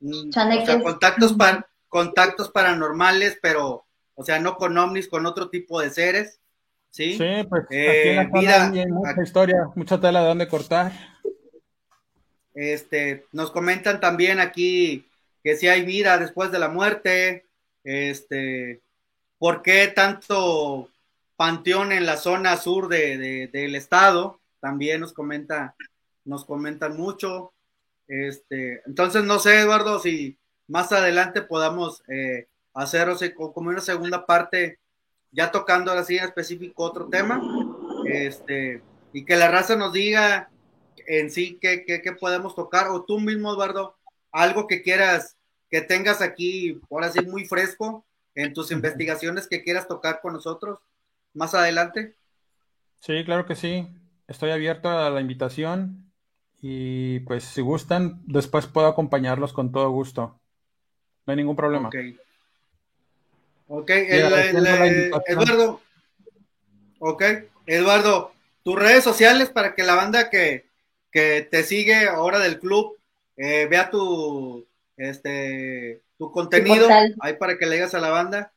mm, 0.00 0.30
contactos, 0.82 1.36
contactos 1.88 2.50
paranormales, 2.50 3.38
pero, 3.42 3.84
o 4.14 4.24
sea, 4.24 4.38
no 4.38 4.56
con 4.56 4.76
ovnis, 4.78 5.08
con 5.08 5.26
otro 5.26 5.50
tipo 5.50 5.80
de 5.80 5.90
seres. 5.90 6.40
Sí, 6.90 7.16
sí 7.16 7.46
pues 7.48 7.64
aquí 7.64 7.76
en 7.76 8.16
la 8.16 8.22
eh, 8.22 8.80
hay 8.80 8.86
mucha 8.86 9.22
historia, 9.22 9.68
mucha 9.74 10.00
tela 10.00 10.20
de 10.22 10.26
dónde 10.26 10.48
cortar. 10.48 10.92
Este, 12.54 13.24
nos 13.32 13.50
comentan 13.50 14.00
también 14.00 14.40
aquí 14.40 15.06
que 15.44 15.56
si 15.56 15.68
hay 15.68 15.84
vida 15.84 16.18
después 16.18 16.50
de 16.50 16.58
la 16.58 16.68
muerte, 16.68 17.46
este, 17.84 18.80
¿por 19.38 19.62
qué 19.62 19.86
tanto 19.88 20.90
panteón 21.36 21.92
en 21.92 22.04
la 22.04 22.16
zona 22.16 22.56
sur 22.56 22.88
de, 22.88 23.48
del 23.52 23.74
estado? 23.76 24.40
También 24.60 25.00
nos 25.00 25.12
comenta, 25.12 25.76
nos 26.24 26.44
comentan 26.44 26.96
mucho. 26.96 27.52
Este, 28.08 28.82
entonces 28.86 29.22
no 29.24 29.38
sé, 29.38 29.60
Eduardo, 29.60 30.00
si 30.00 30.36
más 30.66 30.90
adelante 30.92 31.42
podamos 31.42 32.02
eh, 32.08 32.48
hacer 32.74 33.08
como 33.52 33.70
una 33.70 33.80
segunda 33.80 34.26
parte, 34.26 34.80
ya 35.38 35.52
tocando 35.52 35.92
así 35.92 36.18
en 36.18 36.24
específico 36.24 36.82
otro 36.82 37.06
tema, 37.06 37.40
este, 38.06 38.82
y 39.12 39.24
que 39.24 39.36
la 39.36 39.48
raza 39.48 39.76
nos 39.76 39.92
diga 39.92 40.50
en 41.06 41.30
sí 41.30 41.60
¿qué, 41.60 42.16
podemos 42.18 42.56
tocar, 42.56 42.88
o 42.88 43.04
tú 43.04 43.20
mismo, 43.20 43.52
Eduardo, 43.52 43.94
algo 44.32 44.66
que 44.66 44.82
quieras, 44.82 45.36
que 45.70 45.80
tengas 45.80 46.22
aquí, 46.22 46.80
por 46.88 47.04
así 47.04 47.20
muy 47.20 47.44
fresco, 47.44 48.04
en 48.34 48.52
tus 48.52 48.72
investigaciones 48.72 49.46
que 49.46 49.62
quieras 49.62 49.86
tocar 49.86 50.20
con 50.20 50.32
nosotros 50.32 50.80
más 51.34 51.54
adelante. 51.54 52.16
Sí, 52.98 53.24
claro 53.24 53.46
que 53.46 53.54
sí. 53.54 53.86
Estoy 54.26 54.50
abierto 54.50 54.88
a 54.88 55.08
la 55.08 55.20
invitación 55.20 56.10
y 56.60 57.20
pues 57.20 57.44
si 57.44 57.60
gustan, 57.60 58.22
después 58.26 58.66
puedo 58.66 58.88
acompañarlos 58.88 59.52
con 59.52 59.70
todo 59.70 59.88
gusto. 59.90 60.40
No 61.26 61.30
hay 61.30 61.36
ningún 61.36 61.54
problema. 61.54 61.90
Ok. 63.68 63.90
Ok, 65.12 65.24
Eduardo. 65.26 65.80
Ok, 67.00 67.22
Eduardo, 67.66 68.32
tus 68.64 68.76
redes 68.76 69.04
sociales 69.04 69.50
para 69.50 69.74
que 69.74 69.84
la 69.84 69.94
banda 69.94 70.30
que, 70.30 70.66
que 71.12 71.46
te 71.48 71.62
sigue 71.62 72.08
ahora 72.08 72.40
del 72.40 72.58
club, 72.58 72.96
eh, 73.36 73.66
vea 73.70 73.88
tu, 73.88 74.66
este, 74.96 76.02
tu 76.16 76.32
contenido 76.32 76.88
ahí 77.20 77.34
para 77.34 77.56
que 77.56 77.66
le 77.66 77.76
digas 77.76 77.94
a 77.94 78.00
la 78.00 78.08
banda. 78.08 78.52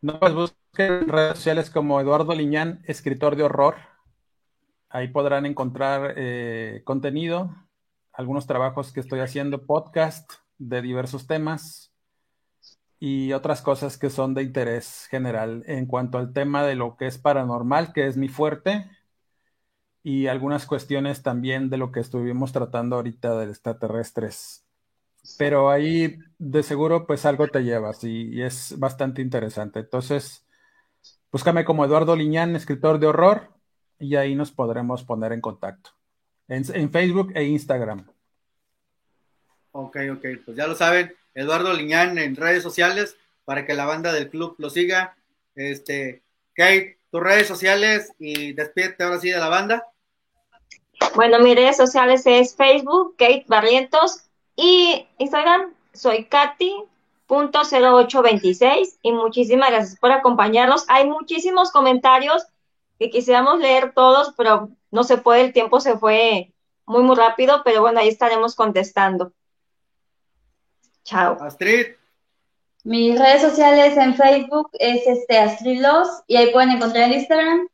No, 0.00 0.20
pues 0.20 0.34
busquen 0.34 0.92
en 0.92 1.08
redes 1.08 1.38
sociales 1.38 1.70
como 1.70 2.00
Eduardo 2.00 2.34
Liñán, 2.34 2.84
escritor 2.86 3.34
de 3.34 3.42
horror. 3.42 3.76
Ahí 4.88 5.08
podrán 5.08 5.44
encontrar 5.44 6.14
eh, 6.16 6.82
contenido, 6.84 7.50
algunos 8.12 8.46
trabajos 8.46 8.92
que 8.92 9.00
estoy 9.00 9.20
haciendo, 9.20 9.66
podcast 9.66 10.34
de 10.58 10.82
diversos 10.82 11.26
temas 11.26 11.95
y 12.98 13.32
otras 13.32 13.62
cosas 13.62 13.98
que 13.98 14.10
son 14.10 14.34
de 14.34 14.42
interés 14.42 15.06
general 15.10 15.62
en 15.66 15.86
cuanto 15.86 16.18
al 16.18 16.32
tema 16.32 16.64
de 16.64 16.76
lo 16.76 16.96
que 16.96 17.06
es 17.06 17.18
paranormal, 17.18 17.92
que 17.92 18.06
es 18.06 18.16
mi 18.16 18.28
fuerte 18.28 18.90
y 20.02 20.28
algunas 20.28 20.66
cuestiones 20.66 21.22
también 21.22 21.68
de 21.68 21.78
lo 21.78 21.92
que 21.92 22.00
estuvimos 22.00 22.52
tratando 22.52 22.96
ahorita 22.96 23.38
de 23.38 23.46
extraterrestres. 23.50 24.64
Pero 25.36 25.70
ahí 25.70 26.18
de 26.38 26.62
seguro 26.62 27.06
pues 27.06 27.26
algo 27.26 27.48
te 27.48 27.64
llevas 27.64 28.04
y, 28.04 28.40
es 28.40 28.78
bastante 28.78 29.20
interesante. 29.20 29.80
Entonces, 29.80 30.46
búscame 31.32 31.64
como 31.64 31.84
Eduardo 31.84 32.14
Liñán, 32.14 32.54
escritor 32.54 33.00
de 33.00 33.08
horror, 33.08 33.50
y 33.98 34.16
ahí 34.16 34.34
nos 34.36 34.52
podremos 34.52 35.04
poner 35.04 35.32
en 35.32 35.40
contacto. 35.40 35.90
En 36.48 36.90
Facebook 36.92 37.32
e 37.34 37.44
Instagram. 37.44 38.06
Ok, 39.78 39.98
ok, 40.10 40.24
pues 40.42 40.56
ya 40.56 40.66
lo 40.66 40.74
saben, 40.74 41.14
Eduardo 41.34 41.74
Liñán 41.74 42.16
en 42.16 42.34
redes 42.34 42.62
sociales 42.62 43.18
para 43.44 43.66
que 43.66 43.74
la 43.74 43.84
banda 43.84 44.10
del 44.10 44.30
club 44.30 44.54
lo 44.56 44.70
siga. 44.70 45.18
Este, 45.54 46.22
Kate, 46.54 46.98
tus 47.10 47.22
redes 47.22 47.46
sociales 47.46 48.10
y 48.18 48.54
despídete 48.54 49.04
ahora 49.04 49.20
sí 49.20 49.28
de 49.28 49.36
la 49.36 49.50
banda. 49.50 49.86
Bueno, 51.14 51.40
mis 51.40 51.54
redes 51.54 51.76
sociales 51.76 52.22
es 52.24 52.56
Facebook, 52.56 53.16
Kate 53.18 53.44
Barrientos, 53.48 54.22
y 54.56 55.06
Instagram, 55.18 55.74
soy 55.92 56.24
Katy.0826, 56.24 58.96
y 59.02 59.12
muchísimas 59.12 59.72
gracias 59.72 60.00
por 60.00 60.10
acompañarnos. 60.10 60.86
Hay 60.88 61.06
muchísimos 61.06 61.70
comentarios 61.70 62.46
que 62.98 63.10
quisiéramos 63.10 63.58
leer 63.58 63.92
todos, 63.92 64.32
pero 64.38 64.70
no 64.90 65.04
se 65.04 65.18
puede, 65.18 65.42
el 65.42 65.52
tiempo 65.52 65.80
se 65.80 65.98
fue 65.98 66.54
muy, 66.86 67.02
muy 67.02 67.14
rápido, 67.14 67.60
pero 67.62 67.82
bueno, 67.82 68.00
ahí 68.00 68.08
estaremos 68.08 68.54
contestando. 68.54 69.34
Chao. 71.06 71.38
Astrid. 71.40 71.86
Mis 72.82 73.18
redes 73.18 73.42
sociales 73.42 73.96
en 73.96 74.14
Facebook 74.14 74.70
es 74.78 75.06
este 75.06 75.38
Astrid 75.38 75.80
Los 75.80 76.08
y 76.26 76.36
ahí 76.36 76.52
pueden 76.52 76.70
encontrar 76.70 77.04
el 77.04 77.16
Instagram 77.16 77.68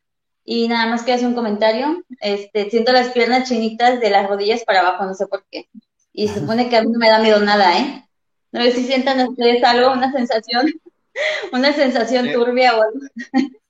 y 0.45 0.69
nada 0.69 0.87
más 0.87 1.03
que 1.03 1.15
hacer 1.15 1.27
un 1.27 1.35
comentario. 1.35 2.05
Este, 2.21 2.69
siento 2.71 2.93
las 2.93 3.09
piernas 3.09 3.49
chinitas 3.49 4.01
de 4.01 4.11
las 4.11 4.29
rodillas 4.29 4.65
para 4.65 4.81
abajo, 4.81 5.05
no 5.05 5.15
sé 5.15 5.27
por 5.27 5.45
qué. 5.51 5.69
Y 6.13 6.29
se 6.29 6.41
supone 6.41 6.69
que 6.69 6.77
a 6.77 6.83
mí 6.83 6.93
no 6.93 6.99
me 6.99 7.09
da 7.09 7.21
miedo 7.21 7.41
nada, 7.41 7.79
¿eh? 7.79 8.07
No 8.53 8.61
sé 8.63 8.73
si 8.73 8.85
sientan 8.85 9.27
ustedes 9.27 9.65
algo, 9.65 9.93
una 9.93 10.13
sensación. 10.13 10.67
Una 11.53 11.75
sensación 11.75 12.33
turbia 12.33 12.75
o 12.75 12.83
algo. 12.83 13.01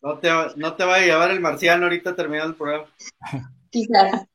No 0.00 0.16
te, 0.18 0.28
no 0.54 0.76
te 0.76 0.84
vaya 0.84 1.02
a 1.02 1.06
llevar 1.06 1.30
el 1.32 1.40
marciano 1.40 1.86
ahorita 1.86 2.14
terminando 2.14 2.50
el 2.50 2.56
programa. 2.56 2.86
Quizás. 3.68 4.26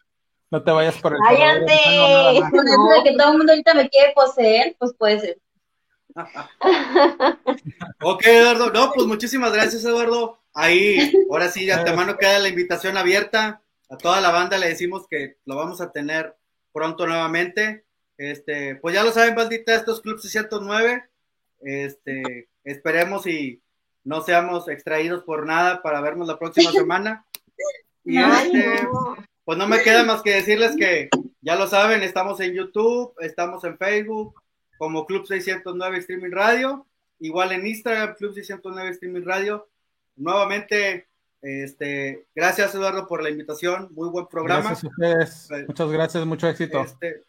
No 0.50 0.64
te 0.64 0.72
vayas 0.72 0.98
por 1.02 1.14
el 1.14 1.20
¡Cállate! 1.20 2.42
Por 2.52 2.66
eso 2.66 3.04
de 3.04 3.04
que 3.04 3.18
todo 3.18 3.32
el 3.32 3.38
mundo 3.38 3.52
ahorita 3.52 3.74
me 3.74 3.90
quiere 3.90 4.14
poseer, 4.14 4.76
pues 4.80 4.94
puede 4.98 5.20
ser. 5.20 5.38
ok, 8.02 8.26
Eduardo. 8.26 8.72
No, 8.72 8.92
pues 8.94 9.08
muchísimas 9.08 9.52
gracias, 9.52 9.84
Eduardo. 9.84 10.40
Ahí, 10.54 11.14
ahora 11.30 11.50
sí, 11.50 11.66
de 11.66 11.74
antemano 11.74 12.18
queda 12.18 12.40
la 12.40 12.50
invitación 12.50 12.98
abierta. 12.98 13.62
A 13.90 13.98
toda 13.98 14.22
la 14.22 14.32
banda 14.32 14.58
le 14.58 14.70
decimos 14.70 15.06
que 15.10 15.38
lo 15.46 15.56
vamos 15.56 15.82
a 15.82 15.92
tener 15.92 16.36
pronto 16.72 17.06
nuevamente. 17.06 17.86
Este, 18.18 18.76
pues 18.76 18.96
ya 18.96 19.04
lo 19.04 19.12
saben, 19.12 19.36
bandita, 19.36 19.76
estos 19.76 20.02
Club 20.02 20.20
609. 20.20 21.04
Este, 21.62 22.50
esperemos 22.64 23.28
y 23.28 23.62
no 24.04 24.22
seamos 24.22 24.68
extraídos 24.70 25.24
por 25.24 25.46
nada 25.46 25.82
para 25.82 26.02
vernos 26.02 26.28
la 26.28 26.40
próxima 26.40 26.72
semana. 26.72 27.26
Y 28.04 28.18
este, 28.18 28.88
pues 29.48 29.58
no 29.58 29.66
me 29.66 29.82
queda 29.82 30.04
más 30.04 30.22
que 30.22 30.32
decirles 30.32 30.76
que 30.76 31.08
ya 31.40 31.56
lo 31.56 31.68
saben, 31.68 32.04
estamos 32.04 32.38
en 32.42 32.54
YouTube, 32.54 33.14
estamos 33.22 33.64
en 33.64 33.78
Facebook, 33.78 34.44
como 34.78 35.06
Club 35.06 35.26
609 35.26 36.00
Streaming 36.00 36.32
Radio, 36.32 36.86
igual 37.20 37.54
en 37.54 37.66
Instagram, 37.66 38.16
Club 38.16 38.34
609 38.34 38.90
Streaming 38.90 39.24
Radio. 39.24 39.70
Nuevamente, 40.18 41.08
este, 41.42 42.26
gracias 42.36 42.76
Eduardo 42.76 43.08
por 43.08 43.24
la 43.24 43.30
invitación, 43.30 43.88
muy 43.94 44.10
buen 44.10 44.28
programa. 44.28 44.72
Gracias 44.72 44.84
a 44.84 44.88
ustedes, 44.90 45.66
muchas 45.66 45.92
gracias, 45.92 46.26
mucho 46.26 46.50
éxito. 46.50 46.82
Este, 46.82 47.24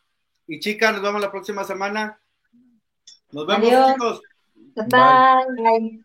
y 0.49 0.59
chicas, 0.59 0.95
nos 0.95 1.03
vemos 1.03 1.21
la 1.21 1.31
próxima 1.31 1.63
semana. 1.63 2.21
Nos 3.31 3.47
vemos, 3.47 3.93
chicos. 3.93 4.23
Bye. 4.75 5.63
Bye. 5.63 6.05